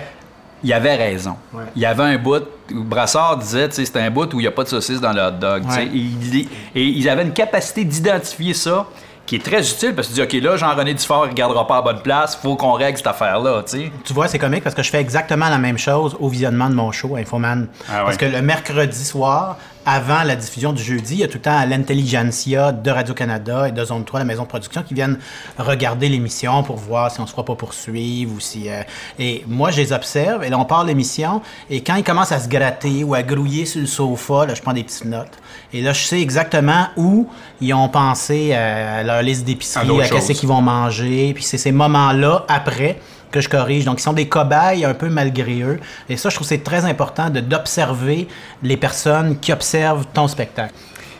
Il 0.66 0.72
avait 0.72 0.96
raison. 0.96 1.37
Ouais. 1.52 1.64
Il 1.76 1.83
y 1.83 1.87
avait 1.87 2.02
un 2.02 2.18
bout 2.18 2.42
où 2.74 2.83
Brassard 2.83 3.38
disait, 3.38 3.68
c'est 3.70 3.96
un 3.96 4.11
bout 4.11 4.33
où 4.35 4.40
il 4.40 4.42
n'y 4.42 4.48
a 4.48 4.52
pas 4.52 4.64
de 4.64 4.68
saucisse 4.68 5.00
dans 5.00 5.12
le 5.12 5.20
hot 5.22 5.31
dog. 5.40 5.64
Ouais. 5.70 5.85
Et, 5.85 5.88
il- 5.96 6.48
et 6.74 6.83
ils 6.85 7.09
avaient 7.09 7.22
une 7.22 7.33
capacité 7.33 7.85
d'identifier 7.85 8.52
ça 8.55 8.87
qui 9.26 9.37
est 9.37 9.44
très 9.44 9.61
utile 9.61 9.92
parce 9.94 10.07
que 10.09 10.14
tu 10.14 10.20
dis, 10.26 10.37
OK, 10.38 10.42
là, 10.42 10.57
Jean-René 10.57 10.94
Dufort 10.94 11.24
ne 11.24 11.31
regardera 11.31 11.66
pas 11.66 11.79
à 11.79 11.83
bonne 11.83 12.00
place, 12.00 12.37
faut 12.37 12.55
qu'on 12.57 12.72
règle 12.72 12.96
cette 12.98 13.07
affaire-là, 13.09 13.62
tu 13.64 14.12
vois, 14.12 14.29
c'est 14.29 14.38
comique 14.38 14.62
parce 14.62 14.74
que 14.76 14.83
je 14.85 14.90
fais 14.90 15.00
exactement 15.00 15.48
la 15.48 15.59
même 15.59 15.79
chose 15.79 16.16
au 16.20 16.29
visionnement 16.29 16.68
de 16.70 16.74
mon 16.74 16.92
show, 16.92 17.16
Infoman. 17.16 17.66
Ah 17.88 17.98
ouais. 17.98 18.05
Parce 18.05 18.16
que 18.18 18.24
le 18.26 18.40
mercredi 18.42 19.05
soir, 19.05 19.57
avant 19.87 20.25
la 20.25 20.35
diffusion 20.35 20.72
du 20.72 20.83
jeudi, 20.83 21.14
il 21.14 21.20
y 21.20 21.25
a 21.25 21.29
tout 21.29 21.38
le 21.38 21.42
temps 21.42 21.64
l'intelligentsia 21.64 22.72
de 22.72 22.90
Radio-Canada 22.90 23.68
et 23.68 23.72
de 23.72 23.85
Zone 23.85 24.05
3, 24.05 24.18
la 24.18 24.25
maison 24.27 24.42
de 24.42 24.49
production, 24.49 24.83
qui 24.83 24.94
viennent 24.94 25.18
regarder 25.59 26.09
l'émission 26.09 26.64
pour 26.64 26.77
voir 26.77 27.11
si 27.12 27.20
on 27.20 27.27
se 27.27 27.31
fera 27.31 27.44
pas 27.44 27.55
poursuivre 27.55 28.33
ou 28.35 28.40
si... 28.40 28.68
euh, 28.68 28.83
Et 29.18 29.44
moi, 29.46 29.70
je 29.70 29.77
les 29.81 29.92
observe 29.92 30.42
et 30.42 30.49
là, 30.49 30.59
on 30.59 30.64
part 30.64 30.85
l'émission 30.85 31.40
et 31.70 31.83
quand 31.83 31.94
ils 31.94 32.03
commencent 32.05 32.33
à 32.33 32.40
se 32.40 32.49
gratter 32.49 33.05
ou 33.05 33.14
à 33.14 33.22
grouiller 33.22 33.64
sur 33.64 33.81
le 33.81 33.87
sofa, 33.87 34.44
là, 34.46 34.55
je 34.55 34.61
prends 34.62 34.72
des 34.72 34.83
petites 34.85 35.05
notes. 35.05 35.38
Et 35.72 35.83
là, 35.83 35.92
je 35.92 36.03
sais 36.03 36.20
exactement 36.20 36.88
où 36.96 37.29
ils 37.61 37.72
ont 37.72 37.88
pensé 37.88 38.55
à 38.55 39.03
leur 39.05 39.22
liste 39.22 39.42
À 39.42 39.46
d'épicerie, 39.46 39.87
d'autres 39.87 40.05
à 40.05 40.09
qu'est-ce 40.09 40.33
qu'ils 40.33 40.49
vont 40.49 40.62
manger. 40.62 41.33
Puis 41.33 41.44
c'est 41.44 41.59
ces 41.59 41.72
moments-là, 41.72 42.44
après, 42.49 42.99
que 43.30 43.40
je 43.40 43.48
corrige. 43.48 43.84
Donc, 43.84 44.00
ils 44.00 44.02
sont 44.02 44.12
des 44.12 44.28
cobayes 44.28 44.84
un 44.84 44.94
peu 44.94 45.08
malgré 45.08 45.62
eux. 45.62 45.78
Et 46.08 46.16
ça, 46.16 46.28
je 46.28 46.34
trouve 46.34 46.46
c'est 46.46 46.64
très 46.64 46.84
important 46.84 47.30
d'observer 47.30 48.28
les 48.62 48.76
personnes 48.76 49.38
qui 49.38 49.52
observent 49.52 50.06
ton 50.12 50.28
spectacle. 50.28 50.74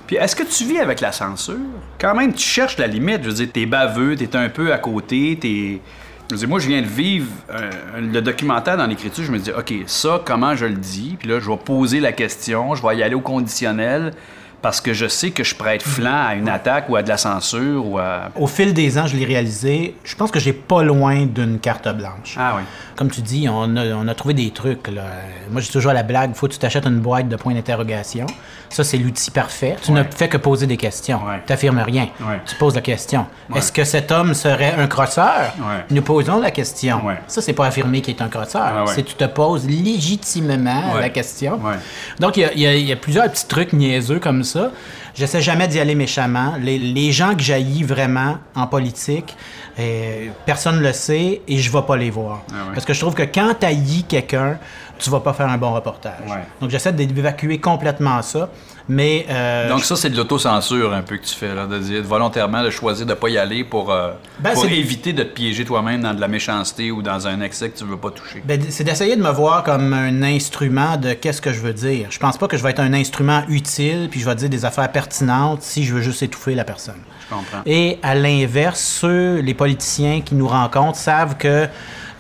Puis 0.07 0.17
est-ce 0.17 0.37
que 0.37 0.45
tu 0.45 0.65
vis 0.65 0.79
avec 0.79 1.01
la 1.01 1.11
censure? 1.11 1.57
Quand 1.99 2.15
même, 2.15 2.33
tu 2.33 2.47
cherches 2.47 2.79
la 2.79 2.87
limite. 2.87 3.23
Je 3.23 3.29
veux 3.29 3.35
dire, 3.35 3.49
t'es 3.53 3.67
baveux, 3.67 4.15
t'es 4.15 4.37
un 4.37 4.49
peu 4.49 4.73
à 4.73 4.79
côté, 4.79 5.39
t'es... 5.41 5.81
Je 6.31 6.35
dire, 6.35 6.49
moi, 6.49 6.59
je 6.59 6.67
viens 6.67 6.83
de 6.83 6.87
vivre 6.87 7.29
le 7.97 8.21
documentaire 8.21 8.77
dans 8.77 8.87
l'écriture. 8.87 9.25
Je 9.25 9.31
me 9.31 9.39
dis, 9.39 9.51
OK, 9.51 9.73
ça, 9.87 10.21
comment 10.25 10.57
je 10.57 10.67
le 10.67 10.75
dis? 10.75 11.17
Puis 11.19 11.29
là, 11.29 11.39
je 11.39 11.49
vais 11.49 11.57
poser 11.57 12.01
la 12.01 12.13
question, 12.13 12.75
je 12.75 12.85
vais 12.85 12.97
y 12.97 13.03
aller 13.03 13.15
au 13.15 13.21
conditionnel 13.21 14.13
parce 14.63 14.81
que 14.81 14.93
je 14.93 15.07
sais 15.07 15.31
que 15.31 15.45
je 15.45 15.55
pourrais 15.55 15.77
être 15.77 15.87
flanc 15.87 16.27
à 16.29 16.35
une 16.35 16.49
attaque 16.49 16.89
ou 16.89 16.97
à 16.97 17.03
de 17.03 17.09
la 17.09 17.17
censure 17.17 17.87
ou 17.87 17.99
à... 17.99 18.31
Au 18.35 18.47
fil 18.47 18.75
des 18.75 18.99
ans, 18.99 19.07
je 19.07 19.17
l'ai 19.17 19.25
réalisé. 19.25 19.95
Je 20.03 20.17
pense 20.17 20.31
que 20.31 20.41
j'ai 20.41 20.53
pas 20.53 20.83
loin 20.83 21.27
d'une 21.27 21.59
carte 21.61 21.89
blanche. 21.89 22.35
Ah 22.37 22.55
oui. 22.57 22.63
Comme 22.97 23.11
tu 23.11 23.21
dis, 23.21 23.47
on 23.49 23.77
a, 23.77 23.85
on 23.95 24.09
a 24.09 24.15
trouvé 24.15 24.35
des 24.35 24.51
trucs. 24.51 24.89
Là. 24.89 25.03
Moi, 25.51 25.61
j'ai 25.61 25.71
toujours 25.71 25.93
la 25.93 26.03
blague, 26.03 26.35
faut 26.35 26.47
que 26.49 26.53
tu 26.53 26.59
t'achètes 26.59 26.87
une 26.87 26.99
boîte 27.01 27.29
de 27.29 27.37
points 27.37 27.55
d'interrogation. 27.55 28.27
Ça, 28.71 28.83
c'est 28.83 28.97
l'outil 28.97 29.31
parfait. 29.31 29.77
Tu 29.83 29.93
ne 29.93 30.03
fais 30.03 30.29
que 30.29 30.39
poser 30.39 30.67
des 30.67 30.77
questions. 30.77 31.19
Ouais. 31.25 31.41
Tu 31.47 31.53
n'affirmes 31.53 31.79
rien. 31.79 32.09
Ouais. 32.21 32.41
Tu 32.47 32.57
poses 32.57 32.75
la 32.75 32.81
question. 32.81 33.27
Est-ce 33.55 33.71
que 33.71 33.85
cet 33.85 34.11
homme 34.11 34.35
serait 34.35 34.75
un 34.77 34.87
crosseur? 34.89 35.53
Nous 35.91 36.03
posons 36.03 36.41
la 36.41 36.51
question. 36.51 37.01
Ça, 37.29 37.41
c'est 37.43 37.53
pas 37.53 37.67
affirmer 37.67 38.01
qu'il 38.01 38.17
est 38.17 38.23
un 38.23 38.29
crosseur. 38.29 38.63
Ah. 38.65 38.85
C'est 38.87 39.05
tu 39.05 39.15
te 39.15 39.25
poses 39.25 39.67
légitimement 39.69 40.95
la 40.99 41.09
question. 41.11 41.61
Donc, 42.19 42.37
il 42.39 42.41
y 42.57 42.67
a- 42.67 42.75
y, 42.75 42.91
y 42.91 42.97
plusieurs 42.97 43.31
petits 43.31 43.47
trucs 43.47 43.73
niaiseux 43.73 44.19
comme 44.19 44.43
ça. 44.47 44.71
J'essaie 45.15 45.43
jamais 45.43 45.69
d'y 45.69 45.79
aller 45.79 45.95
méchamment. 45.95 46.55
Les, 46.59 46.79
les 46.79 47.13
gens 47.13 47.35
que 47.35 47.43
j'haïs 47.43 47.83
vraiment 47.83 48.39
en 48.55 48.67
politique, 48.67 49.37
euh, 49.79 50.29
personne 50.47 50.77
ne 50.77 50.83
le 50.83 50.93
sait 50.95 51.43
et 51.47 51.59
je 51.59 51.71
ne 51.71 51.77
vais 51.77 51.87
pas 51.87 51.97
les 51.97 52.09
voir. 52.09 52.43
Ah 52.51 52.55
ouais. 52.55 52.75
Parce 52.75 52.87
que 52.87 52.95
je 52.95 53.01
trouve 53.01 53.15
que 53.15 53.25
quand 53.25 53.53
tu 53.61 53.67
haïs 53.67 54.05
quelqu'un, 54.09 54.59
tu 54.99 55.11
vas 55.11 55.21
pas 55.21 55.35
faire 55.35 55.49
un 55.49 55.59
bon 55.59 55.75
reportage. 55.75 56.27
Ouais. 56.27 56.43
Donc 56.61 56.71
j'essaie 56.71 56.93
d'évacuer 56.93 57.59
complètement 57.59 58.23
ça. 58.23 58.49
Mais 58.89 59.27
euh, 59.29 59.69
Donc 59.69 59.85
ça, 59.85 59.97
c'est 59.97 60.11
de 60.11 60.17
l'autocensure 60.17 60.93
un 60.93 61.03
peu 61.03 61.17
que 61.17 61.25
tu 61.25 61.35
fais, 61.35 61.55
là, 61.55 61.67
de 61.67 61.79
dire 61.79 62.03
volontairement 62.03 62.63
de 62.63 62.71
choisir 62.71 63.05
de 63.05 63.15
pas 63.15 63.29
y 63.29 63.39
aller 63.39 63.65
pour, 63.65 63.91
euh, 63.91 64.13
Ben, 64.39 64.55
pour 64.55 64.67
éviter 64.67 65.13
de 65.13 65.23
te 65.23 65.33
piéger 65.33 65.65
toi-même 65.65 66.03
dans 66.03 66.15
de 66.15 66.21
la 66.21 66.29
méchanceté 66.29 66.91
ou 66.91 67.03
dans 67.03 67.27
un 67.27 67.41
excès 67.41 67.71
que 67.71 67.79
tu 67.79 67.85
veux 67.85 67.97
pas 67.97 68.11
toucher. 68.11 68.43
Ben, 68.45 68.61
c'est 68.69 68.85
d'essayer 68.85 69.17
de 69.17 69.23
me 69.23 69.31
voir 69.31 69.65
comme 69.65 69.93
un 69.93 70.23
instrument 70.23 70.97
de 70.97 71.15
qu'est-ce 71.15 71.43
que 71.43 71.53
je 71.53 71.61
veux 71.61 71.73
dire. 71.73 72.09
Je 72.11 72.19
pense 72.19 72.39
pas 72.39 72.47
que 72.47 72.57
je 72.57 72.63
vais 72.63 72.71
être 72.71 72.81
un 72.81 72.93
instrument 72.93 73.43
utile 73.49 74.09
puis 74.11 74.21
je 74.21 74.27
vais 74.27 74.35
dire 74.37 74.49
des 74.49 74.65
affaires 74.65 74.91
pertinentes 74.93 75.63
si 75.63 75.85
je 75.85 75.95
veux 75.95 76.03
juste 76.03 76.23
étouffer 76.23 76.55
la 76.55 76.65
personne. 76.65 77.01
Je 77.29 77.35
comprends. 77.35 77.63
Et 77.67 77.99
à 78.03 78.15
l'inverse, 78.15 78.81
ceux, 78.81 79.41
les 79.41 79.55
politiciens 79.55 80.21
qui 80.21 80.37
nous 80.37 80.47
rencontrent 80.47 80.99
savent 80.99 81.37
que 81.37 81.69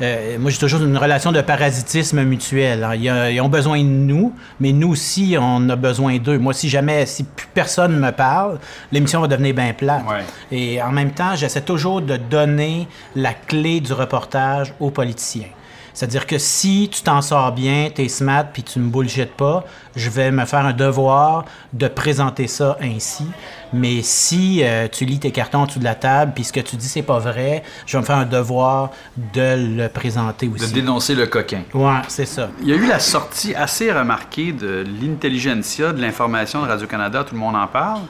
euh, 0.02 0.38
moi 0.38 0.50
j'ai 0.50 0.58
toujours 0.58 0.82
une 0.82 0.96
relation 0.98 1.32
de 1.32 1.40
parasitisme 1.40 2.22
mutuel. 2.22 2.84
hein. 2.84 2.94
Ils, 2.94 3.08
euh, 3.08 3.30
ils 3.30 3.40
ont 3.40 3.48
besoin 3.48 3.78
de 3.78 3.84
nous, 3.84 4.34
mais 4.60 4.72
nous 4.72 4.88
aussi 4.90 5.36
on 5.40 5.68
a 5.68 5.76
besoin 5.76 6.18
d'eux. 6.18 6.38
Moi 6.38 6.52
si 6.52 6.68
jamais, 6.68 7.06
si 7.06 7.24
plus 7.24 7.48
personne 7.52 7.98
me 7.98 8.10
parle, 8.12 8.58
l'émission 8.92 9.20
va 9.20 9.28
devenir 9.28 9.54
bien 9.54 9.72
plate. 9.72 10.04
Ouais. 10.08 10.24
Et 10.56 10.82
en 10.82 10.92
même 10.92 11.12
temps, 11.12 11.34
j'essaie 11.34 11.62
toujours 11.62 12.02
de 12.02 12.16
donner 12.16 12.88
la 13.14 13.32
clé 13.34 13.80
du 13.80 13.92
reportage 13.92 14.74
aux 14.80 14.90
politiciens. 14.90 15.48
C'est-à-dire 15.96 16.26
que 16.26 16.36
si 16.36 16.90
tu 16.92 17.00
t'en 17.00 17.22
sors 17.22 17.52
bien, 17.52 17.88
t'es 17.88 18.08
smart, 18.10 18.44
puis 18.52 18.62
tu 18.62 18.78
me 18.80 18.90
bullshit 18.90 19.30
pas, 19.32 19.64
je 19.96 20.10
vais 20.10 20.30
me 20.30 20.44
faire 20.44 20.66
un 20.66 20.74
devoir 20.74 21.46
de 21.72 21.88
présenter 21.88 22.48
ça 22.48 22.76
ainsi. 22.82 23.24
Mais 23.72 24.02
si 24.02 24.60
euh, 24.62 24.88
tu 24.92 25.06
lis 25.06 25.18
tes 25.18 25.30
cartons 25.30 25.60
en 25.60 25.64
dessous 25.66 25.78
de 25.78 25.84
la 25.84 25.94
table, 25.94 26.32
puis 26.34 26.44
ce 26.44 26.52
que 26.52 26.60
tu 26.60 26.76
dis 26.76 26.86
c'est 26.86 27.00
pas 27.00 27.18
vrai, 27.18 27.62
je 27.86 27.96
vais 27.96 28.02
me 28.02 28.04
faire 28.06 28.18
un 28.18 28.26
devoir 28.26 28.90
de 29.32 29.76
le 29.78 29.88
présenter 29.88 30.48
De 30.48 30.54
aussi. 30.56 30.74
dénoncer 30.74 31.14
le 31.14 31.28
coquin. 31.28 31.62
Ouais, 31.72 32.02
c'est 32.08 32.26
ça. 32.26 32.50
Il 32.60 32.68
y 32.68 32.72
a 32.74 32.76
eu 32.76 32.86
la 32.86 32.98
sortie 32.98 33.54
assez 33.54 33.90
remarquée 33.90 34.52
de 34.52 34.84
l'intelligentsia 35.00 35.94
de 35.94 36.02
l'information 36.02 36.60
de 36.62 36.68
Radio-Canada, 36.68 37.24
tout 37.24 37.34
le 37.34 37.40
monde 37.40 37.56
en 37.56 37.66
parle. 37.68 38.02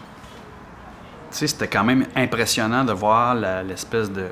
Tu 1.30 1.39
sais, 1.39 1.47
c'était 1.47 1.68
quand 1.68 1.84
même 1.84 2.05
impressionnant 2.16 2.82
de 2.84 2.93
voir 2.93 3.37
la- 3.37 3.62
l'espèce 3.62 4.11
de, 4.11 4.26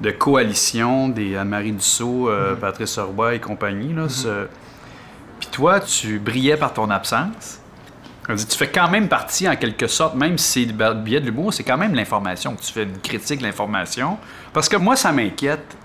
de 0.00 0.10
coalition 0.10 1.08
des 1.08 1.36
Anne-Marie 1.36 1.72
Dussault, 1.72 2.28
euh, 2.30 2.54
Patrice 2.54 2.98
Roy 2.98 3.34
et 3.34 3.40
compagnie. 3.40 3.92
Là, 3.94 4.08
ce- 4.08 4.46
Puis 5.38 5.48
toi, 5.50 5.80
tu 5.80 6.18
brillais 6.18 6.56
par 6.56 6.72
ton 6.74 6.90
absence. 6.90 7.60
Tu 8.28 8.56
fais 8.56 8.68
quand 8.68 8.88
même 8.88 9.08
partie, 9.08 9.48
en 9.48 9.56
quelque 9.56 9.88
sorte, 9.88 10.14
même 10.14 10.38
si 10.38 10.64
c'est 10.66 10.72
le 10.72 10.94
billet 10.94 11.20
de 11.20 11.26
l'humour, 11.26 11.52
c'est 11.52 11.64
quand 11.64 11.76
même 11.78 11.94
l'information 11.94 12.54
que 12.54 12.62
tu 12.62 12.72
fais, 12.72 12.84
une 12.84 12.98
critique 12.98 13.38
de 13.40 13.44
l'information. 13.44 14.18
Parce 14.52 14.68
que 14.68 14.76
moi, 14.76 14.94
ça 14.94 15.10
m'inquiète 15.10 15.76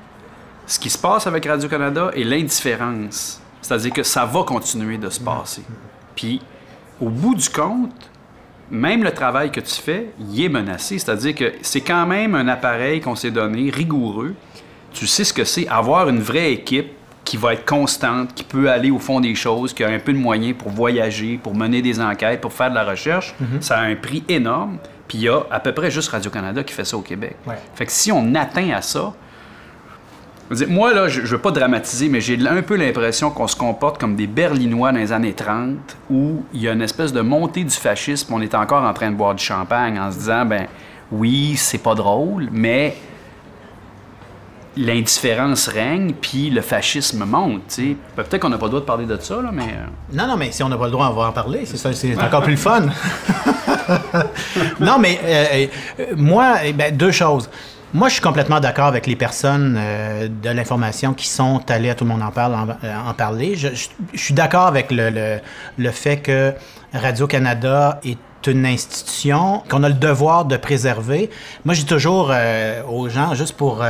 ce 0.68 0.78
qui 0.78 0.90
se 0.92 0.98
passe 0.98 1.26
avec 1.26 1.46
Radio-Canada 1.46 2.12
et 2.14 2.24
l'indifférence. 2.24 3.42
C'est-à-dire 3.62 3.94
que 3.94 4.04
ça 4.04 4.26
va 4.26 4.44
continuer 4.44 4.98
de 5.00 5.10
se 5.10 5.20
passer. 5.20 5.64
Puis, 6.16 6.40
au 7.02 7.10
bout 7.10 7.34
du 7.34 7.50
compte, 7.50 8.12
même 8.72 9.04
le 9.04 9.12
travail 9.12 9.52
que 9.52 9.60
tu 9.60 9.76
fais, 9.76 10.08
il 10.20 10.44
est 10.44 10.50
menacé. 10.50 10.98
C'est-à-dire 10.98 11.36
que 11.36 11.54
c'est 11.62 11.82
quand 11.82 12.06
même 12.06 12.36
un 12.36 12.48
appareil 12.48 13.02
qu'on 13.02 13.16
s'est 13.16 13.32
donné, 13.32 13.70
rigoureux. 13.70 14.34
Tu 14.94 15.08
sais 15.08 15.24
ce 15.24 15.34
que 15.34 15.44
c'est, 15.44 15.68
avoir 15.68 16.10
une 16.10 16.20
vraie 16.20 16.54
équipe 16.54 16.92
qui 17.24 17.38
va 17.38 17.54
être 17.54 17.66
constante, 17.66 18.34
qui 18.36 18.44
peut 18.44 18.70
aller 18.70 18.92
au 18.92 19.00
fond 19.00 19.20
des 19.20 19.36
choses, 19.36 19.74
qui 19.74 19.84
a 19.84 19.90
un 19.90 20.00
peu 20.00 20.14
de 20.14 20.18
moyens 20.18 20.56
pour 20.58 20.70
voyager, 20.70 21.40
pour 21.42 21.56
mener 21.56 21.82
des 21.82 22.00
enquêtes, 22.00 22.40
pour 22.40 22.54
faire 22.54 22.70
de 22.70 22.76
la 22.76 22.84
recherche. 22.84 23.36
Ça 23.60 23.80
a 23.80 23.82
un 23.82 23.96
prix 23.96 24.24
énorme. 24.30 24.78
Puis 25.08 25.20
il 25.20 25.24
y 25.24 25.30
a 25.30 25.42
à 25.52 25.60
peu 25.60 25.72
près 25.72 25.92
juste 25.92 26.10
Radio-Canada 26.10 26.64
qui 26.64 26.74
fait 26.74 26.86
ça 26.86 26.98
au 26.98 27.02
Québec. 27.02 27.36
Ouais. 27.46 27.56
Fait 27.76 27.86
que 27.86 27.92
si 27.92 28.12
on 28.12 28.34
atteint 28.36 28.72
à 28.72 28.82
ça, 28.82 29.14
moi, 30.68 30.94
là, 30.94 31.08
je 31.08 31.22
ne 31.22 31.26
veux 31.26 31.38
pas 31.40 31.52
dramatiser, 31.52 32.08
mais 32.08 32.22
j'ai 32.22 32.38
un 32.48 32.62
peu 32.62 32.76
l'impression 32.76 33.32
qu'on 33.32 33.48
se 33.48 33.56
comporte 33.56 33.98
comme 34.00 34.16
des 34.16 34.28
Berlinois 34.28 34.92
dans 34.92 35.00
les 35.00 35.12
années 35.12 35.34
30, 35.34 35.76
où 36.12 36.44
il 36.54 36.62
y 36.62 36.68
a 36.68 36.74
une 36.74 36.82
espèce 36.84 37.12
de 37.14 37.22
montée 37.22 37.64
du 37.64 37.76
fascisme. 37.76 38.34
On 38.34 38.42
est 38.42 38.54
encore 38.54 38.84
en 38.84 38.94
train 38.94 39.10
de 39.10 39.16
boire 39.16 39.34
du 39.34 39.44
champagne 39.44 40.00
en 40.00 40.12
se 40.12 40.20
disant, 40.20 40.46
ben 40.46 40.68
oui, 41.12 41.56
c'est 41.58 41.80
pas 41.80 41.96
drôle, 41.96 42.50
mais 42.52 42.96
l'indifférence 44.78 45.68
règne, 45.68 46.14
puis 46.14 46.50
le 46.50 46.62
fascisme 46.62 47.24
monte. 47.26 47.80
Peut-être 48.16 48.40
qu'on 48.40 48.50
n'a 48.50 48.58
pas 48.58 48.66
le 48.66 48.72
droit 48.72 48.82
de 48.82 48.86
parler 48.86 49.06
de 49.06 49.18
ça, 49.20 49.42
là, 49.42 49.50
mais... 49.52 49.64
euh, 49.64 49.86
Non, 50.14 50.28
non, 50.28 50.36
mais 50.38 50.52
si 50.52 50.62
on 50.64 50.70
n'a 50.70 50.78
pas 50.78 50.86
le 50.86 50.92
droit, 50.92 51.08
on 51.10 51.14
va 51.14 51.28
en 51.30 51.32
parler. 51.32 51.62
C'est 51.66 51.78
ça, 51.78 51.94
c'est 51.94 52.22
encore 52.22 52.42
plus 52.44 52.52
le 52.52 52.58
fun. 52.58 52.82
non, 54.80 55.00
mais 55.00 55.20
euh, 55.24 55.68
euh, 56.02 56.06
moi, 56.18 56.56
eh 56.66 56.74
ben, 56.74 56.96
deux 56.96 57.12
choses. 57.12 57.50
Moi, 57.94 58.10
je 58.10 58.14
suis 58.14 58.22
complètement 58.22 58.60
d'accord 58.60 58.88
avec 58.88 59.08
les 59.08 59.16
personnes 59.16 59.76
euh, 59.78 60.28
de 60.28 60.50
l'information 60.50 61.14
qui 61.14 61.28
sont 61.28 61.62
allées 61.70 61.90
à 61.90 61.96
Tout 61.96 62.04
le 62.04 62.10
monde 62.10 62.24
en 62.24 62.32
parle 62.32 62.76
euh, 62.84 63.14
parler. 63.14 63.56
Je, 63.56 63.70
suis 64.14 64.34
d'accord 64.34 64.68
avec 64.68 64.88
le, 64.92 65.92
fait 65.92 66.18
que 66.18 66.54
Radio-Canada 66.94 68.00
est 68.04 68.18
une 68.48 68.66
institution 68.66 69.64
qu'on 69.70 69.84
a 69.84 69.90
le 69.90 69.96
devoir 69.96 70.46
de 70.46 70.58
préserver. 70.58 71.30
Moi, 71.64 71.74
dis 71.74 71.86
toujours 71.86 72.30
euh, 72.32 72.84
aux 72.84 73.08
gens, 73.08 73.34
juste 73.34 73.56
pour 73.56 73.84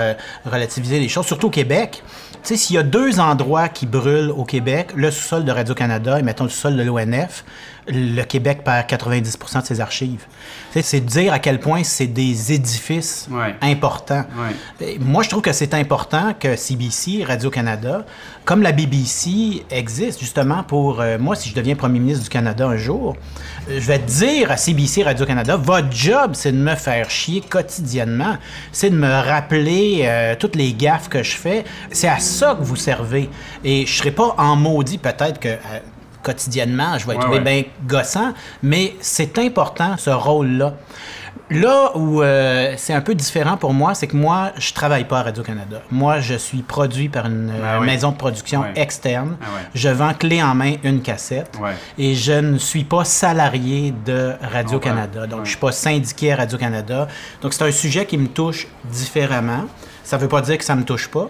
relativiser 0.46 1.00
les 1.00 1.10
choses, 1.10 1.26
surtout 1.26 1.48
au 1.48 1.52
Québec, 1.52 2.04
tu 2.46 2.50
sais, 2.50 2.58
s'il 2.58 2.76
y 2.76 2.80
a 2.80 2.84
deux 2.84 3.20
endroits 3.20 3.70
qui 3.70 3.88
brûlent 3.88 4.30
au 4.30 4.46
Québec, 4.46 4.90
le 4.96 5.10
sous-sol 5.10 5.46
de 5.46 5.52
Radio-Canada 5.52 6.20
et 6.20 6.22
mettons 6.22 6.44
le 6.44 6.52
sous-sol 6.52 6.78
de 6.78 6.84
l'ONF, 6.84 7.44
le 7.88 8.24
Québec 8.24 8.64
perd 8.64 8.88
90% 8.88 9.62
de 9.62 9.66
ses 9.68 9.80
archives. 9.82 10.26
C'est 10.82 11.00
dire 11.06 11.32
à 11.34 11.40
quel 11.40 11.60
point 11.60 11.84
c'est 11.84 12.08
des 12.08 12.52
édifices 12.52 13.28
Ouais. 13.32 13.56
importants. 13.62 14.26
Ouais. 14.82 14.98
Moi, 15.00 15.24
je 15.24 15.30
trouve 15.30 15.42
que 15.42 15.54
c'est 15.54 15.74
important 15.74 16.34
que 16.40 16.56
CBC, 16.56 17.24
Radio-Canada, 17.26 18.06
comme 18.44 18.62
la 18.62 18.72
BBC, 18.72 19.64
existe 19.70 20.20
justement 20.20 20.64
pour... 20.64 21.00
euh, 21.02 21.18
moi, 21.18 21.36
si 21.36 21.50
je 21.50 21.56
deviens 21.56 21.76
premier 21.76 22.00
ministre 22.00 22.24
du 22.24 22.30
Canada 22.30 22.68
un 22.68 22.78
jour, 22.78 23.16
euh, 23.70 23.80
je 23.80 23.86
vais 23.86 24.00
dire 24.00 24.52
à 24.52 24.58
CBC, 24.58 25.04
Radio-Canada, 25.04 25.56
votre 25.56 25.92
job, 25.92 26.32
c'est 26.34 26.52
de 26.52 26.58
me 26.58 26.76
faire 26.76 27.10
chier 27.10 27.42
quotidiennement. 27.42 28.38
C'est 28.72 28.90
de 28.90 28.98
me 28.98 29.08
rappeler 29.12 30.02
euh, 30.04 30.36
toutes 30.38 30.56
les 30.56 30.74
gaffes 30.74 31.08
que 31.10 31.24
je 31.24 31.36
fais. 31.38 31.64
C'est 31.92 32.08
à 32.10 32.20
ça 32.20 32.56
que 32.60 32.64
vous 32.64 32.76
servez. 32.76 33.30
Et 33.64 33.86
je 33.86 33.96
serai 33.98 34.12
pas 34.12 34.36
en 34.38 34.56
maudit, 34.56 34.98
peut-être 34.98 35.40
que... 35.40 35.50
euh, 35.50 35.58
quotidiennement, 36.26 36.98
je 36.98 37.06
vais 37.08 37.14
être 37.14 37.20
Ouais, 37.20 37.24
trouver 37.26 37.38
ouais. 37.40 37.62
bien 37.64 37.64
gossant, 37.88 38.34
mais 38.64 38.96
c'est 39.00 39.38
important 39.40 39.96
ce 39.98 40.10
rôle-là. 40.10 40.74
Là 41.52 41.92
où 41.96 42.24
euh, 42.24 42.74
c'est 42.76 42.94
un 42.94 43.02
peu 43.02 43.14
différent 43.14 43.56
pour 43.56 43.72
moi, 43.72 43.94
c'est 43.94 44.08
que 44.08 44.18
moi, 44.18 44.52
je 44.58 44.74
travaille 44.74 45.04
pas 45.04 45.20
à 45.20 45.24
Radio-Canada. 45.24 45.82
Moi, 45.92 46.20
je 46.20 46.34
suis 46.34 46.64
produit 46.64 47.08
par 47.08 47.28
une 47.28 47.52
euh, 47.52 47.64
Ah 47.76 47.80
oui. 47.80 47.86
maison 47.86 48.10
de 48.12 48.18
production 48.18 48.64
externe. 48.76 49.38
Ah. 49.42 49.46
Je 49.76 49.90
vends 49.90 50.16
clé 50.16 50.42
en 50.42 50.56
main 50.56 50.74
une 50.84 51.02
cassette. 51.04 51.56
Et 52.00 52.16
je 52.16 52.32
ne 52.34 52.58
suis 52.58 52.84
pas 52.84 53.04
salarié 53.06 53.94
de 54.08 54.32
Radio-Canada. 54.52 55.28
Donc, 55.28 55.42
je 55.44 55.50
suis 55.50 55.60
pas 55.60 55.72
syndiqué 55.72 56.34
à 56.34 56.38
Radio-Canada. 56.38 57.08
Donc, 57.44 57.54
c'est 57.54 57.64
un 57.64 57.72
sujet 57.72 58.08
qui 58.08 58.18
me 58.18 58.28
touche 58.28 58.68
différemment. 58.86 59.66
Ça 60.04 60.18
veut 60.18 60.28
pas 60.28 60.42
dire 60.42 60.58
que 60.58 60.64
ça 60.66 60.76
me 60.76 60.84
touche 60.84 61.08
pas. 61.10 61.30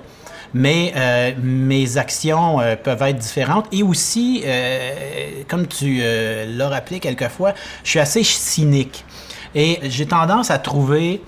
Mais 0.58 0.93
euh, 0.95 1.34
mes 1.43 1.97
actions 1.97 2.62
euh, 2.62 2.78
peuvent 2.78 3.01
être 3.01 3.18
différentes. 3.18 3.68
Et 3.74 3.84
aussi, 3.84 4.41
euh, 4.45 5.43
comme 5.49 5.68
tu 5.68 5.99
euh, 5.99 6.45
l'as 6.47 6.70
rappelé 6.70 7.01
quelquefois, 7.01 7.53
je 7.84 7.89
suis 7.89 7.99
assez 7.99 8.24
cynique. 8.24 9.03
Et 9.53 9.80
j'ai 9.84 10.06
tendance 10.06 10.51
à 10.51 10.58
trouver, 10.58 11.22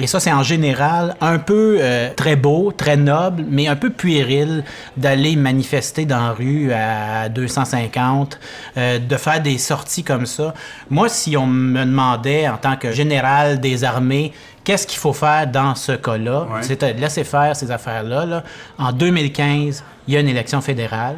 et 0.00 0.06
ça 0.06 0.18
c'est 0.18 0.32
en 0.32 0.42
général, 0.42 1.14
un 1.20 1.38
peu 1.38 1.76
euh, 1.80 2.08
très 2.16 2.34
beau, 2.34 2.72
très 2.72 2.96
noble, 2.96 3.44
mais 3.48 3.68
un 3.68 3.76
peu 3.76 3.90
puéril 3.90 4.64
d'aller 4.96 5.36
manifester 5.36 6.06
dans 6.06 6.20
la 6.28 6.32
rue 6.32 6.72
à 6.72 7.28
250, 7.28 8.40
euh, 8.76 8.98
de 8.98 9.16
faire 9.16 9.40
des 9.42 9.58
sorties 9.58 10.02
comme 10.02 10.24
ça. 10.26 10.54
Moi, 10.88 11.08
si 11.10 11.36
on 11.36 11.46
me 11.46 11.84
demandait 11.84 12.48
en 12.48 12.56
tant 12.56 12.76
que 12.76 12.92
général 12.92 13.60
des 13.60 13.84
armées, 13.84 14.32
qu'est-ce 14.64 14.86
qu'il 14.86 14.98
faut 14.98 15.12
faire 15.12 15.46
dans 15.46 15.74
ce 15.74 15.92
cas-là, 15.92 16.46
Ouais. 16.50 16.62
c'est 16.62 16.80
de 16.80 17.00
laisser 17.00 17.24
faire 17.24 17.54
ces 17.54 17.70
affaires-là. 17.70 18.24
là. 18.26 18.42
En 18.78 18.92
2015, 18.92 19.84
il 20.08 20.14
y 20.14 20.16
a 20.16 20.20
une 20.20 20.28
élection 20.28 20.60
fédérale. 20.60 21.16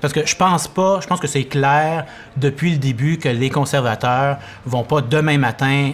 Parce 0.00 0.14
que 0.14 0.24
je 0.24 0.34
pense 0.34 0.66
pas, 0.66 1.00
je 1.02 1.06
pense 1.06 1.20
que 1.20 1.26
c'est 1.26 1.44
clair 1.44 2.06
depuis 2.36 2.70
le 2.72 2.78
début 2.78 3.18
que 3.18 3.28
les 3.28 3.50
conservateurs 3.50 4.38
vont 4.64 4.82
pas 4.84 5.02
demain 5.02 5.36
matin 5.36 5.92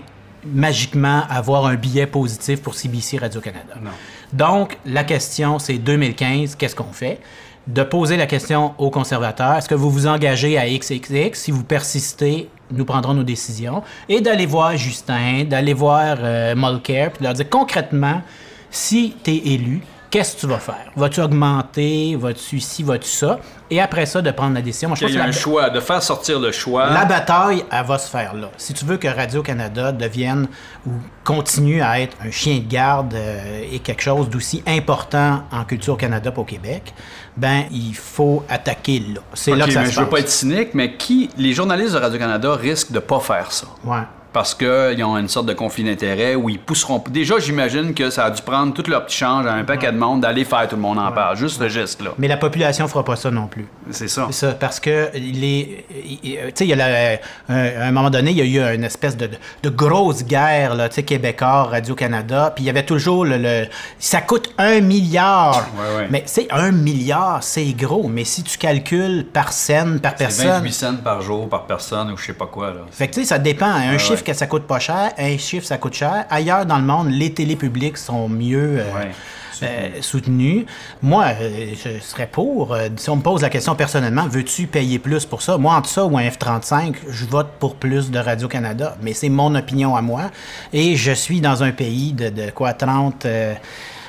magiquement 0.53 1.23
avoir 1.29 1.67
un 1.67 1.75
billet 1.75 2.07
positif 2.07 2.63
pour 2.63 2.75
CBC 2.75 3.19
Radio-Canada. 3.19 3.75
Donc, 4.33 4.79
la 4.85 5.05
question, 5.05 5.59
c'est 5.59 5.79
2015, 5.79 6.57
qu'est-ce 6.57 6.75
qu'on 6.75 6.93
fait? 6.93 7.21
De 7.67 7.83
poser 7.83 8.17
la 8.17 8.27
question 8.27 8.75
aux 8.79 8.91
conservateurs, 8.91 9.57
est-ce 9.57 9.69
que 9.69 9.75
vous 9.75 9.91
vous 9.91 10.07
engagez 10.07 10.57
à 10.57 10.67
XXX? 10.69 11.31
Si 11.35 11.51
vous 11.51 11.65
persistez, 11.65 12.49
nous 12.71 12.85
prendrons 12.85 13.15
nos 13.15 13.25
décisions. 13.25 13.83
Et 14.09 14.21
d'aller 14.21 14.47
voir 14.47 14.77
Justin, 14.77 15.45
d'aller 15.45 15.75
voir 15.75 16.17
euh, 16.21 16.55
Mulcair, 16.57 17.11
puis 17.11 17.21
de 17.21 17.25
leur 17.25 17.35
dire 17.35 17.49
concrètement, 17.51 18.23
si 18.71 19.15
tu 19.23 19.33
es 19.33 19.37
élu, 19.55 19.83
qu'est-ce 20.11 20.37
que 20.37 20.41
tu 20.41 20.47
vas 20.47 20.59
faire? 20.59 20.91
Vas-tu 20.97 21.21
augmenter? 21.21 22.17
Vas-tu 22.17 22.61
ci, 22.61 22.83
vas-tu 22.83 23.09
ça? 23.09 23.39
Et 23.71 23.81
après 23.81 24.07
ça, 24.07 24.23
de 24.23 24.31
prendre 24.31 24.55
la 24.55 24.63
décision. 24.63 24.89
Moi, 24.89 24.97
je 24.97 25.03
pense 25.03 25.11
Il 25.11 25.15
y 25.15 25.17
que 25.17 25.21
a 25.23 25.25
la- 25.25 25.29
un 25.31 25.33
choix, 25.33 25.71
de 25.71 25.81
faire 25.81 26.03
sortir 26.03 26.39
le 26.39 26.53
choix. 26.53 26.89
la 26.91 27.05
bataille, 27.05 27.65
elle 27.71 27.85
va 27.85 27.99
se 27.99 28.09
faire 28.09 28.35
là. 28.35 28.49
Si 28.57 28.73
tu 28.75 28.85
veux 28.85 28.97
que 28.97 29.09
Radio-Canada 29.09 29.91
devienne 29.93 30.47
ou 30.87 30.91
continue 31.25 31.83
à 31.83 32.01
être 32.01 32.17
un 32.25 32.31
chien 32.31 32.59
de 32.59 32.69
garde 32.69 33.15
euh, 33.15 33.63
et 33.73 33.81
quelque 33.81 34.03
chose 34.03 34.29
d'aussi 34.31 34.63
important 34.67 35.43
en 35.51 35.65
culture 35.65 35.95
au 35.95 35.97
Canada 35.97 36.31
pour 36.31 36.43
au 36.45 36.47
Québec, 36.47 36.95
ben 37.37 37.65
il 37.73 37.95
faut 37.95 38.45
attaquer 38.49 39.01
là. 39.01 39.21
C'est 39.35 39.55
là 39.57 39.67
que 39.67 39.73
ça 39.73 39.81
mais 39.81 39.87
se 39.87 39.93
je 39.93 39.99
veux 40.01 40.07
passe. 40.07 40.13
pas 40.13 40.21
être 40.21 40.29
cynique, 40.31 40.69
mais 40.75 40.95
qui, 40.97 41.29
les 41.37 41.53
journalistes 41.53 41.95
de 41.95 41.99
Radio-Canada 41.99 42.55
risquent 42.55 42.93
de 42.93 43.01
pas 43.01 43.19
faire 43.21 43.51
ça? 43.51 43.67
Ouais. 43.85 43.99
Parce 44.37 44.55
qu'ils 44.55 45.03
ont 45.03 45.17
une 45.17 45.29
sorte 45.31 45.47
de 45.47 45.55
conflit 45.55 45.83
d'intérêts 45.83 46.35
où 46.35 46.51
ils 46.51 46.59
pousseront. 46.59 47.03
Déjà, 47.09 47.39
j'imagine 47.39 47.95
que 47.95 48.11
ça 48.11 48.27
a 48.27 48.31
dû 48.31 48.43
prendre 48.43 48.75
tout 48.75 48.83
leur 48.87 49.07
petit 49.07 49.17
change 49.17 49.47
à 49.47 49.55
un 49.55 49.65
paquet 49.65 49.91
de 49.91 49.97
monde 49.97 50.21
d'aller 50.21 50.45
faire 50.45 50.69
tout 50.69 50.77
le 50.77 50.83
monde 50.83 50.99
en 50.99 51.11
parle. 51.11 51.39
Juste 51.39 51.59
ce 51.59 51.71
geste-là. 51.71 52.11
Mais 52.19 52.29
la 52.29 52.37
population 52.37 52.87
fera 52.87 53.03
pas 53.03 53.17
ça 53.17 53.31
non 53.31 53.47
plus. 53.47 53.67
C'est 53.93 54.09
ça. 54.09 54.27
C'est 54.31 54.47
ça, 54.47 54.53
parce 54.53 54.79
que 54.79 55.09
les, 55.15 55.87
il- 56.23 56.37
tu 56.37 56.39
sais, 56.55 56.65
il 56.67 56.69
y 56.69 56.73
a 56.75 56.77
la- 56.77 57.19
à 57.49 57.87
un 57.87 57.93
moment 57.93 58.11
donné, 58.11 58.33
il 58.33 58.37
y 58.37 58.61
a 58.61 58.73
eu 58.73 58.75
une 58.75 58.85
espèce 58.85 59.17
de, 59.17 59.31
de 59.63 59.69
grosse 59.71 60.23
guerre, 60.23 60.75
là, 60.75 60.91
tu 60.91 60.97
sais, 60.97 61.03
Québécois, 61.03 61.65
Radio-Canada, 61.65 62.53
puis 62.55 62.65
il 62.65 62.67
y 62.67 62.71
avait 62.71 62.85
toujours 62.85 63.25
le, 63.25 63.39
le- 63.39 63.67
ça 63.99 64.21
coûte 64.21 64.53
un 64.59 64.81
milliard. 64.81 65.67
Ouais, 65.79 65.97
ouais. 66.03 66.09
Mais 66.11 66.25
c'est 66.27 66.49
un 66.51 66.73
milliard, 66.73 67.43
c'est 67.43 67.65
gros, 67.73 68.07
mais 68.09 68.25
si 68.25 68.43
tu 68.43 68.59
calcules 68.59 69.25
par 69.33 69.51
scène, 69.53 69.99
par 69.99 70.13
C'est 70.13 70.25
personne, 70.25 70.49
28 70.63 70.73
cents 70.75 70.97
par 71.03 71.23
jour 71.23 71.49
par 71.49 71.65
personne 71.65 72.11
ou 72.13 72.19
je 72.19 72.27
sais 72.27 72.33
pas 72.35 72.47
quoi. 72.47 72.67
Là. 72.69 72.81
fait 72.91 73.09
que 73.09 73.15
tu 73.15 73.21
sais, 73.21 73.27
ça 73.29 73.39
dépend. 73.39 73.67
Un 73.67 73.93
Ouais, 73.93 73.99
chiffre. 73.99 74.25
Que 74.27 74.35
ça 74.35 74.47
coûte 74.47 74.65
pas 74.67 74.79
cher, 74.79 75.13
un 75.17 75.39
chiffre 75.39 75.67
ça 75.67 75.79
coûte 75.79 75.95
cher. 75.95 76.27
Ailleurs 76.29 76.67
dans 76.67 76.77
le 76.79 76.85
monde, 76.85 77.11
les 77.11 77.33
télés 77.33 77.57
publiques 77.57 77.97
sont 77.97 78.29
mieux 78.29 78.81
euh, 78.81 78.93
Ouais. 78.95 79.11
euh, 79.63 79.89
soutenues. 80.03 80.67
Moi, 81.03 81.25
euh, 81.41 81.73
je 81.83 81.99
serais 82.05 82.27
pour. 82.27 82.75
euh, 82.75 82.89
si 82.97 83.09
on 83.09 83.17
me 83.17 83.23
pose 83.23 83.41
la 83.43 83.49
question 83.49 83.75
personnellement, 83.75 84.27
veux-tu 84.29 84.67
payer 84.67 84.99
plus 84.99 85.25
pour 85.25 85.41
ça? 85.41 85.57
Moi, 85.57 85.75
entre 85.75 85.89
ça 85.89 86.05
ou 86.05 86.19
un 86.19 86.29
F-35, 86.29 86.95
je 87.09 87.25
vote 87.25 87.49
pour 87.59 87.77
plus 87.77 88.11
de 88.11 88.19
Radio-Canada. 88.19 88.97
Mais 89.01 89.15
c'est 89.15 89.31
mon 89.31 89.55
opinion 89.55 89.97
à 89.97 90.03
moi. 90.03 90.31
Et 90.75 90.97
je 90.97 91.13
suis 91.13 91.41
dans 91.41 91.63
un 91.63 91.71
pays 91.73 92.13
de, 92.13 92.29
de 92.29 92.51
quoi, 92.51 92.73
30... 92.75 93.25
euh, 93.27 93.55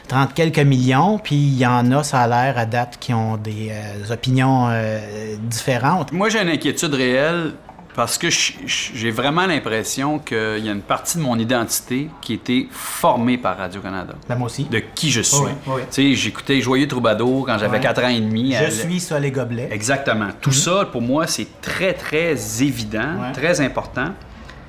30 0.09 0.33
quelques 0.33 0.59
millions, 0.59 1.19
puis 1.19 1.35
il 1.35 1.57
y 1.57 1.65
en 1.65 1.91
a, 1.91 2.01
ça 2.01 2.21
a 2.21 2.27
l'air 2.29 2.57
à 2.57 2.65
date, 2.65 2.95
qui 2.97 3.13
ont 3.13 3.35
des 3.35 3.71
euh, 3.71 4.13
opinions 4.13 4.67
euh, 4.69 5.35
différentes. 5.37 6.13
Moi, 6.13 6.29
j'ai 6.29 6.41
une 6.41 6.47
inquiétude 6.47 6.93
réelle 6.93 7.51
parce 7.97 8.19
que 8.19 8.27
j'ai 8.29 9.09
vraiment 9.09 9.47
l'impression 9.47 10.19
qu'il 10.19 10.59
y 10.63 10.69
a 10.69 10.71
une 10.71 10.83
partie 10.83 11.17
de 11.17 11.23
mon 11.23 11.37
identité 11.39 12.09
qui 12.21 12.33
a 12.33 12.35
été 12.35 12.67
formée 12.69 13.39
par 13.39 13.57
Radio-Canada. 13.57 14.13
Ben, 14.29 14.35
moi 14.35 14.45
aussi. 14.45 14.65
De 14.65 14.77
qui 14.93 15.09
je 15.09 15.21
suis. 15.21 15.39
Oui, 15.43 15.51
oui. 15.65 15.81
Tu 15.91 16.13
sais, 16.13 16.13
j'écoutais 16.13 16.61
Joyeux 16.61 16.87
Troubadour 16.87 17.47
quand 17.47 17.57
j'avais 17.57 17.77
Ouais. 17.77 17.83
4 17.83 18.03
ans 18.03 18.09
et 18.09 18.19
demi. 18.19 18.53
Je 18.53 18.69
suis 18.69 18.99
ça 18.99 19.19
les 19.19 19.31
gobelets. 19.31 19.69
Exactement. 19.71 20.27
Tout 20.39 20.51
ça, 20.51 20.85
pour 20.91 21.01
moi, 21.01 21.25
c'est 21.25 21.59
très, 21.59 21.93
très 21.93 22.35
évident, 22.61 23.31
très 23.33 23.61
important. 23.61 24.09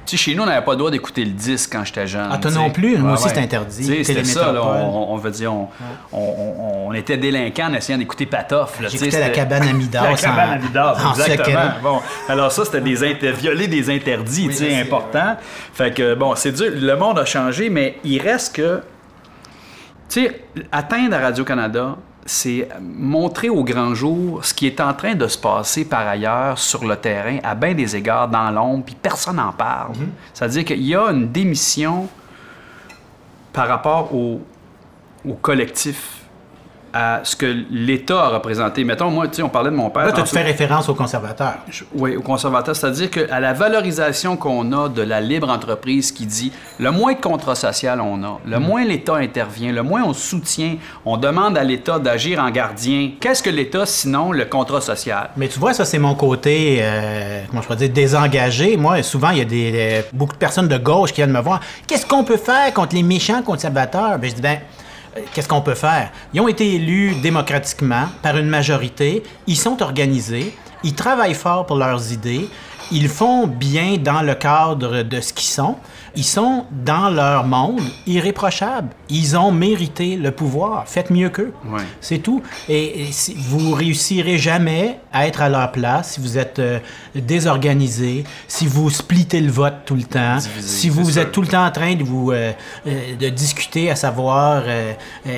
Tu 0.08 0.16
sais, 0.16 0.22
chez 0.24 0.34
nous, 0.34 0.42
on 0.42 0.46
n'avait 0.46 0.64
pas 0.64 0.70
le 0.72 0.78
droit 0.78 0.90
d'écouter 0.90 1.22
le 1.22 1.32
disque 1.32 1.70
quand 1.70 1.84
j'étais 1.84 2.06
jeune. 2.06 2.28
Ah, 2.32 2.38
toi 2.38 2.50
non 2.50 2.70
plus? 2.70 2.96
Moi 2.96 3.12
aussi, 3.12 3.28
c'était 3.28 3.40
interdit. 3.42 4.04
C'était 4.04 4.24
ça, 4.24 4.52
là. 4.52 4.62
On, 4.64 5.12
on 5.12 5.16
veut 5.16 5.30
dire, 5.30 5.52
on, 5.52 5.68
on, 6.12 6.18
on- 6.18 6.88
on 6.88 6.92
était 6.94 7.18
délinquants 7.18 7.66
en 7.70 7.74
essayant 7.74 7.98
d'écouter 7.98 8.24
Patoff. 8.24 8.78
J'écoutais 8.88 9.20
la 9.20 9.28
cabane 9.28 9.68
à 9.68 9.72
Midas 9.74 10.10
La 10.10 10.16
cabane 10.16 10.50
à 10.52 10.56
Midas, 10.58 10.96
en 11.04 11.10
exactement. 11.10 11.60
Bon, 11.82 12.00
alors 12.26 12.50
ça, 12.50 12.64
c'était 12.64 12.80
des 12.80 13.04
inter- 13.04 13.32
violer 13.32 13.68
des 13.68 13.90
interdits, 13.94 14.48
tu 14.48 14.54
sais, 14.54 14.80
importants. 14.80 15.36
Fait 15.74 15.92
que, 15.92 16.14
bon, 16.14 16.34
c'est 16.36 16.52
dur. 16.52 16.70
Le 16.74 16.96
monde 16.96 17.18
a 17.18 17.26
changé, 17.26 17.68
mais 17.68 17.98
il 18.02 18.22
reste 18.22 18.56
que... 18.56 18.80
Tu 20.08 20.22
sais, 20.24 20.40
atteindre 20.72 21.16
à 21.16 21.20
Radio-Canada, 21.20 21.96
c'est 22.28 22.68
montrer 22.80 23.48
au 23.48 23.64
grand 23.64 23.94
jour 23.94 24.44
ce 24.44 24.52
qui 24.52 24.66
est 24.66 24.80
en 24.80 24.92
train 24.92 25.14
de 25.14 25.26
se 25.26 25.38
passer 25.38 25.86
par 25.86 26.06
ailleurs 26.06 26.58
sur 26.58 26.84
le 26.84 26.94
terrain, 26.96 27.38
à 27.42 27.54
bien 27.54 27.74
des 27.74 27.96
égards, 27.96 28.28
dans 28.28 28.50
l'ombre, 28.50 28.84
puis 28.84 28.94
personne 29.00 29.36
n'en 29.36 29.52
parle. 29.52 29.92
C'est-à-dire 30.34 30.64
qu'il 30.64 30.82
y 30.82 30.94
a 30.94 31.06
une 31.06 31.28
démission 31.28 32.06
par 33.52 33.66
rapport 33.66 34.14
au, 34.14 34.42
au 35.26 35.32
collectif, 35.34 36.17
à 36.92 37.20
ce 37.24 37.36
que 37.36 37.46
l'État 37.70 38.24
a 38.24 38.28
représenté. 38.28 38.84
Mettons, 38.84 39.10
moi, 39.10 39.28
tu 39.28 39.34
sais, 39.34 39.42
on 39.42 39.48
parlait 39.48 39.70
de 39.70 39.76
mon 39.76 39.90
père. 39.90 40.06
Là, 40.06 40.12
tu 40.12 40.22
fais 40.26 40.42
référence 40.42 40.88
aux 40.88 40.94
conservateurs. 40.94 41.58
Oui, 41.94 42.16
aux 42.16 42.22
conservateurs, 42.22 42.74
c'est-à-dire 42.76 43.10
qu'à 43.10 43.40
la 43.40 43.52
valorisation 43.52 44.36
qu'on 44.36 44.72
a 44.72 44.88
de 44.88 45.02
la 45.02 45.20
libre 45.20 45.48
entreprise 45.50 46.12
qui 46.12 46.26
dit 46.26 46.52
le 46.78 46.90
moins 46.90 47.12
de 47.14 47.20
contrat 47.20 47.54
social 47.54 48.00
on 48.00 48.22
a, 48.22 48.28
Mm. 48.28 48.50
le 48.50 48.58
moins 48.58 48.84
l'État 48.84 49.16
intervient, 49.16 49.72
le 49.72 49.82
moins 49.82 50.02
on 50.04 50.12
soutient, 50.12 50.76
on 51.04 51.16
demande 51.16 51.56
à 51.58 51.64
l'État 51.64 51.98
d'agir 51.98 52.38
en 52.40 52.50
gardien. 52.50 53.10
Qu'est-ce 53.20 53.42
que 53.42 53.50
l'État 53.50 53.86
sinon 53.86 54.32
le 54.32 54.44
contrat 54.44 54.80
social? 54.80 55.30
Mais 55.36 55.48
tu 55.48 55.58
vois, 55.58 55.72
ça, 55.72 55.84
c'est 55.84 55.98
mon 55.98 56.14
côté, 56.14 56.78
euh, 56.80 57.42
comment 57.48 57.62
je 57.62 57.66
pourrais 57.66 57.78
dire, 57.78 57.90
désengagé. 57.90 58.76
Moi, 58.76 59.02
souvent, 59.02 59.30
il 59.30 59.38
y 59.38 59.42
a 59.42 59.44
des, 59.44 59.72
euh, 59.74 60.02
beaucoup 60.12 60.34
de 60.34 60.38
personnes 60.38 60.68
de 60.68 60.78
gauche 60.78 61.10
qui 61.10 61.16
viennent 61.16 61.30
me 61.32 61.40
voir. 61.40 61.60
Qu'est-ce 61.86 62.06
qu'on 62.06 62.24
peut 62.24 62.36
faire 62.36 62.72
contre 62.74 62.94
les 62.94 63.02
méchants 63.02 63.42
conservateurs? 63.42 64.18
Ben, 64.18 64.30
je 64.30 64.34
dis, 64.36 64.42
ben, 64.42 64.58
qu'est-ce 65.32 65.48
qu'on 65.48 65.60
peut 65.60 65.74
faire? 65.74 66.10
Ils 66.32 66.40
ont 66.40 66.48
été 66.48 66.74
élus 66.74 67.14
démocratiquement 67.22 68.06
par 68.22 68.36
une 68.36 68.48
majorité. 68.48 69.22
Ils 69.46 69.56
sont 69.56 69.82
organisés. 69.82 70.54
Ils 70.84 70.94
travaillent 70.94 71.34
fort 71.34 71.66
pour 71.66 71.76
leurs 71.76 72.12
idées. 72.12 72.48
Ils 72.90 73.08
font 73.08 73.46
bien 73.46 73.96
dans 73.98 74.22
le 74.22 74.34
cadre 74.34 75.02
de 75.02 75.20
ce 75.20 75.32
qu'ils 75.32 75.48
sont. 75.48 75.76
Ils 76.16 76.24
sont 76.24 76.64
dans 76.84 77.10
leur 77.10 77.44
monde 77.44 77.80
irréprochables. 78.06 78.88
Ils 79.10 79.36
ont 79.36 79.52
mérité 79.52 80.16
le 80.16 80.32
pouvoir. 80.32 80.84
Faites 80.86 81.10
mieux 81.10 81.28
qu'eux. 81.28 81.52
Ouais. 81.70 81.82
C'est 82.00 82.18
tout. 82.18 82.42
Et, 82.68 83.02
et 83.02 83.12
si- 83.12 83.36
vous 83.38 83.72
réussirez 83.72 84.38
jamais 84.38 84.98
à 85.12 85.26
être 85.28 85.42
à 85.42 85.48
leur 85.48 85.70
place 85.70 86.14
si 86.14 86.20
vous 86.20 86.36
êtes 86.38 86.58
euh, 86.58 86.78
désorganisé, 87.14 88.24
si 88.48 88.66
vous 88.66 88.90
splittez 88.90 89.40
le 89.40 89.50
vote 89.50 89.74
tout 89.84 89.94
le 89.94 90.02
temps, 90.02 90.38
si 90.60 90.88
vous, 90.88 91.18
êtes 91.18 91.30
tout 91.30 91.42
le 91.42 91.46
temps 91.48 91.64
en 91.64 91.70
train 91.70 91.94
de 91.94 92.02
vous 92.02 92.32
euh, 92.32 92.52
euh, 92.86 93.16
de 93.16 93.28
discuter 93.28 93.90
à 93.90 93.94
savoir 93.96 94.62
euh, 94.66 94.92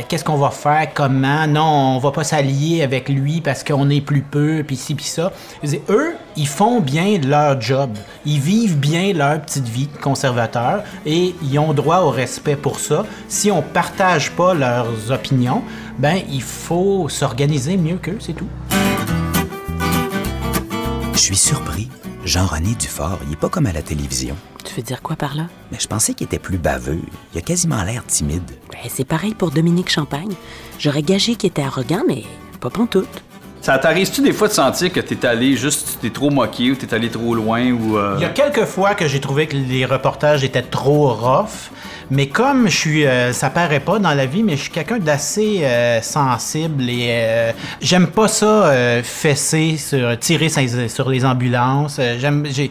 qu'est-ce 0.09 0.25
qu'on 0.25 0.37
va 0.39 0.51
faire, 0.51 0.89
comment. 0.95 1.47
Non, 1.47 1.97
on 1.97 1.99
va 1.99 2.11
pas 2.11 2.25
s'allier 2.25 2.83
avec 2.83 3.09
lui 3.09 3.41
parce 3.41 3.63
qu'on 3.65 3.91
est 3.91 4.01
plus 4.01 4.23
peu, 4.23 4.65
puis 4.67 4.77
ci, 4.77 4.95
puis 4.95 5.05
ça. 5.05 5.33
Dire, 5.63 5.81
eux, 5.89 6.15
ils 6.37 6.49
font 6.49 6.81
bien 6.81 7.19
leur 7.19 7.40
job. 7.59 7.91
Ils 8.25 8.41
vivent 8.41 8.79
bien 8.79 9.13
leur 9.13 9.41
petite 9.41 9.69
vie 9.69 9.87
de 9.87 9.97
conservateurs 9.99 10.83
et 11.07 11.35
ils 11.43 11.59
ont 11.59 11.73
droit 11.73 12.01
au 12.01 12.11
respect 12.11 12.57
pour 12.57 12.79
ça. 12.79 13.05
Si 13.29 13.51
on 13.51 13.63
partage 13.63 14.31
pas 14.33 14.55
leurs 14.55 15.11
opinions, 15.11 15.63
ben 15.99 16.19
il 16.31 16.43
faut 16.43 17.09
s'organiser 17.09 17.77
mieux 17.77 17.97
qu'eux, 17.97 18.19
c'est 18.21 18.35
tout. 18.35 18.49
Je 21.13 21.19
suis 21.19 21.37
surpris. 21.37 21.89
Jean-René 22.25 22.75
Dufort, 22.75 23.19
il 23.27 23.33
est 23.33 23.37
pas 23.37 23.49
comme 23.49 23.67
à 23.67 23.73
la 23.73 23.83
télévision. 23.83 24.37
Tu 24.65 24.75
veux 24.75 24.83
dire 24.83 25.01
quoi 25.03 25.17
par 25.17 25.35
là? 25.35 25.47
Mais 25.73 25.79
je 25.81 25.87
pensais 25.87 26.13
qu'il 26.15 26.27
était 26.27 26.39
plus 26.39 26.59
baveux. 26.59 27.01
Il 27.35 27.39
a 27.39 27.41
quasiment 27.41 27.83
l'air 27.83 28.05
timide. 28.07 28.51
Ben, 28.71 28.79
c'est 28.89 29.07
pareil 29.07 29.35
pour 29.35 29.51
Dominique 29.51 29.91
Champagne. 29.91 30.33
J'aurais 30.79 31.03
gagé 31.03 31.35
qu'il 31.37 31.49
était 31.49 31.63
arrogant, 31.63 32.03
mais 32.07 32.25
pas 32.61 32.71
pantoute. 32.71 33.23
Ça 33.63 33.79
t'arrive-tu 33.79 34.23
des 34.23 34.33
fois 34.33 34.49
de 34.49 34.55
sentir 34.55 34.91
que 34.91 35.01
t'es 35.01 35.27
allé 35.27 35.55
juste, 35.57 35.99
t'es 36.01 36.09
trop 36.11 36.31
moqué 36.31 36.71
ou 36.71 36.75
t'es 36.77 36.95
allé 36.95 37.11
trop 37.11 37.35
loin 37.35 37.71
ou... 37.73 37.99
euh, 37.99 38.15
Il 38.17 38.23
y 38.23 38.25
a 38.25 38.31
quelques 38.31 38.65
fois 38.65 38.95
que 38.95 39.07
j'ai 39.07 39.21
trouvé 39.21 39.47
que 39.47 39.57
les 39.57 39.85
reportages 39.85 40.43
étaient 40.45 40.63
trop 40.63 41.13
rough, 41.13 41.71
mais 42.11 42.27
comme 42.27 42.69
je 42.69 42.77
suis, 42.77 43.07
euh, 43.07 43.33
ça 43.33 43.51
paraît 43.51 43.81
pas 43.81 43.99
dans 43.99 44.15
la 44.15 44.27
vie, 44.27 44.43
mais 44.43 44.57
je 44.57 44.63
suis 44.63 44.71
quelqu'un 44.71 44.99
d'assez 44.99 45.61
euh, 45.63 46.03
sensible 46.03 46.89
et 46.91 47.07
euh, 47.11 47.53
j'aime 47.81 48.09
pas 48.09 48.27
ça 48.27 48.47
euh, 48.47 49.03
fesser 49.03 49.77
sur 49.77 50.19
tirer 50.19 50.49
sur, 50.89 51.09
les 51.09 51.25
ambulances. 51.25 51.99
Euh, 52.01 52.17
J'aime, 52.19 52.47
j'ai, 52.51 52.71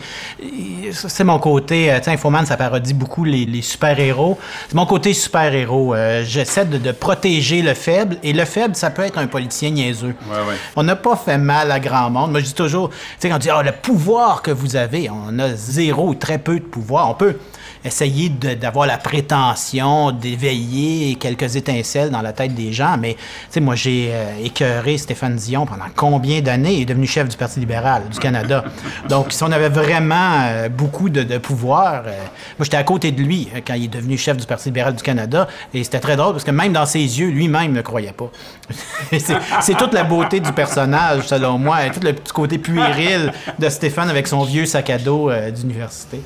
c'est 0.92 1.24
mon 1.24 1.40
côté. 1.40 1.92
Euh, 1.92 2.02
sais, 2.02 2.12
Infoman, 2.12 2.46
ça 2.46 2.58
parodie 2.58 2.94
beaucoup 2.94 3.24
les, 3.24 3.46
les 3.46 3.62
super 3.62 3.98
héros. 3.98 4.38
C'est 4.68 4.76
mon 4.76 4.86
côté 4.86 5.14
super 5.14 5.54
héros. 5.54 5.96
J'essaie 6.24 6.66
de, 6.66 6.78
de 6.78 6.92
protéger 6.92 7.62
le 7.62 7.74
faible 7.74 8.18
et 8.24 8.34
le 8.34 8.44
faible, 8.44 8.76
ça 8.76 8.90
peut 8.90 9.04
être 9.04 9.18
un 9.18 9.28
politicien 9.28 9.70
niaiseux. 9.70 10.16
Ouais, 10.30 10.38
ouais. 10.50 10.56
On 10.76 10.84
n'a 10.84 10.98
pas 10.98 11.16
fait 11.16 11.38
mal 11.38 11.72
à 11.72 11.80
grand 11.80 12.10
monde. 12.10 12.32
Moi, 12.32 12.42
je 12.42 12.46
dis 12.46 12.54
toujours, 12.54 12.90
tu 12.90 12.96
sais, 13.20 13.30
quand 13.30 13.36
on 13.36 13.40
dit, 13.40 13.50
ah, 13.50 13.64
le 13.64 13.72
pouvoir 13.72 14.42
que 14.42 14.52
vous 14.52 14.76
avez, 14.76 15.10
on 15.10 15.40
a 15.40 15.54
zéro 15.54 16.10
ou 16.10 16.16
très 16.16 16.38
peu 16.38 16.60
de 16.60 16.66
pouvoir. 16.66 17.10
On 17.10 17.14
peut 17.14 17.38
essayer 17.84 18.30
d'avoir 18.30 18.86
la 18.86 18.98
prétention 18.98 20.12
d'éveiller 20.12 21.16
quelques 21.16 21.56
étincelles 21.56 22.10
dans 22.10 22.22
la 22.22 22.34
tête 22.34 22.54
des 22.54 22.74
gens, 22.74 22.98
mais, 23.00 23.14
tu 23.14 23.20
sais, 23.52 23.60
moi, 23.60 23.76
j'ai 23.76 24.10
euh, 24.12 24.44
écœuré 24.44 24.98
Stéphane 24.98 25.36
Dion 25.36 25.66
pendant 25.66 25.86
combien 25.96 26.42
d'années? 26.42 26.76
Il 26.76 26.82
est 26.82 26.86
devenu 26.86 27.08
chef 27.08 27.30
du 27.30 27.38
Parti 27.38 27.60
libéral 27.60 28.04
du 28.10 28.20
Canada. 28.20 28.64
Donc, 29.10 29.32
si 29.32 29.44
on 29.44 29.52
avait 29.52 29.70
vraiment 29.70 30.42
euh, 30.42 30.70
beaucoup 30.70 31.10
de, 31.10 31.24
de 31.24 31.38
pouvoir, 31.38 32.04
euh, 32.06 32.12
moi, 32.58 32.66
j'étais 32.66 32.78
à 32.78 32.84
côté 32.84 33.12
de 33.12 33.22
lui 33.22 33.50
euh, 33.56 33.60
quand 33.66 33.74
il 33.76 33.86
est 33.86 33.88
devenu 33.88 34.18
chef 34.18 34.38
du 34.38 34.46
Parti 34.46 34.70
libéral 34.70 34.96
du 34.96 35.04
Canada, 35.04 35.48
et 35.74 35.84
c'était 35.84 36.00
très 36.00 36.16
drôle 36.16 36.34
parce 36.34 36.44
que 36.44 36.52
même 36.52 36.74
dans 36.74 36.86
ses 36.86 37.00
yeux, 37.00 37.30
lui-même 37.30 37.72
ne 37.72 37.82
croyait 37.82 38.12
pas. 38.12 38.30
c'est 39.12 39.38
c'est 39.62 39.78
toute 39.78 39.94
la 39.94 40.04
beauté 40.04 40.40
du 40.40 40.52
personnage, 40.52 41.28
selon 41.28 41.58
moi, 41.58 41.86
et 41.86 41.92
tout 41.92 42.00
le 42.02 42.14
petit 42.14 42.34
côté 42.34 42.58
puéril 42.58 43.32
de 43.58 43.70
Stéphane 43.70 44.10
avec 44.10 44.28
son 44.28 44.44
vieux 44.44 44.66
sac 44.66 44.90
à 44.90 44.98
dos 44.98 45.30
euh, 45.30 45.52
d'université. 45.52 46.22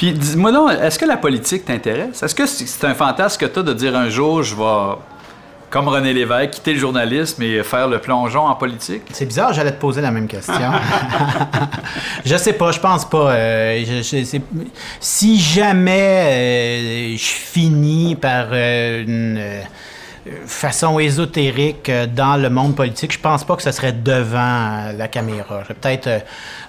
Puis 0.00 0.12
dis-moi 0.12 0.50
donc, 0.50 0.70
est-ce 0.70 0.98
que 0.98 1.04
la 1.04 1.18
politique 1.18 1.66
t'intéresse? 1.66 2.22
Est-ce 2.22 2.34
que 2.34 2.46
c'est 2.46 2.86
un 2.86 2.94
fantasme 2.94 3.38
que 3.38 3.44
t'as 3.44 3.60
de 3.60 3.74
dire 3.74 3.94
un 3.94 4.08
jour, 4.08 4.42
je 4.42 4.54
vais 4.54 4.96
comme 5.68 5.88
René 5.88 6.14
Lévesque, 6.14 6.52
quitter 6.52 6.72
le 6.72 6.78
journalisme 6.78 7.42
et 7.42 7.62
faire 7.62 7.86
le 7.86 7.98
plongeon 7.98 8.46
en 8.46 8.54
politique? 8.54 9.02
C'est 9.12 9.26
bizarre, 9.26 9.52
j'allais 9.52 9.72
te 9.72 9.78
poser 9.78 10.00
la 10.00 10.10
même 10.10 10.26
question. 10.26 10.54
je 12.24 12.34
sais 12.34 12.54
pas, 12.54 12.72
je 12.72 12.80
pense 12.80 13.04
pas. 13.10 13.32
Euh, 13.32 14.02
si 15.00 15.38
jamais 15.38 17.12
euh, 17.12 17.16
je 17.18 17.22
finis 17.22 18.16
par 18.16 18.46
euh, 18.52 19.02
une 19.02 19.62
façon 20.46 20.98
ésotérique 20.98 21.88
euh, 21.88 22.06
dans 22.06 22.36
le 22.36 22.50
monde 22.50 22.74
politique, 22.74 23.12
je 23.12 23.18
pense 23.18 23.44
pas 23.44 23.56
que 23.56 23.62
ce 23.62 23.72
serait 23.72 23.92
devant 23.92 24.38
euh, 24.38 24.92
la 24.92 25.08
caméra. 25.08 25.62
Je 25.68 25.72
peut-être 25.72 26.24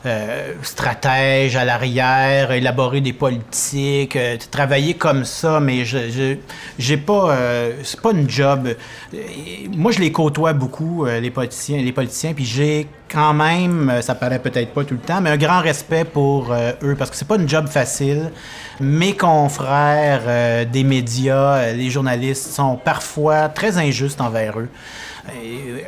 euh, 0.05 0.53
stratège 0.61 1.55
à 1.55 1.65
l'arrière, 1.65 2.51
élaborer 2.51 3.01
des 3.01 3.13
politiques, 3.13 4.17
travailler 4.51 4.93
comme 4.93 5.25
ça, 5.25 5.59
mais 5.59 5.85
je 5.85 6.37
j'ai 6.79 6.97
pas 6.97 7.37
c'est 7.83 7.99
pas 7.99 8.11
une 8.11 8.29
job. 8.29 8.69
Moi, 9.75 9.91
je 9.91 9.99
les 9.99 10.11
côtoie 10.11 10.53
beaucoup 10.53 11.05
les 11.05 11.29
politiciens, 11.29 11.81
les 11.81 11.91
politiciens, 11.91 12.33
puis 12.33 12.45
j'ai 12.45 12.87
quand 13.11 13.33
même, 13.33 14.01
ça 14.01 14.15
paraît 14.15 14.39
peut-être 14.39 14.73
pas 14.73 14.83
tout 14.83 14.93
le 14.93 14.99
temps, 14.99 15.21
mais 15.21 15.29
un 15.29 15.37
grand 15.37 15.61
respect 15.61 16.05
pour 16.05 16.53
eux 16.53 16.95
parce 16.95 17.09
que 17.09 17.15
c'est 17.15 17.27
pas 17.27 17.35
une 17.35 17.49
job 17.49 17.67
facile. 17.67 18.31
Mes 18.79 19.15
confrères 19.15 20.23
euh, 20.25 20.65
des 20.65 20.83
médias, 20.83 21.57
euh, 21.57 21.73
les 21.73 21.91
journalistes, 21.91 22.51
sont 22.51 22.77
parfois 22.77 23.47
très 23.49 23.77
injustes 23.77 24.21
envers 24.21 24.59
eux 24.59 24.69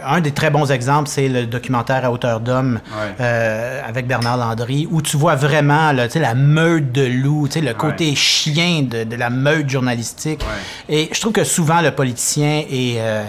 un 0.06 0.22
des 0.22 0.32
très 0.32 0.50
bons 0.50 0.72
exemples, 0.72 1.10
c'est 1.10 1.28
le 1.28 1.46
documentaire 1.46 2.06
à 2.06 2.12
hauteur 2.12 2.40
d'homme 2.40 2.80
euh, 3.20 3.82
avec 3.88 4.08
Bernard 4.08 4.38
Landry, 4.38 4.88
où 4.92 5.02
tu 5.02 5.18
vois 5.18 5.36
vraiment 5.36 5.92
là, 5.92 6.08
la 6.14 6.36
meute 6.36 6.92
de 6.92 7.06
loups, 7.06 7.50
le 7.56 7.74
côté 7.74 8.16
chien 8.16 8.84
de, 8.84 9.16
la 9.16 9.30
meute 9.30 9.70
journalistique. 9.70 10.42
Et 10.90 11.10
je 11.12 11.20
trouve 11.20 11.34
que 11.34 11.44
souvent, 11.44 11.82
le 11.82 11.92
politicien, 11.92 12.64
est, 12.70 12.96
euh, 12.98 13.24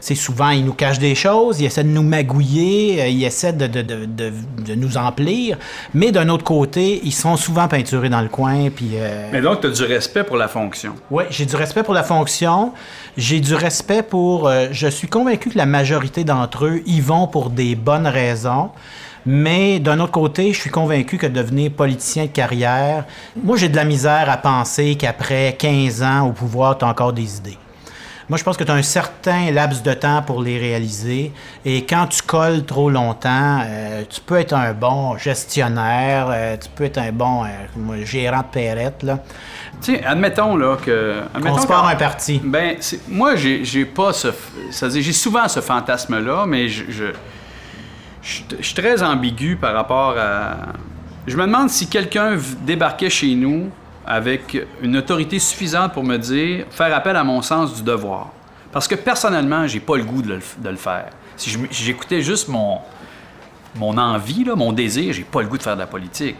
c'est 0.00 0.14
souvent, 0.14 0.50
il 0.50 0.64
nous 0.64 0.74
cache 0.74 0.98
des 0.98 1.14
choses, 1.14 1.60
il 1.60 1.66
essaie 1.66 1.84
de 1.84 1.88
nous 1.88 2.02
magouiller, 2.02 3.02
euh, 3.02 3.08
il 3.08 3.24
essaie 3.24 3.52
de, 3.52 3.66
de, 3.66 3.82
de 3.82 4.74
nous 4.74 4.96
emplir, 4.96 5.58
mais 5.94 6.12
d'un 6.12 6.28
autre 6.28 6.44
côté, 6.44 7.00
ils 7.04 7.12
sont 7.12 7.36
souvent 7.36 7.68
peinturés 7.68 8.08
dans 8.08 8.20
le 8.22 8.28
coin. 8.28 8.70
Puis, 8.70 8.92
mais 9.32 9.40
donc, 9.40 9.60
tu 9.60 9.66
as 9.66 9.70
du 9.70 9.84
respect 9.84 10.24
pour 10.24 10.36
la 10.36 10.48
fonction. 10.48 10.94
Oui, 11.10 11.24
j'ai 11.30 11.46
du 11.46 11.56
respect 11.56 11.82
pour 11.82 11.94
la 11.94 12.02
fonction. 12.02 12.72
J'ai 13.16 13.40
du 13.40 13.54
respect 13.54 14.02
pour... 14.02 14.50
je 14.70 14.86
suis 14.86 15.08
convaincu 15.08 15.49
la 15.54 15.66
majorité 15.66 16.24
d'entre 16.24 16.66
eux 16.66 16.82
y 16.86 17.00
vont 17.00 17.26
pour 17.26 17.50
des 17.50 17.74
bonnes 17.74 18.06
raisons. 18.06 18.70
Mais 19.26 19.80
d'un 19.80 20.00
autre 20.00 20.12
côté, 20.12 20.52
je 20.52 20.60
suis 20.60 20.70
convaincu 20.70 21.18
que 21.18 21.26
devenir 21.26 21.72
politicien 21.72 22.24
de 22.24 22.30
carrière, 22.30 23.04
moi 23.42 23.56
j'ai 23.56 23.68
de 23.68 23.76
la 23.76 23.84
misère 23.84 24.30
à 24.30 24.36
penser 24.38 24.96
qu'après 24.96 25.56
15 25.58 26.02
ans 26.02 26.28
au 26.28 26.32
pouvoir, 26.32 26.78
tu 26.78 26.84
as 26.84 26.88
encore 26.88 27.12
des 27.12 27.36
idées. 27.36 27.58
Moi, 28.30 28.38
je 28.38 28.44
pense 28.44 28.56
que 28.56 28.62
tu 28.62 28.70
as 28.70 28.74
un 28.74 28.82
certain 28.82 29.50
laps 29.50 29.82
de 29.82 29.92
temps 29.92 30.22
pour 30.22 30.40
les 30.40 30.56
réaliser. 30.56 31.32
Et 31.64 31.84
quand 31.84 32.06
tu 32.06 32.22
colles 32.22 32.64
trop 32.64 32.88
longtemps, 32.88 33.60
euh, 33.66 34.04
tu 34.08 34.20
peux 34.20 34.36
être 34.36 34.52
un 34.52 34.72
bon 34.72 35.18
gestionnaire, 35.18 36.28
euh, 36.30 36.56
tu 36.56 36.68
peux 36.68 36.84
être 36.84 36.98
un 36.98 37.10
bon 37.10 37.42
euh, 37.42 38.04
gérant 38.04 38.42
de 38.42 38.52
perrette. 38.52 39.02
Là. 39.02 39.18
Tu 39.82 39.96
sais, 39.96 40.04
admettons 40.04 40.56
là 40.56 40.76
que. 40.76 41.22
Admettons 41.34 41.56
On 41.56 41.58
se 41.60 41.66
part 41.66 41.88
un 41.88 41.96
parti. 41.96 42.40
Ben, 42.44 42.76
moi, 43.08 43.34
j'ai 43.34 43.84
pas 43.84 44.12
ce. 44.12 44.28
J'ai 44.70 45.12
souvent 45.12 45.48
ce 45.48 45.58
fantasme-là, 45.58 46.46
mais 46.46 46.68
je, 46.68 46.84
je, 46.88 47.06
je, 48.22 48.42
suis 48.62 48.74
très 48.74 49.02
ambigu 49.02 49.56
par 49.56 49.74
rapport 49.74 50.14
à. 50.16 50.54
Je 51.26 51.36
me 51.36 51.46
demande 51.46 51.68
si 51.68 51.88
quelqu'un 51.88 52.38
débarquait 52.64 53.10
chez 53.10 53.34
nous 53.34 53.70
avec 54.10 54.60
une 54.82 54.96
autorité 54.96 55.38
suffisante 55.38 55.92
pour 55.92 56.02
me 56.02 56.16
dire, 56.16 56.66
faire 56.68 56.92
appel 56.92 57.14
à 57.14 57.22
mon 57.22 57.42
sens 57.42 57.76
du 57.76 57.82
devoir. 57.84 58.32
Parce 58.72 58.88
que 58.88 58.96
personnellement, 58.96 59.68
j'ai 59.68 59.78
pas 59.78 59.96
le 59.96 60.02
goût 60.02 60.20
de 60.20 60.34
le, 60.34 60.76
faire. 60.76 61.10
Si 61.36 61.56
j'écoutais 61.70 62.20
juste 62.20 62.48
mon, 62.48 62.78
mon 63.76 63.96
envie, 63.96 64.42
là, 64.42 64.56
mon 64.56 64.72
désir, 64.72 65.12
j'ai 65.12 65.22
pas 65.22 65.42
le 65.42 65.46
goût 65.46 65.58
de 65.58 65.62
faire 65.62 65.76
de 65.76 65.80
la 65.80 65.86
politique 65.86 66.34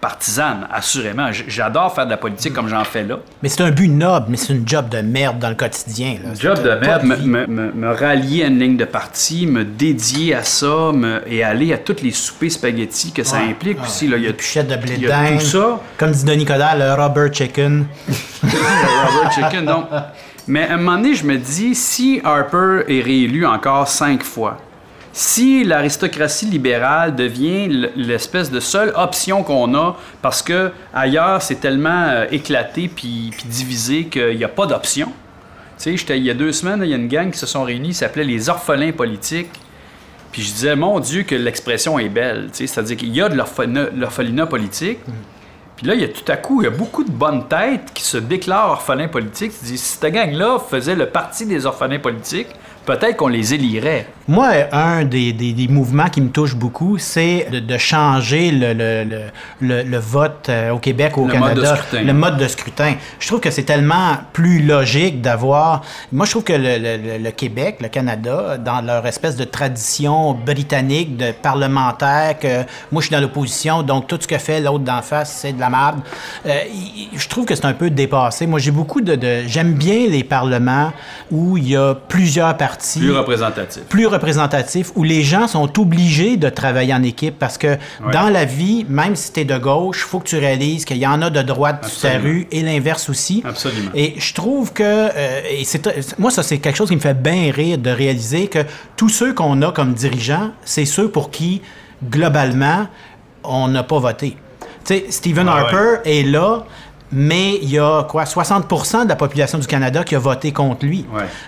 partisane, 0.00 0.66
assurément. 0.72 1.30
J'adore 1.32 1.94
faire 1.94 2.06
de 2.06 2.10
la 2.10 2.16
politique 2.16 2.52
comme 2.52 2.68
j'en 2.68 2.84
fais 2.84 3.04
là. 3.04 3.18
Mais 3.42 3.48
c'est 3.48 3.62
un 3.62 3.70
but 3.70 3.88
noble, 3.88 4.26
mais 4.30 4.36
c'est 4.36 4.54
une 4.54 4.66
job 4.66 4.88
de 4.88 4.98
merde 4.98 5.38
dans 5.38 5.50
le 5.50 5.54
quotidien. 5.54 6.16
Là. 6.24 6.30
Job 6.38 6.62
de 6.62 6.74
merde, 6.74 7.04
me, 7.04 7.46
me, 7.46 7.72
me, 7.72 7.94
rallier 7.94 8.44
à 8.44 8.46
une 8.46 8.58
ligne 8.58 8.76
de 8.76 8.84
parti, 8.84 9.46
me 9.46 9.64
dédier 9.64 10.34
à 10.34 10.42
ça 10.42 10.92
et 11.26 11.44
aller 11.44 11.72
à 11.72 11.78
tous 11.78 12.02
les 12.02 12.12
soupers 12.12 12.50
spaghetti 12.50 13.12
que 13.12 13.22
ça 13.22 13.38
implique 13.38 13.80
aussi. 13.82 14.08
Là. 14.08 14.16
Il 14.16 14.24
y 14.24 14.28
a, 14.28 14.32
Puchette 14.32 14.68
de 14.68 14.76
blé 14.76 14.96
de 14.96 15.06
tout 15.06 15.44
ça. 15.44 15.80
Comme 15.98 16.12
dit 16.12 16.24
Denis 16.24 16.46
Coderre, 16.46 16.76
le 16.78 16.94
rubber 16.94 17.32
chicken. 17.32 17.86
le 18.42 18.48
rubber 18.48 19.30
chicken, 19.34 19.66
donc. 19.66 19.86
Mais 20.46 20.66
à 20.66 20.74
un 20.74 20.76
moment 20.78 20.96
donné, 20.96 21.14
je 21.14 21.24
me 21.24 21.36
dis, 21.36 21.74
si 21.74 22.20
Harper 22.24 22.84
est 22.88 23.02
réélu 23.02 23.44
encore 23.46 23.86
cinq 23.86 24.22
fois, 24.22 24.56
si 25.12 25.64
l'aristocratie 25.64 26.46
libérale 26.46 27.16
devient 27.16 27.88
l'espèce 27.96 28.50
de 28.50 28.60
seule 28.60 28.92
option 28.94 29.42
qu'on 29.42 29.74
a 29.74 29.96
parce 30.22 30.42
que 30.42 30.70
ailleurs 30.94 31.42
c'est 31.42 31.56
tellement 31.56 32.06
euh, 32.08 32.26
éclaté 32.30 32.88
puis, 32.88 33.30
divisé 33.46 34.04
qu'il 34.06 34.36
n'y 34.36 34.44
a 34.44 34.48
pas 34.48 34.66
d'option. 34.66 35.12
Tu 35.78 35.96
sais, 35.96 36.16
il 36.18 36.24
y 36.24 36.30
a 36.30 36.34
deux 36.34 36.52
semaines, 36.52 36.82
il 36.84 36.90
y 36.90 36.92
a 36.92 36.96
une 36.96 37.08
gang 37.08 37.30
qui 37.30 37.38
se 37.38 37.46
sont 37.46 37.64
réunis, 37.64 37.88
qui 37.88 37.94
s'appelait 37.94 38.24
les 38.24 38.50
orphelins 38.50 38.92
politiques. 38.92 39.50
Puis 40.30 40.42
je 40.42 40.52
disais, 40.52 40.76
mon 40.76 41.00
Dieu, 41.00 41.22
que 41.22 41.34
l'expression 41.34 41.98
est 41.98 42.10
belle. 42.10 42.50
C'est-à-dire 42.52 42.98
qu'il 42.98 43.14
y 43.14 43.22
a 43.22 43.30
de 43.30 43.34
l'orphelinat 43.34 44.46
politique. 44.46 44.98
Puis 45.76 45.86
là, 45.86 45.94
il 45.94 46.02
y 46.02 46.04
a 46.04 46.08
tout 46.08 46.30
à 46.30 46.36
coup, 46.36 46.60
il 46.60 46.64
y 46.64 46.68
a 46.68 46.70
beaucoup 46.70 47.02
de 47.02 47.10
bonnes 47.10 47.48
têtes 47.48 47.92
qui 47.94 48.02
se 48.02 48.18
déclarent 48.18 48.72
orphelins 48.72 49.08
politiques. 49.08 49.52
Ils 49.62 49.68
disent, 49.68 49.80
si 49.80 49.98
cette 49.98 50.12
gang-là 50.12 50.58
faisait 50.58 50.94
le 50.94 51.06
parti 51.06 51.46
des 51.46 51.64
orphelins 51.64 51.98
politiques, 51.98 52.48
peut-être 52.84 53.16
qu'on 53.16 53.28
les 53.28 53.54
élirait. 53.54 54.06
Moi, 54.30 54.46
un 54.70 55.02
des, 55.02 55.32
des, 55.32 55.66
mouvements 55.66 56.08
qui 56.08 56.20
me 56.20 56.28
touche 56.28 56.54
beaucoup, 56.54 56.98
c'est 56.98 57.48
de, 57.50 57.78
changer 57.78 58.52
le, 58.52 58.74
le, 58.74 59.02
le, 59.60 59.82
le, 59.82 59.98
vote 59.98 60.46
euh, 60.48 60.70
au 60.70 60.78
Québec 60.78 61.16
ou 61.16 61.24
au 61.24 61.26
Canada. 61.26 61.76
le 61.92 62.12
mode 62.12 62.36
de 62.36 62.46
scrutin. 62.46 62.94
Je 63.18 63.26
trouve 63.26 63.40
que 63.40 63.50
c'est 63.50 63.64
tellement 63.64 64.18
plus 64.32 64.62
logique 64.62 65.20
d'avoir... 65.20 65.82
Moi, 66.12 66.26
je 66.26 66.30
trouve 66.30 66.44
que 66.44 66.52
le, 66.56 67.30
Québec, 67.32 67.78
le 67.80 67.88
Canada, 67.88 68.56
dans 68.56 68.80
leur 68.82 69.04
espèce 69.04 69.34
de 69.34 69.42
tradition 69.42 70.34
britannique 70.34 71.16
de 71.16 71.32
parlementaire, 71.32 72.38
que 72.38 72.58
moi, 72.92 73.02
je 73.02 73.06
suis 73.06 73.12
dans 73.12 73.20
l'opposition, 73.20 73.82
donc 73.82 74.06
tout 74.06 74.18
ce 74.20 74.28
que 74.28 74.38
fait 74.38 74.60
l'autre 74.60 74.84
d'en 74.84 75.02
face, 75.02 75.38
c'est 75.40 75.54
de 75.54 75.58
la 75.58 75.70
merde. 75.70 76.02
Euh, 76.46 76.54
je 77.16 77.28
trouve 77.28 77.46
que 77.46 77.56
c'est 77.56 77.66
un 77.66 77.72
peu 77.72 77.90
dépassé. 77.90 78.46
Moi, 78.46 78.60
j'ai 78.60 78.70
beaucoup 78.70 79.00
de... 79.00 79.16
de 79.16 79.40
J'aime 79.48 79.72
bien 79.72 80.06
les 80.06 80.22
parlements 80.22 80.92
où 81.32 81.56
il 81.56 81.70
y 81.70 81.76
a 81.76 81.96
plusieurs 81.96 82.56
partis... 82.56 83.00
Plus 83.00 83.10
représentatifs. 83.10 83.82
Plus 83.88 84.06
représentatifs 84.06 84.19
représentatif 84.20 84.92
où 84.94 85.02
les 85.02 85.22
gens 85.22 85.48
sont 85.48 85.80
obligés 85.80 86.36
de 86.36 86.48
travailler 86.48 86.94
en 86.94 87.02
équipe 87.02 87.38
parce 87.38 87.56
que 87.58 87.78
dans 88.12 88.28
la 88.28 88.44
vie, 88.44 88.84
même 88.88 89.16
si 89.16 89.32
tu 89.32 89.40
es 89.40 89.44
de 89.44 89.56
gauche, 89.56 90.02
il 90.06 90.08
faut 90.08 90.20
que 90.20 90.28
tu 90.28 90.36
réalises 90.38 90.84
qu'il 90.84 90.98
y 90.98 91.06
en 91.06 91.22
a 91.22 91.30
de 91.30 91.42
droite 91.42 91.86
sur 91.86 92.10
ta 92.10 92.18
rue 92.18 92.46
et 92.52 92.62
l'inverse 92.62 93.08
aussi. 93.08 93.42
Absolument. 93.44 93.90
Et 93.94 94.14
je 94.18 94.34
trouve 94.34 94.72
que, 94.72 94.82
euh, 94.84 95.40
et 95.50 95.64
c'est, 95.64 96.18
moi, 96.18 96.30
ça, 96.30 96.42
c'est 96.42 96.58
quelque 96.58 96.76
chose 96.76 96.88
qui 96.88 96.96
me 96.96 97.00
fait 97.00 97.20
bien 97.20 97.50
rire 97.50 97.78
de 97.78 97.90
réaliser 97.90 98.48
que 98.48 98.60
tous 98.96 99.08
ceux 99.08 99.32
qu'on 99.32 99.62
a 99.62 99.72
comme 99.72 99.94
dirigeants, 99.94 100.50
c'est 100.64 100.84
ceux 100.84 101.08
pour 101.08 101.30
qui, 101.30 101.62
globalement, 102.04 102.86
on 103.42 103.68
n'a 103.68 103.82
pas 103.82 103.98
voté. 103.98 104.36
Tu 104.84 104.94
sais, 104.94 105.06
Stephen 105.10 105.48
Harper 105.48 106.00
est 106.04 106.22
là 106.22 106.64
mais 107.12 107.58
il 107.62 107.70
y 107.70 107.78
a 107.78 108.04
quoi 108.04 108.24
60% 108.24 109.04
de 109.04 109.08
la 109.08 109.16
population 109.16 109.58
du 109.58 109.66
Canada 109.66 110.04
qui 110.04 110.14
a 110.14 110.18
voté 110.18 110.52
contre 110.52 110.86
lui. 110.86 111.04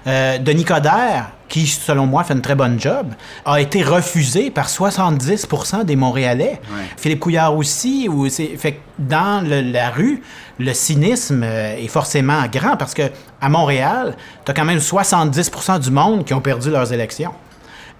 Euh, 0.06 0.38
Denis 0.38 0.64
Coderre, 0.64 1.30
qui 1.48 1.66
selon 1.66 2.06
moi 2.06 2.24
fait 2.24 2.34
une 2.34 2.40
très 2.40 2.54
bonne 2.54 2.80
job, 2.80 3.08
a 3.44 3.60
été 3.60 3.82
refusé 3.82 4.50
par 4.50 4.68
70% 4.68 5.84
des 5.84 5.96
Montréalais. 5.96 6.60
Philippe 6.96 7.20
Couillard 7.20 7.56
aussi. 7.56 8.08
Où 8.10 8.28
fait 8.28 8.80
dans 8.98 9.44
la 9.46 9.90
rue, 9.90 10.22
le 10.58 10.72
cynisme 10.72 11.42
euh, 11.44 11.76
est 11.76 11.88
forcément 11.88 12.42
grand 12.52 12.76
parce 12.76 12.94
que 12.94 13.02
à 13.40 13.48
Montréal, 13.48 14.16
tu 14.44 14.50
as 14.50 14.54
quand 14.54 14.64
même 14.64 14.78
70% 14.78 15.80
du 15.80 15.90
monde 15.90 16.24
qui 16.24 16.34
ont 16.34 16.40
perdu 16.40 16.70
leurs 16.70 16.92
élections. 16.92 17.32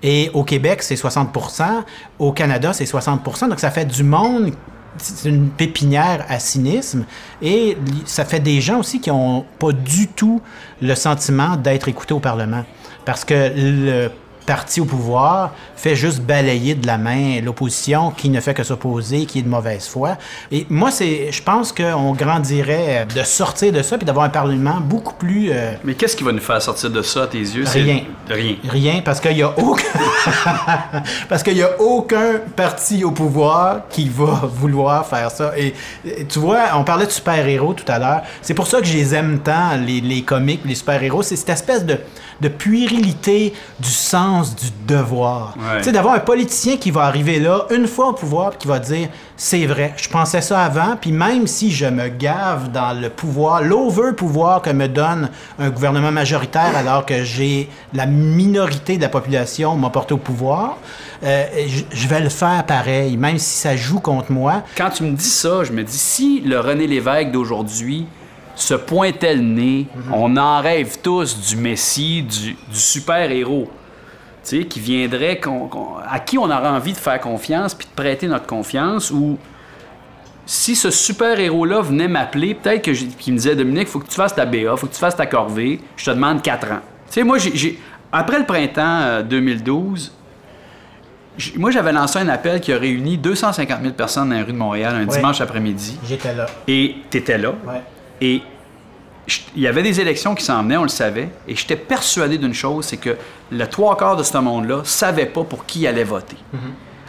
Et 0.02 0.30
au 0.34 0.42
Québec, 0.42 0.82
c'est 0.82 0.96
60% 0.96 1.84
Au 2.18 2.32
Canada, 2.32 2.72
c'est 2.72 2.84
60% 2.84 3.48
Donc, 3.48 3.60
ça 3.60 3.70
fait 3.70 3.84
du 3.84 4.02
monde 4.02 4.52
c'est 4.98 5.28
une 5.28 5.48
pépinière 5.48 6.24
à 6.28 6.38
cynisme 6.38 7.04
et 7.40 7.76
ça 8.04 8.24
fait 8.24 8.40
des 8.40 8.60
gens 8.60 8.80
aussi 8.80 9.00
qui 9.00 9.10
n'ont 9.10 9.44
pas 9.58 9.72
du 9.72 10.08
tout 10.08 10.40
le 10.80 10.94
sentiment 10.94 11.56
d'être 11.56 11.88
écoutés 11.88 12.14
au 12.14 12.20
Parlement. 12.20 12.64
Parce 13.04 13.24
que 13.24 13.52
le 13.54 14.10
parti 14.44 14.80
au 14.80 14.84
pouvoir 14.84 15.52
fait 15.76 15.96
juste 15.96 16.20
balayer 16.20 16.74
de 16.74 16.86
la 16.86 16.98
main 16.98 17.40
l'opposition 17.42 18.10
qui 18.10 18.28
ne 18.28 18.40
fait 18.40 18.54
que 18.54 18.62
s'opposer, 18.62 19.26
qui 19.26 19.40
est 19.40 19.42
de 19.42 19.48
mauvaise 19.48 19.86
foi. 19.88 20.16
Et 20.50 20.66
moi, 20.70 20.90
c'est, 20.90 21.32
je 21.32 21.42
pense 21.42 21.72
qu'on 21.72 22.12
grandirait 22.12 23.06
de 23.14 23.22
sortir 23.24 23.72
de 23.72 23.82
ça 23.82 23.96
puis 23.98 24.04
d'avoir 24.06 24.24
un 24.26 24.28
Parlement 24.30 24.78
beaucoup 24.80 25.14
plus... 25.14 25.50
euh, 25.52 25.72
Mais 25.84 25.94
qu'est-ce 25.94 26.16
qui 26.16 26.24
va 26.24 26.32
nous 26.32 26.38
faire 26.40 26.60
sortir 26.62 26.90
de 26.90 27.02
ça 27.02 27.24
à 27.24 27.26
tes 27.26 27.38
yeux? 27.38 27.64
C'est- 27.66 27.82
Rien. 27.82 28.00
Rien. 28.28 28.54
Rien, 28.68 29.02
parce 29.04 29.20
qu'il 29.20 29.36
y 29.36 29.42
a 29.42 29.52
aucun... 29.58 29.82
parce 31.28 31.42
qu'il 31.42 31.56
y 31.56 31.62
a 31.62 31.80
aucun 31.80 32.40
parti 32.56 33.04
au 33.04 33.10
pouvoir 33.10 33.82
qui 33.90 34.08
va 34.08 34.42
vouloir 34.52 35.06
faire 35.06 35.30
ça. 35.30 35.52
Et, 35.56 35.74
et 36.04 36.24
tu 36.26 36.38
vois, 36.38 36.60
on 36.76 36.84
parlait 36.84 37.06
de 37.06 37.10
super-héros 37.10 37.74
tout 37.74 37.84
à 37.90 37.98
l'heure. 37.98 38.22
C'est 38.40 38.54
pour 38.54 38.66
ça 38.66 38.80
que 38.80 38.86
je 38.86 38.92
les 38.94 39.14
aime 39.14 39.40
tant, 39.40 39.76
les, 39.76 40.00
les 40.00 40.22
comiques, 40.22 40.60
les 40.64 40.74
super-héros. 40.74 41.22
C'est 41.22 41.36
cette 41.36 41.50
espèce 41.50 41.84
de, 41.84 41.98
de 42.40 42.48
puérilité 42.48 43.52
du 43.80 43.90
sens 44.32 44.56
du 44.56 44.66
devoir. 44.86 45.54
Ouais. 45.58 45.78
Tu 45.78 45.84
sais, 45.84 45.92
d'avoir 45.92 46.14
un 46.14 46.20
politicien 46.20 46.76
qui 46.76 46.90
va 46.90 47.02
arriver 47.02 47.38
là, 47.38 47.66
une 47.70 47.86
fois 47.86 48.08
au 48.08 48.12
pouvoir, 48.12 48.50
puis 48.50 48.60
qui 48.60 48.68
va 48.68 48.78
dire 48.78 49.08
c'est 49.36 49.66
vrai, 49.66 49.94
je 49.96 50.08
pensais 50.08 50.40
ça 50.40 50.62
avant, 50.62 50.96
puis 51.00 51.10
même 51.10 51.46
si 51.46 51.72
je 51.72 51.86
me 51.86 52.08
gave 52.08 52.70
dans 52.70 52.98
le 52.98 53.08
pouvoir, 53.10 53.62
l'over-pouvoir 53.62 54.62
que 54.62 54.70
me 54.70 54.86
donne 54.86 55.30
un 55.58 55.70
gouvernement 55.70 56.12
majoritaire 56.12 56.76
alors 56.76 57.04
que 57.04 57.24
j'ai 57.24 57.68
la 57.92 58.06
minorité 58.06 58.96
de 58.96 59.02
la 59.02 59.08
population 59.08 59.74
m'a 59.76 59.90
porté 59.90 60.14
au 60.14 60.18
pouvoir, 60.18 60.76
euh, 61.24 61.44
je, 61.90 62.08
vais 62.08 62.20
le 62.20 62.28
faire 62.28 62.64
pareil, 62.66 63.16
même 63.16 63.38
si 63.38 63.58
ça 63.58 63.76
joue 63.76 64.00
contre 64.00 64.30
moi. 64.30 64.62
Quand 64.76 64.90
tu 64.90 65.02
me 65.02 65.16
dis 65.16 65.24
ça, 65.24 65.64
je 65.64 65.72
me 65.72 65.82
dis 65.82 65.98
si 65.98 66.40
le 66.40 66.60
René 66.60 66.86
Lévesque 66.86 67.32
d'aujourd'hui 67.32 68.06
se 68.54 68.74
pointait 68.74 69.34
le 69.34 69.42
nez, 69.42 69.86
on 70.12 70.36
en 70.36 70.60
rêve 70.60 70.98
tous 71.02 71.48
du 71.48 71.56
Messie, 71.56 72.22
du, 72.22 72.52
du 72.52 72.78
super-héros. 72.78 73.68
Tu 74.44 74.58
sais, 74.62 74.64
qui 74.66 74.80
viendrait, 74.80 75.40
à 76.10 76.18
qui 76.18 76.36
on 76.36 76.44
aurait 76.44 76.68
envie 76.68 76.92
de 76.92 76.96
faire 76.98 77.20
confiance 77.20 77.74
puis 77.74 77.86
de 77.86 77.92
prêter 77.94 78.26
notre 78.26 78.46
confiance, 78.46 79.10
ou 79.12 79.38
si 80.44 80.74
ce 80.74 80.90
super-héros-là 80.90 81.80
venait 81.80 82.08
m'appeler, 82.08 82.54
peut-être 82.54 82.82
qu'il 82.82 83.32
me 83.32 83.38
disait 83.38 83.54
Dominique, 83.54 83.86
faut 83.88 84.00
que 84.00 84.08
tu 84.08 84.16
fasses 84.16 84.34
ta 84.34 84.44
BA, 84.44 84.76
faut 84.76 84.88
que 84.88 84.92
tu 84.94 84.98
fasses 84.98 85.14
ta 85.16 85.26
corvée, 85.26 85.80
je 85.96 86.04
te 86.06 86.10
demande 86.10 86.42
4 86.42 86.72
ans. 86.72 86.80
Tu 87.06 87.12
sais, 87.14 87.22
moi, 87.24 87.38
j'ai- 87.38 87.78
après 88.10 88.38
le 88.40 88.44
printemps 88.44 89.00
euh, 89.02 89.22
2012, 89.22 90.12
j- 91.38 91.52
moi, 91.56 91.70
j'avais 91.70 91.92
lancé 91.92 92.18
un 92.18 92.28
appel 92.28 92.60
qui 92.60 92.72
a 92.72 92.78
réuni 92.78 93.16
250 93.18 93.80
000 93.82 93.92
personnes 93.94 94.30
dans 94.30 94.34
les 94.36 94.42
rues 94.42 94.52
de 94.52 94.58
Montréal 94.58 94.94
un 94.96 95.06
Ouais. 95.08 95.16
dimanche 95.16 95.40
après-midi. 95.40 95.98
J'étais 96.08 96.34
là. 96.34 96.46
Et 96.66 96.96
tu 97.10 97.18
étais 97.18 97.38
là. 97.38 97.50
Ouais. 97.50 97.80
Et 98.20 98.42
il 99.56 99.62
y 99.62 99.66
avait 99.66 99.82
des 99.82 100.00
élections 100.00 100.34
qui 100.34 100.44
s'en 100.44 100.62
venaient, 100.62 100.76
on 100.76 100.82
le 100.82 100.88
savait. 100.88 101.28
Et 101.46 101.54
j'étais 101.54 101.76
persuadé 101.76 102.38
d'une 102.38 102.54
chose, 102.54 102.86
c'est 102.86 102.96
que 102.96 103.16
le 103.50 103.66
trois 103.66 103.96
quarts 103.96 104.16
de 104.16 104.22
ce 104.22 104.36
monde-là 104.38 104.82
savait 104.84 105.26
pas 105.26 105.44
pour 105.44 105.64
qui 105.66 105.86
allait 105.86 106.04
voter. 106.04 106.36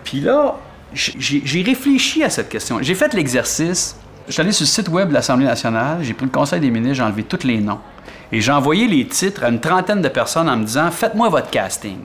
Puis 0.03 0.19
là, 0.19 0.55
j'ai 0.93 1.63
réfléchi 1.63 2.23
à 2.23 2.29
cette 2.29 2.49
question. 2.49 2.77
J'ai 2.81 2.95
fait 2.95 3.13
l'exercice. 3.13 3.97
Je 4.27 4.33
suis 4.33 4.41
allé 4.41 4.51
sur 4.51 4.63
le 4.63 4.67
site 4.67 4.87
web 4.89 5.09
de 5.09 5.13
l'Assemblée 5.13 5.45
nationale, 5.45 5.97
j'ai 6.01 6.13
pris 6.13 6.25
le 6.25 6.31
Conseil 6.31 6.61
des 6.61 6.69
ministres, 6.69 6.95
j'ai 6.95 7.03
enlevé 7.03 7.23
tous 7.23 7.45
les 7.45 7.57
noms. 7.57 7.79
Et 8.31 8.39
j'ai 8.39 8.51
envoyé 8.51 8.87
les 8.87 9.05
titres 9.05 9.43
à 9.43 9.49
une 9.49 9.59
trentaine 9.59 10.01
de 10.01 10.07
personnes 10.07 10.47
en 10.47 10.55
me 10.55 10.63
disant 10.63 10.89
Faites-moi 10.91 11.27
votre 11.29 11.49
casting. 11.49 11.97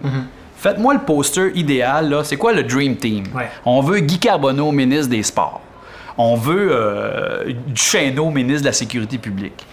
Faites-moi 0.56 0.94
le 0.94 1.00
poster 1.00 1.52
idéal, 1.54 2.10
là. 2.10 2.24
C'est 2.24 2.36
quoi 2.36 2.52
le 2.52 2.64
Dream 2.64 2.96
Team? 2.96 3.24
Ouais. 3.32 3.48
On 3.64 3.80
veut 3.80 4.00
Guy 4.00 4.18
Carbonneau, 4.18 4.72
ministre 4.72 5.08
des 5.08 5.22
Sports. 5.22 5.60
On 6.16 6.34
veut 6.34 6.70
euh, 6.72 7.52
Duchesneau, 7.68 8.30
ministre 8.30 8.62
de 8.62 8.66
la 8.66 8.72
Sécurité 8.72 9.18
publique. 9.18 9.64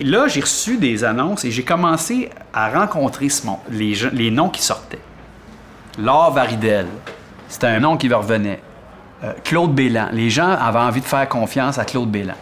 Et 0.00 0.04
là, 0.04 0.26
j'ai 0.26 0.40
reçu 0.40 0.76
des 0.76 1.04
annonces 1.04 1.44
et 1.44 1.50
j'ai 1.50 1.62
commencé 1.62 2.30
à 2.52 2.68
rencontrer 2.68 3.28
les, 3.70 4.30
noms 4.30 4.48
qui 4.48 4.62
sortaient. 4.62 4.98
Laure 5.98 6.32
Varidel, 6.32 6.86
c'était 7.48 7.68
un 7.68 7.80
nom 7.80 7.96
qui 7.96 8.08
me 8.08 8.16
revenait. 8.16 8.60
Euh, 9.22 9.32
Claude 9.44 9.72
Bélan. 9.72 10.08
Les 10.12 10.30
gens 10.30 10.50
avaient 10.50 10.80
envie 10.80 11.00
de 11.00 11.06
faire 11.06 11.28
confiance 11.28 11.78
à 11.78 11.84
Claude 11.84 12.10
Bélan. 12.10 12.34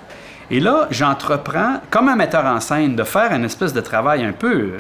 Et 0.50 0.60
là, 0.60 0.86
j'entreprends, 0.90 1.80
comme 1.90 2.08
un 2.08 2.16
metteur 2.16 2.46
en 2.46 2.60
scène, 2.60 2.96
de 2.96 3.04
faire 3.04 3.32
une 3.32 3.44
espèce 3.44 3.72
de 3.72 3.80
travail 3.80 4.24
un 4.24 4.32
peu. 4.32 4.72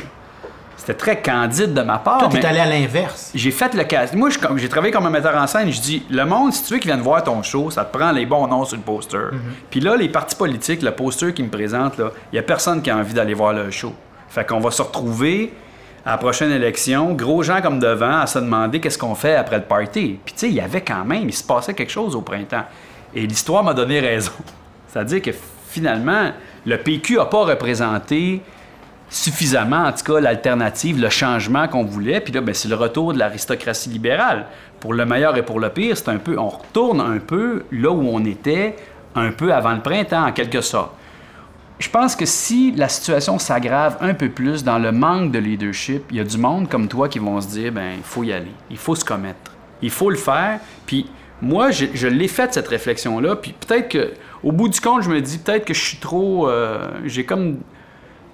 C'était 0.82 0.94
très 0.94 1.22
candide 1.22 1.74
de 1.74 1.82
ma 1.82 1.98
part. 1.98 2.18
Toi, 2.18 2.28
t'es 2.28 2.44
allé 2.44 2.58
à 2.58 2.66
l'inverse. 2.66 3.30
j'ai 3.32 3.52
fait 3.52 3.72
le 3.72 3.84
casting. 3.84 4.18
Moi, 4.18 4.30
j'ai 4.56 4.68
travaillé 4.68 4.92
comme 4.92 5.06
un 5.06 5.10
metteur 5.10 5.36
en 5.40 5.46
scène. 5.46 5.70
Je 5.70 5.80
dis, 5.80 6.02
le 6.10 6.24
monde, 6.24 6.52
si 6.52 6.64
tu 6.64 6.74
veux 6.74 6.80
qu'ils 6.80 6.90
viennent 6.90 7.04
voir 7.04 7.22
ton 7.22 7.40
show, 7.44 7.70
ça 7.70 7.84
te 7.84 7.96
prend 7.96 8.10
les 8.10 8.26
bons 8.26 8.48
noms 8.48 8.64
sur 8.64 8.76
le 8.76 8.82
poster. 8.82 9.28
Puis 9.70 9.78
là, 9.78 9.94
les 9.94 10.08
partis 10.08 10.34
politiques, 10.34 10.82
le 10.82 10.90
poster 10.90 11.32
qu'ils 11.34 11.44
me 11.44 11.50
présentent, 11.50 11.94
il 11.98 12.04
n'y 12.32 12.38
a 12.40 12.42
personne 12.42 12.82
qui 12.82 12.90
a 12.90 12.96
envie 12.96 13.14
d'aller 13.14 13.32
voir 13.32 13.52
le 13.52 13.70
show. 13.70 13.94
Fait 14.28 14.44
qu'on 14.44 14.58
va 14.58 14.72
se 14.72 14.82
retrouver 14.82 15.54
à 16.04 16.10
la 16.10 16.18
prochaine 16.18 16.50
élection, 16.50 17.12
gros 17.12 17.44
gens 17.44 17.62
comme 17.62 17.78
devant, 17.78 18.18
à 18.18 18.26
se 18.26 18.40
demander 18.40 18.80
qu'est-ce 18.80 18.98
qu'on 18.98 19.14
fait 19.14 19.36
après 19.36 19.58
le 19.58 19.64
party. 19.64 20.18
Puis 20.24 20.34
tu 20.34 20.40
sais, 20.40 20.48
il 20.48 20.54
y 20.54 20.60
avait 20.60 20.80
quand 20.80 21.04
même, 21.04 21.28
il 21.28 21.32
se 21.32 21.44
passait 21.44 21.74
quelque 21.74 21.92
chose 21.92 22.16
au 22.16 22.22
printemps. 22.22 22.64
Et 23.14 23.24
l'histoire 23.24 23.62
m'a 23.62 23.72
donné 23.72 24.00
raison. 24.00 24.32
C'est-à-dire 24.88 25.22
que 25.22 25.30
finalement, 25.68 26.32
le 26.66 26.76
PQ 26.76 27.18
n'a 27.18 27.26
pas 27.26 27.44
représenté 27.44 28.42
suffisamment, 29.12 29.84
en 29.84 29.92
tout 29.92 30.10
cas, 30.10 30.20
l'alternative, 30.20 30.98
le 30.98 31.10
changement 31.10 31.68
qu'on 31.68 31.84
voulait. 31.84 32.20
Puis 32.20 32.32
là, 32.32 32.40
ben, 32.40 32.54
c'est 32.54 32.68
le 32.68 32.76
retour 32.76 33.12
de 33.12 33.18
l'aristocratie 33.18 33.90
libérale. 33.90 34.46
Pour 34.80 34.94
le 34.94 35.04
meilleur 35.04 35.36
et 35.36 35.42
pour 35.42 35.60
le 35.60 35.68
pire, 35.68 35.96
c'est 35.96 36.08
un 36.08 36.16
peu, 36.16 36.38
on 36.38 36.48
retourne 36.48 37.00
un 37.00 37.18
peu 37.18 37.64
là 37.70 37.90
où 37.90 38.08
on 38.08 38.24
était 38.24 38.74
un 39.14 39.30
peu 39.30 39.52
avant 39.52 39.72
le 39.72 39.80
printemps, 39.80 40.26
en 40.26 40.32
quelque 40.32 40.62
sorte. 40.62 40.92
Je 41.78 41.90
pense 41.90 42.16
que 42.16 42.24
si 42.24 42.72
la 42.72 42.88
situation 42.88 43.38
s'aggrave 43.38 43.98
un 44.00 44.14
peu 44.14 44.30
plus 44.30 44.64
dans 44.64 44.78
le 44.78 44.92
manque 44.92 45.30
de 45.30 45.38
leadership, 45.38 46.04
il 46.10 46.16
y 46.16 46.20
a 46.20 46.24
du 46.24 46.38
monde 46.38 46.68
comme 46.68 46.88
toi 46.88 47.08
qui 47.08 47.18
vont 47.18 47.40
se 47.40 47.48
dire, 47.48 47.70
ben, 47.70 47.92
il 47.98 48.02
faut 48.02 48.22
y 48.22 48.32
aller, 48.32 48.52
il 48.70 48.78
faut 48.78 48.94
se 48.94 49.04
commettre, 49.04 49.52
il 49.82 49.90
faut 49.90 50.08
le 50.08 50.16
faire. 50.16 50.58
Puis 50.86 51.06
moi, 51.42 51.70
je, 51.70 52.06
l'ai 52.06 52.28
fait 52.28 52.54
cette 52.54 52.68
réflexion-là. 52.68 53.36
Puis 53.36 53.52
peut-être 53.52 53.88
que, 53.88 54.12
au 54.42 54.52
bout 54.52 54.68
du 54.68 54.80
compte, 54.80 55.02
je 55.02 55.10
me 55.10 55.20
dis 55.20 55.38
peut-être 55.38 55.66
que 55.66 55.74
je 55.74 55.80
suis 55.80 55.98
trop, 55.98 56.48
euh, 56.48 56.88
j'ai 57.04 57.24
comme 57.24 57.58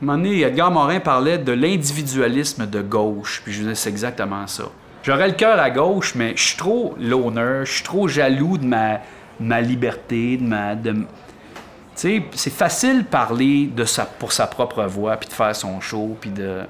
donné, 0.06 0.42
Edgar 0.42 0.70
Morin 0.70 1.00
parlait 1.00 1.38
de 1.38 1.52
l'individualisme 1.52 2.66
de 2.66 2.80
gauche. 2.82 3.42
Puis 3.44 3.52
je 3.52 3.60
disais, 3.60 3.74
c'est 3.74 3.90
exactement 3.90 4.46
ça. 4.46 4.64
J'aurais 5.02 5.28
le 5.28 5.34
cœur 5.34 5.58
à 5.58 5.70
gauche, 5.70 6.14
mais 6.14 6.34
je 6.36 6.42
suis 6.48 6.56
trop 6.56 6.94
loner, 7.00 7.60
je 7.64 7.72
suis 7.72 7.84
trop 7.84 8.08
jaloux 8.08 8.58
de 8.58 8.66
ma, 8.66 9.00
ma 9.40 9.60
liberté, 9.60 10.36
de 10.36 10.44
ma. 10.44 10.74
De... 10.74 10.92
Tu 10.92 10.98
sais, 11.94 12.22
c'est 12.32 12.52
facile 12.52 13.04
parler 13.04 13.66
de 13.74 13.84
sa, 13.84 14.04
pour 14.04 14.32
sa 14.32 14.46
propre 14.46 14.84
voix, 14.84 15.16
puis 15.16 15.28
de 15.28 15.34
faire 15.34 15.54
son 15.54 15.80
show, 15.80 16.16
puis 16.20 16.30
de 16.30 16.60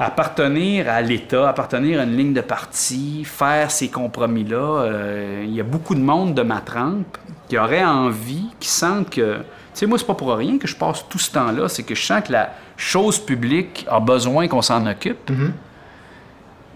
appartenir 0.00 0.88
à 0.88 1.00
l'État, 1.00 1.48
appartenir 1.48 2.00
à 2.00 2.04
une 2.04 2.16
ligne 2.16 2.32
de 2.32 2.40
parti, 2.40 3.24
faire 3.24 3.70
ces 3.70 3.88
compromis-là. 3.88 4.82
Euh, 4.82 5.44
Il 5.44 5.52
y 5.52 5.60
a 5.60 5.64
beaucoup 5.64 5.94
de 5.94 6.00
monde 6.00 6.34
de 6.34 6.42
ma 6.42 6.60
trempe 6.60 7.18
qui 7.48 7.58
aurait 7.58 7.84
envie, 7.84 8.46
qui 8.60 8.68
sentent 8.68 9.10
que... 9.10 9.38
Tu 9.78 9.84
sais, 9.84 9.86
moi, 9.86 9.96
c'est 9.96 10.06
pas 10.06 10.14
pour 10.14 10.34
rien 10.34 10.58
que 10.58 10.66
je 10.66 10.74
passe 10.74 11.04
tout 11.08 11.20
ce 11.20 11.30
temps-là, 11.30 11.68
c'est 11.68 11.84
que 11.84 11.94
je 11.94 12.02
sens 12.02 12.24
que 12.26 12.32
la 12.32 12.50
chose 12.76 13.20
publique 13.20 13.86
a 13.88 14.00
besoin 14.00 14.48
qu'on 14.48 14.60
s'en 14.60 14.84
occupe. 14.88 15.30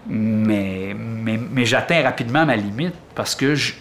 Mais, 0.07 0.95
mais, 0.97 1.37
mais 1.51 1.65
j'atteins 1.65 2.01
rapidement 2.01 2.45
ma 2.45 2.55
limite 2.55 2.95
parce 3.13 3.35
que 3.35 3.55
je, 3.55 3.73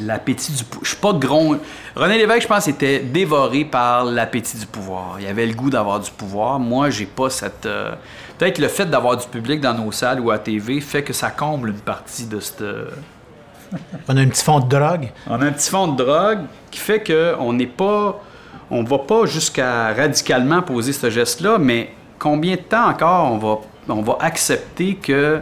l'appétit 0.00 0.52
du 0.52 0.62
pouvoir. 0.62 0.84
Je 0.84 0.88
suis 0.90 0.98
pas 0.98 1.12
de 1.14 1.18
gros. 1.18 1.56
René 1.96 2.16
Lévesque, 2.16 2.42
je 2.42 2.46
pense, 2.46 2.68
était 2.68 3.00
dévoré 3.00 3.64
par 3.64 4.04
l'appétit 4.04 4.56
du 4.56 4.66
pouvoir. 4.66 5.16
Il 5.20 5.26
avait 5.26 5.46
le 5.46 5.54
goût 5.54 5.70
d'avoir 5.70 5.98
du 5.98 6.10
pouvoir. 6.12 6.60
Moi, 6.60 6.90
j'ai 6.90 7.06
pas 7.06 7.30
cette. 7.30 7.66
euh, 7.66 7.92
Peut-être 8.38 8.58
le 8.60 8.68
fait 8.68 8.86
d'avoir 8.86 9.16
du 9.16 9.26
public 9.26 9.60
dans 9.60 9.74
nos 9.74 9.90
salles 9.90 10.20
ou 10.20 10.30
à 10.30 10.38
TV 10.38 10.80
fait 10.80 11.02
que 11.02 11.12
ça 11.12 11.32
comble 11.32 11.70
une 11.70 11.80
partie 11.80 12.26
de 12.26 12.38
cette. 12.38 12.62
On 14.08 14.16
a 14.16 14.20
un 14.20 14.28
petit 14.28 14.44
fond 14.44 14.60
de 14.60 14.68
drogue. 14.68 15.08
On 15.26 15.42
a 15.42 15.46
un 15.46 15.50
petit 15.50 15.68
fond 15.70 15.88
de 15.88 15.96
drogue 16.04 16.42
qui 16.70 16.78
fait 16.78 17.02
qu'on 17.02 17.52
n'est 17.52 17.66
pas. 17.66 18.22
On 18.70 18.82
va 18.82 18.98
pas 18.98 19.24
jusqu'à 19.26 19.92
radicalement 19.94 20.62
poser 20.62 20.92
ce 20.92 21.08
geste-là, 21.10 21.56
mais 21.58 21.90
combien 22.18 22.54
de 22.56 22.60
temps 22.60 22.88
encore 22.88 23.32
on 23.32 23.38
va, 23.38 23.58
on 23.88 24.02
va 24.02 24.18
accepter 24.20 24.94
que 24.94 25.40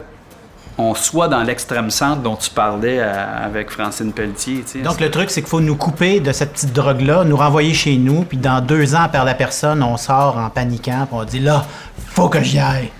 on 0.79 0.95
soit 0.95 1.27
dans 1.29 1.43
l'extrême 1.43 1.89
centre 1.91 2.20
dont 2.20 2.37
tu 2.37 2.51
parlais 2.51 3.01
à- 3.01 3.39
avec 3.45 3.70
Francine 3.70 4.12
Pelletier. 4.12 4.62
Donc, 4.85 5.01
le 5.01 5.11
truc, 5.11 5.31
c'est 5.31 5.41
qu'il 5.41 5.49
faut 5.49 5.62
nous 5.62 5.74
couper 5.77 6.20
de 6.20 6.33
cette 6.33 6.53
petite 6.53 6.74
drogue-là, 6.74 7.24
nous 7.24 7.37
renvoyer 7.39 7.72
chez 7.72 7.97
nous, 7.97 8.24
puis 8.24 8.37
dans 8.37 8.61
deux 8.61 8.95
ans, 8.95 9.09
par 9.11 9.24
la 9.24 9.33
personne, 9.33 9.83
on 9.83 9.97
sort 9.97 10.37
en 10.37 10.51
paniquant, 10.51 11.07
puis 11.09 11.18
on 11.18 11.24
dit 11.24 11.41
là, 11.41 11.64
faut 12.11 12.29
que 12.29 12.43
j'y 12.43 12.59
aille. 12.59 12.91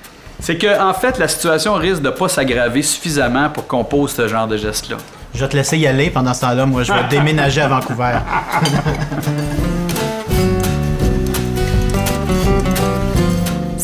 C'est 0.41 0.57
que 0.57 0.81
en 0.81 0.95
fait, 0.95 1.19
la 1.19 1.29
situation 1.29 1.75
risque 1.75 2.01
de 2.03 2.11
pas 2.11 2.29
s'aggraver 2.29 2.81
suffisamment 2.83 3.51
pour 3.51 3.67
qu'on 3.67 3.85
pose 3.85 4.11
ce 4.15 4.27
genre 4.27 4.47
de 4.49 4.57
geste-là. 4.57 4.97
Je 5.35 5.41
vais 5.41 5.49
te 5.49 5.57
laisser 5.57 5.77
y 5.77 5.87
aller. 5.87 6.09
Pendant 6.09 6.33
ce 6.33 6.41
temps-là, 6.43 6.65
moi, 6.65 6.83
je 6.83 6.93
vais 6.95 7.05
déménager 7.11 7.61
à 7.61 7.69
Vancouver. 7.69 8.13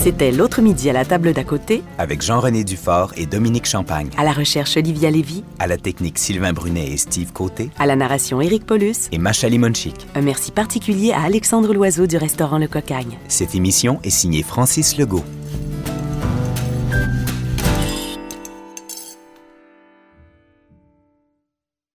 C'était 0.02 0.32
l'autre 0.32 0.62
midi 0.62 0.90
à 0.90 0.92
la 0.92 1.04
table 1.04 1.32
d'à 1.32 1.44
côté, 1.44 1.82
Avec 1.98 2.22
Jean-René 2.22 2.64
Dufort 2.64 3.12
et 3.16 3.24
Dominique 3.26 3.66
Champagne. 3.66 4.08
à 4.16 4.24
la 4.24 4.32
recherche 4.32 4.76
Olivia 4.76 5.10
Lévy, 5.10 5.44
À 5.60 5.68
la 5.68 5.76
technique 5.76 6.18
Sylvain 6.18 6.52
Brunet 6.52 6.88
et 6.90 6.96
Steve 6.96 7.32
Côté. 7.32 7.70
à 7.78 7.86
la 7.86 7.94
narration 7.94 8.40
Éric 8.40 8.66
Paulus. 8.66 8.96
Et 9.12 9.18
Macha 9.18 9.48
Limonchik. 9.48 9.94
Un 10.16 10.22
merci 10.22 10.50
particulier 10.50 11.12
à 11.12 11.22
Alexandre 11.22 11.72
Loiseau 11.72 12.06
du 12.08 12.16
restaurant 12.16 12.58
Le 12.58 12.66
Cocagne. 12.66 13.16
Cette 13.28 13.54
émission 13.54 14.00
est 14.02 14.10
signée 14.10 14.42
Francis 14.42 14.96
Legault. 14.98 15.24